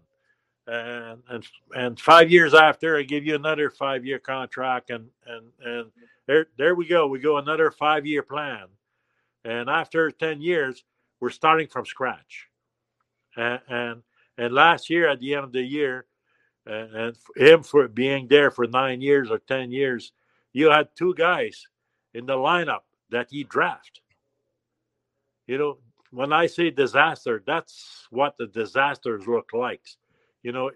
And, 0.67 1.23
and 1.29 1.47
and 1.75 1.99
five 1.99 2.31
years 2.31 2.55
after, 2.55 2.97
I 2.97 3.03
give 3.03 3.25
you 3.25 3.35
another 3.35 3.71
five 3.71 4.05
year 4.05 4.19
contract, 4.19 4.91
and 4.91 5.09
and 5.27 5.47
and 5.65 5.91
there 6.27 6.47
there 6.59 6.75
we 6.75 6.87
go. 6.87 7.09
We 7.09 7.19
go 7.19 7.39
another 7.39 7.71
five 7.71 8.07
year 8.07 8.23
plan 8.23 8.67
and 9.45 9.69
after 9.69 10.11
10 10.11 10.41
years 10.41 10.85
we're 11.21 11.31
starting 11.31 11.69
from 11.69 11.87
scratch 11.87 12.49
and 13.37 13.61
and, 13.69 14.03
and 14.39 14.55
last 14.55 14.91
year 14.91 15.09
at 15.09 15.21
the 15.21 15.35
end 15.35 15.45
of 15.45 15.53
the 15.53 15.63
year 15.63 16.07
and, 16.67 16.95
and 16.95 17.17
him 17.37 17.63
for 17.63 17.89
being 17.89 18.29
there 18.29 18.51
for 18.51 18.67
nine 18.67 19.01
years 19.01 19.31
or 19.31 19.39
10 19.39 19.71
years 19.71 20.13
you 20.53 20.71
had 20.71 20.89
two 20.97 21.15
guys 21.15 21.67
in 22.15 22.27
the 22.27 22.35
lineup 22.35 22.81
that 23.11 23.29
he 23.31 23.45
draft 23.45 24.01
you 25.47 25.59
know 25.59 25.79
when 26.11 26.33
i 26.33 26.47
say 26.47 26.71
disaster 26.71 27.43
that's 27.47 28.01
what 28.11 28.37
the 28.39 28.47
disasters 28.49 29.27
look 29.27 29.51
like. 29.53 29.83
You 30.43 30.53
know 30.53 30.71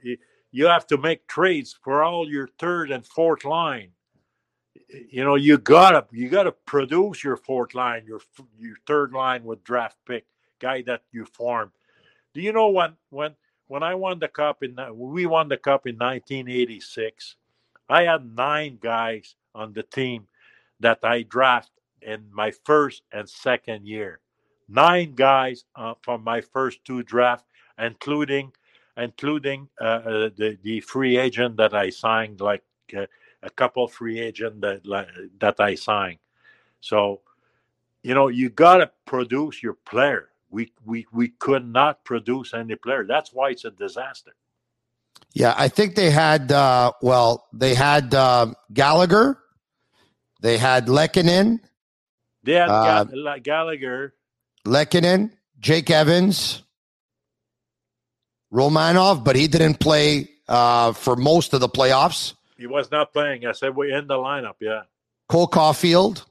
you 0.53 0.67
have 0.67 0.87
to 0.89 0.99
make 0.99 1.27
trades 1.27 1.77
for 1.83 2.03
all 2.03 2.29
your 2.29 2.49
third 2.59 2.91
and 2.91 3.05
fourth 3.05 3.45
line. 3.45 3.91
You 5.11 5.25
know 5.25 5.35
you 5.35 5.59
gotta 5.59 6.07
you 6.13 6.29
gotta 6.29 6.53
produce 6.53 7.25
your 7.25 7.37
fourth 7.37 7.75
line 7.75 8.05
your 8.07 8.21
your 8.59 8.77
third 8.87 9.13
line 9.13 9.45
with 9.45 9.65
draft 9.65 9.97
pick 10.07 10.27
guy 10.61 10.83
that 10.83 11.03
you 11.13 11.25
form. 11.25 11.73
Do 12.35 12.41
you 12.41 12.53
know 12.53 12.69
when 12.69 12.95
when 13.11 13.35
when 13.67 13.83
i 13.83 13.95
won 13.95 14.19
the 14.19 14.29
cup 14.29 14.63
in 14.63 14.79
uh, 14.79 14.93
we 14.93 15.27
won 15.27 15.49
the 15.49 15.57
cup 15.57 15.87
in 15.87 15.97
1986 15.97 17.37
i 17.89 18.03
had 18.03 18.37
nine 18.37 18.79
guys 18.81 19.35
on 19.55 19.73
the 19.73 19.83
team 19.83 20.27
that 20.81 20.99
i 21.03 21.23
draft 21.23 21.71
in 22.03 22.25
my 22.31 22.53
first 22.65 23.03
and 23.13 23.29
second 23.29 23.87
year 23.87 24.21
nine 24.69 25.15
guys 25.15 25.65
uh, 25.77 25.95
from 26.03 26.23
my 26.25 26.41
first 26.41 26.85
two 26.85 27.03
drafts 27.03 27.45
including 27.79 28.53
including 28.97 29.69
uh, 29.81 29.85
uh, 29.85 30.31
the 30.37 30.59
the 30.63 30.81
free 30.81 31.17
agent 31.17 31.57
that 31.57 31.75
i 31.75 31.91
signed 31.91 32.41
like 32.41 32.63
uh, 32.97 33.07
a 33.45 33.51
couple 33.51 33.87
free 33.87 34.19
agent 34.19 34.61
that 34.63 34.83
that 35.39 35.61
I 35.61 35.75
signed. 35.75 36.19
So, 36.81 37.21
you 38.03 38.15
know, 38.15 38.29
you 38.29 38.49
got 38.49 38.79
to 38.79 38.91
produce 39.05 39.63
your 39.63 39.75
player. 39.75 40.31
We 40.51 40.73
we 40.85 41.07
we 41.13 41.29
could 41.29 41.67
not 41.67 42.05
produce 42.05 42.55
any 42.55 42.75
player. 42.77 43.05
That's 43.07 43.33
why 43.33 43.51
it's 43.51 43.65
a 43.65 43.71
disaster. 43.71 44.35
Yeah, 45.33 45.55
I 45.57 45.69
think 45.69 45.95
they 45.95 46.11
had. 46.11 46.51
Uh, 46.51 46.93
well, 47.03 47.47
they 47.53 47.75
had 47.75 48.15
uh, 48.15 48.55
Gallagher. 48.73 49.39
They 50.41 50.59
had 50.59 50.87
Lehkonen. 50.87 51.61
They 52.43 52.55
had 52.55 52.69
uh, 52.71 53.05
Gallagher. 53.43 54.15
Lehkonen, 54.67 55.31
Jake 55.61 55.91
Evans. 55.91 56.63
Romanov, 58.53 59.25
but 59.25 59.35
he 59.35 59.49
didn't 59.49 59.81
play 59.81 60.31
uh, 60.49 60.93
for 60.93 61.17
most 61.17 61.55
of 61.55 61.61
the 61.61 61.69
playoffs. 61.69 62.35
He 62.57 62.69
was 62.69 62.91
not 62.91 63.13
playing. 63.13 63.45
I 63.47 63.53
said 63.53 63.75
we're 63.75 63.97
in 63.97 64.07
the 64.07 64.15
lineup. 64.15 64.55
Yeah. 64.61 64.83
Cole 65.29 65.49
Caufield. 65.49 66.25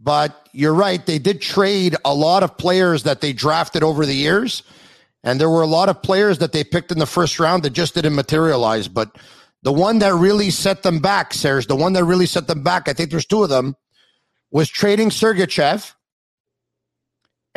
But 0.00 0.48
you're 0.52 0.74
right. 0.74 1.04
They 1.04 1.18
did 1.18 1.42
trade 1.42 1.96
a 2.04 2.14
lot 2.14 2.42
of 2.42 2.56
players 2.56 3.02
that 3.02 3.20
they 3.20 3.32
drafted 3.32 3.82
over 3.82 4.06
the 4.06 4.14
years. 4.14 4.62
And 5.24 5.40
there 5.40 5.50
were 5.50 5.62
a 5.62 5.66
lot 5.66 5.88
of 5.88 6.02
players 6.02 6.38
that 6.38 6.52
they 6.52 6.62
picked 6.64 6.92
in 6.92 6.98
the 6.98 7.06
first 7.06 7.40
round 7.40 7.64
that 7.64 7.70
just 7.70 7.94
didn't 7.94 8.14
materialize. 8.14 8.86
But 8.88 9.16
the 9.64 9.72
one 9.72 9.98
that 9.98 10.14
really 10.14 10.50
set 10.50 10.82
them 10.84 11.00
back, 11.00 11.34
Serge, 11.34 11.66
the 11.66 11.76
one 11.76 11.92
that 11.94 12.04
really 12.04 12.26
set 12.26 12.46
them 12.46 12.62
back, 12.62 12.88
I 12.88 12.92
think 12.92 13.10
there's 13.10 13.26
two 13.26 13.42
of 13.42 13.48
them, 13.48 13.74
was 14.50 14.68
trading 14.68 15.10
Sergachev 15.10 15.92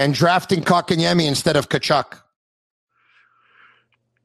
and 0.02 0.16
drafting 0.16 0.64
Kotkaniemi 0.64 1.28
instead 1.28 1.56
of 1.56 1.70
Tkachuk. 1.70 2.20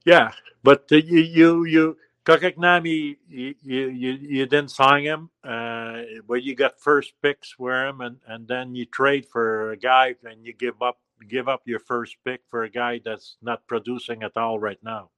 Yeah, 0.07 0.33
but 0.62 0.91
you 0.91 1.20
you 1.20 1.64
you 1.64 1.97
Kotkaniemi, 2.24 3.16
you, 3.29 3.55
you 3.62 3.89
you 3.89 4.47
didn't 4.47 4.70
sign 4.70 5.05
him, 5.05 5.31
uh, 5.45 6.03
but 6.27 6.43
you 6.43 6.55
got 6.55 6.81
first 6.81 7.12
picks 7.22 7.53
for 7.53 7.87
him, 7.87 8.01
and 8.01 8.16
and 8.27 8.49
then 8.49 8.74
you 8.74 8.87
trade 8.87 9.27
for 9.27 9.72
a 9.72 9.77
guy, 9.77 10.14
and 10.24 10.47
you 10.47 10.55
give 10.55 10.81
up 10.81 10.99
give 11.29 11.49
up 11.49 11.62
your 11.66 11.81
first 11.81 12.16
pick 12.24 12.41
for 12.51 12.64
a 12.64 12.70
guy 12.70 13.01
that's 13.05 13.37
not 13.43 13.66
producing 13.66 14.22
at 14.22 14.37
all 14.37 14.59
right 14.59 14.83
now. 14.83 15.11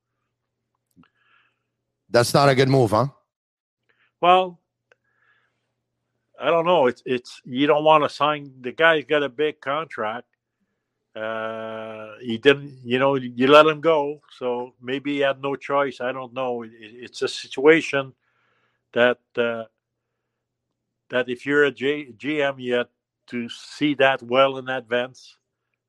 That's 2.10 2.34
not 2.34 2.48
a 2.48 2.54
good 2.54 2.68
move, 2.68 2.90
huh? 2.90 3.08
Well, 4.20 4.58
I 6.40 6.50
don't 6.50 6.66
know. 6.66 6.86
It's 6.88 7.02
it's 7.06 7.40
you 7.44 7.68
don't 7.68 7.84
want 7.84 8.02
to 8.02 8.08
sign 8.08 8.52
the 8.60 8.72
guy's 8.72 9.04
got 9.04 9.22
a 9.22 9.28
big 9.28 9.60
contract. 9.60 10.26
Uh, 11.16 12.12
he 12.20 12.38
didn't, 12.38 12.78
you 12.84 12.98
know, 12.98 13.16
you 13.16 13.46
let 13.48 13.66
him 13.66 13.80
go. 13.80 14.20
So 14.38 14.74
maybe 14.80 15.14
he 15.14 15.20
had 15.20 15.42
no 15.42 15.56
choice. 15.56 16.00
I 16.00 16.12
don't 16.12 16.32
know. 16.32 16.62
It, 16.62 16.70
it's 16.78 17.22
a 17.22 17.28
situation 17.28 18.12
that 18.92 19.18
uh, 19.36 19.64
that 21.10 21.28
if 21.28 21.46
you're 21.46 21.64
a 21.64 21.70
G, 21.70 22.14
GM, 22.16 22.60
you 22.60 22.74
have 22.74 22.88
to 23.28 23.48
see 23.48 23.94
that 23.94 24.22
well 24.22 24.58
in 24.58 24.68
advance, 24.68 25.36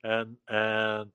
and 0.03 0.35
and 0.47 1.11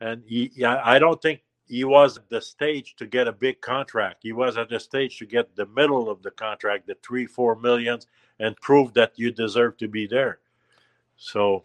and 0.00 0.22
he, 0.26 0.64
I 0.64 0.98
don't 0.98 1.20
think 1.22 1.40
he 1.66 1.84
was 1.84 2.18
at 2.18 2.28
the 2.28 2.40
stage 2.40 2.94
to 2.96 3.06
get 3.06 3.28
a 3.28 3.32
big 3.32 3.60
contract. 3.60 4.18
He 4.22 4.32
was 4.32 4.56
at 4.58 4.68
the 4.68 4.78
stage 4.78 5.18
to 5.18 5.26
get 5.26 5.56
the 5.56 5.66
middle 5.66 6.10
of 6.10 6.22
the 6.22 6.30
contract, 6.30 6.86
the 6.86 6.96
three, 7.02 7.26
four 7.26 7.56
millions, 7.56 8.06
and 8.38 8.56
prove 8.56 8.92
that 8.94 9.12
you 9.16 9.30
deserve 9.30 9.76
to 9.78 9.88
be 9.88 10.06
there. 10.06 10.40
So, 11.16 11.64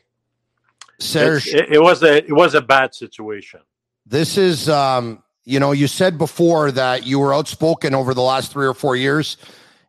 Serge, 1.00 1.48
it, 1.48 1.74
it, 1.74 1.82
was 1.82 2.04
a 2.04 2.18
it 2.18 2.34
was 2.34 2.56
a 2.56 2.62
bad 2.62 2.94
situation. 2.94 3.62
This 4.06 4.38
is, 4.38 4.68
um, 4.70 5.24
you 5.46 5.60
know, 5.60 5.72
you 5.72 5.88
said 5.88 6.18
before 6.18 6.72
that 6.72 7.06
you 7.06 7.20
were 7.20 7.34
outspoken 7.34 7.94
over 7.94 8.14
the 8.14 8.22
last 8.22 8.52
three 8.52 8.66
or 8.66 8.74
four 8.74 8.96
years. 8.96 9.38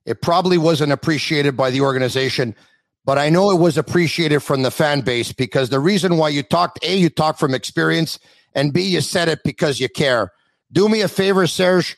It 0.07 0.23
probably 0.23 0.59
wasn't 0.59 0.93
appreciated 0.93 1.57
by 1.57 1.71
the 1.71 1.81
organization, 1.81 2.55
but 3.05 3.19
I 3.19 3.29
know 3.29 3.51
it 3.51 3.59
was 3.59 3.77
appreciated 3.79 4.41
from 4.41 4.63
the 4.63 4.71
fan 4.71 5.01
base 5.01 5.33
because 5.33 5.69
the 5.69 5.81
reason 5.81 6.17
why 6.17 6.31
you 6.31 6.43
talked, 6.43 6.79
a, 6.85 6.97
you 6.97 7.11
talked 7.11 7.39
from 7.39 7.55
experience 7.55 8.19
and 8.55 8.73
B, 8.73 8.83
you 8.83 9.01
said 9.01 9.29
it 9.29 9.41
because 9.45 9.81
you 9.81 9.89
care. 9.89 10.33
Do 10.73 10.89
me 10.89 11.01
a 11.01 11.09
favor, 11.09 11.47
Serge. 11.47 11.97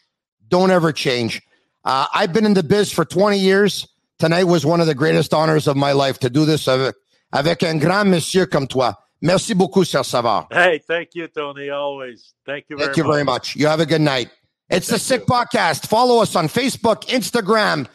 Don't 0.48 0.70
ever 0.70 0.92
change. 0.92 1.42
Uh, 1.84 2.06
I've 2.14 2.32
been 2.32 2.46
in 2.46 2.54
the 2.54 2.62
biz 2.62 2.92
for 2.92 3.04
20 3.04 3.38
years. 3.38 3.88
Tonight 4.18 4.44
was 4.44 4.64
one 4.64 4.80
of 4.80 4.86
the 4.86 4.94
greatest 4.94 5.34
honors 5.34 5.66
of 5.66 5.76
my 5.76 5.92
life 5.92 6.18
to 6.20 6.30
do 6.30 6.44
this 6.44 6.68
avec, 6.68 6.94
avec 7.32 7.62
un 7.62 7.78
grand 7.78 8.08
monsieur 8.08 8.46
comme 8.46 8.66
toi. 8.66 8.94
Merci 9.22 9.54
beaucoup, 9.54 9.84
Serge 9.84 10.06
Savard. 10.06 10.46
Hey, 10.50 10.80
thank 10.86 11.10
you, 11.14 11.28
Tony. 11.28 11.70
Always. 11.70 12.34
Thank 12.44 12.64
you 12.68 12.76
very 12.76 12.86
Thank 12.88 12.96
you 12.96 13.04
much. 13.04 13.12
very 13.12 13.24
much. 13.24 13.56
You 13.56 13.68
have 13.68 13.78
a 13.80 13.86
good 13.86 14.00
night. 14.00 14.30
It's 14.68 14.88
thank 14.88 15.00
the 15.00 15.04
Sick 15.04 15.20
you. 15.20 15.26
Podcast. 15.26 15.86
Follow 15.86 16.20
us 16.20 16.34
on 16.34 16.48
Facebook, 16.48 17.04
Instagram, 17.06 17.86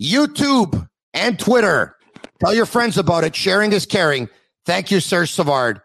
YouTube, 0.00 0.88
and 1.12 1.38
Twitter. 1.38 1.96
Tell 2.40 2.54
your 2.54 2.66
friends 2.66 2.98
about 2.98 3.24
it. 3.24 3.34
Sharing 3.34 3.72
is 3.72 3.84
caring. 3.84 4.28
Thank 4.64 4.90
you, 4.90 5.00
Serge 5.00 5.32
Savard. 5.32 5.80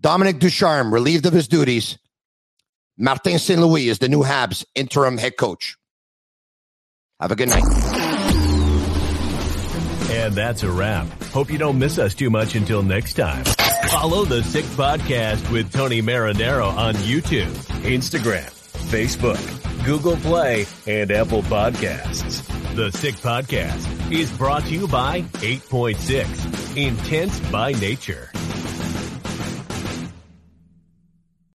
Dominique 0.00 0.38
Ducharme, 0.38 0.92
relieved 0.92 1.26
of 1.26 1.32
his 1.32 1.48
duties. 1.48 1.98
Martin 2.98 3.38
St-Louis 3.38 3.88
is 3.88 3.98
the 3.98 4.08
new 4.08 4.22
Habs 4.22 4.64
interim 4.74 5.18
head 5.18 5.36
coach. 5.36 5.76
Have 7.20 7.32
a 7.32 7.36
good 7.36 7.48
night. 7.48 7.91
And 10.22 10.36
that's 10.36 10.62
a 10.62 10.70
wrap. 10.70 11.08
Hope 11.32 11.50
you 11.50 11.58
don't 11.58 11.80
miss 11.80 11.98
us 11.98 12.14
too 12.14 12.30
much 12.30 12.54
until 12.54 12.84
next 12.84 13.14
time. 13.14 13.44
Follow 13.90 14.24
the 14.24 14.40
Sick 14.44 14.64
Podcast 14.66 15.50
with 15.50 15.72
Tony 15.72 16.00
Marinaro 16.00 16.68
on 16.68 16.94
YouTube, 16.94 17.50
Instagram, 17.82 18.48
Facebook, 18.92 19.84
Google 19.84 20.14
Play, 20.18 20.66
and 20.86 21.10
Apple 21.10 21.42
Podcasts. 21.42 22.46
The 22.76 22.92
Sick 22.92 23.16
Podcast 23.16 24.12
is 24.12 24.30
brought 24.30 24.62
to 24.66 24.72
you 24.72 24.86
by 24.86 25.22
8.6, 25.22 26.76
Intense 26.76 27.40
by 27.50 27.72
Nature. 27.72 28.30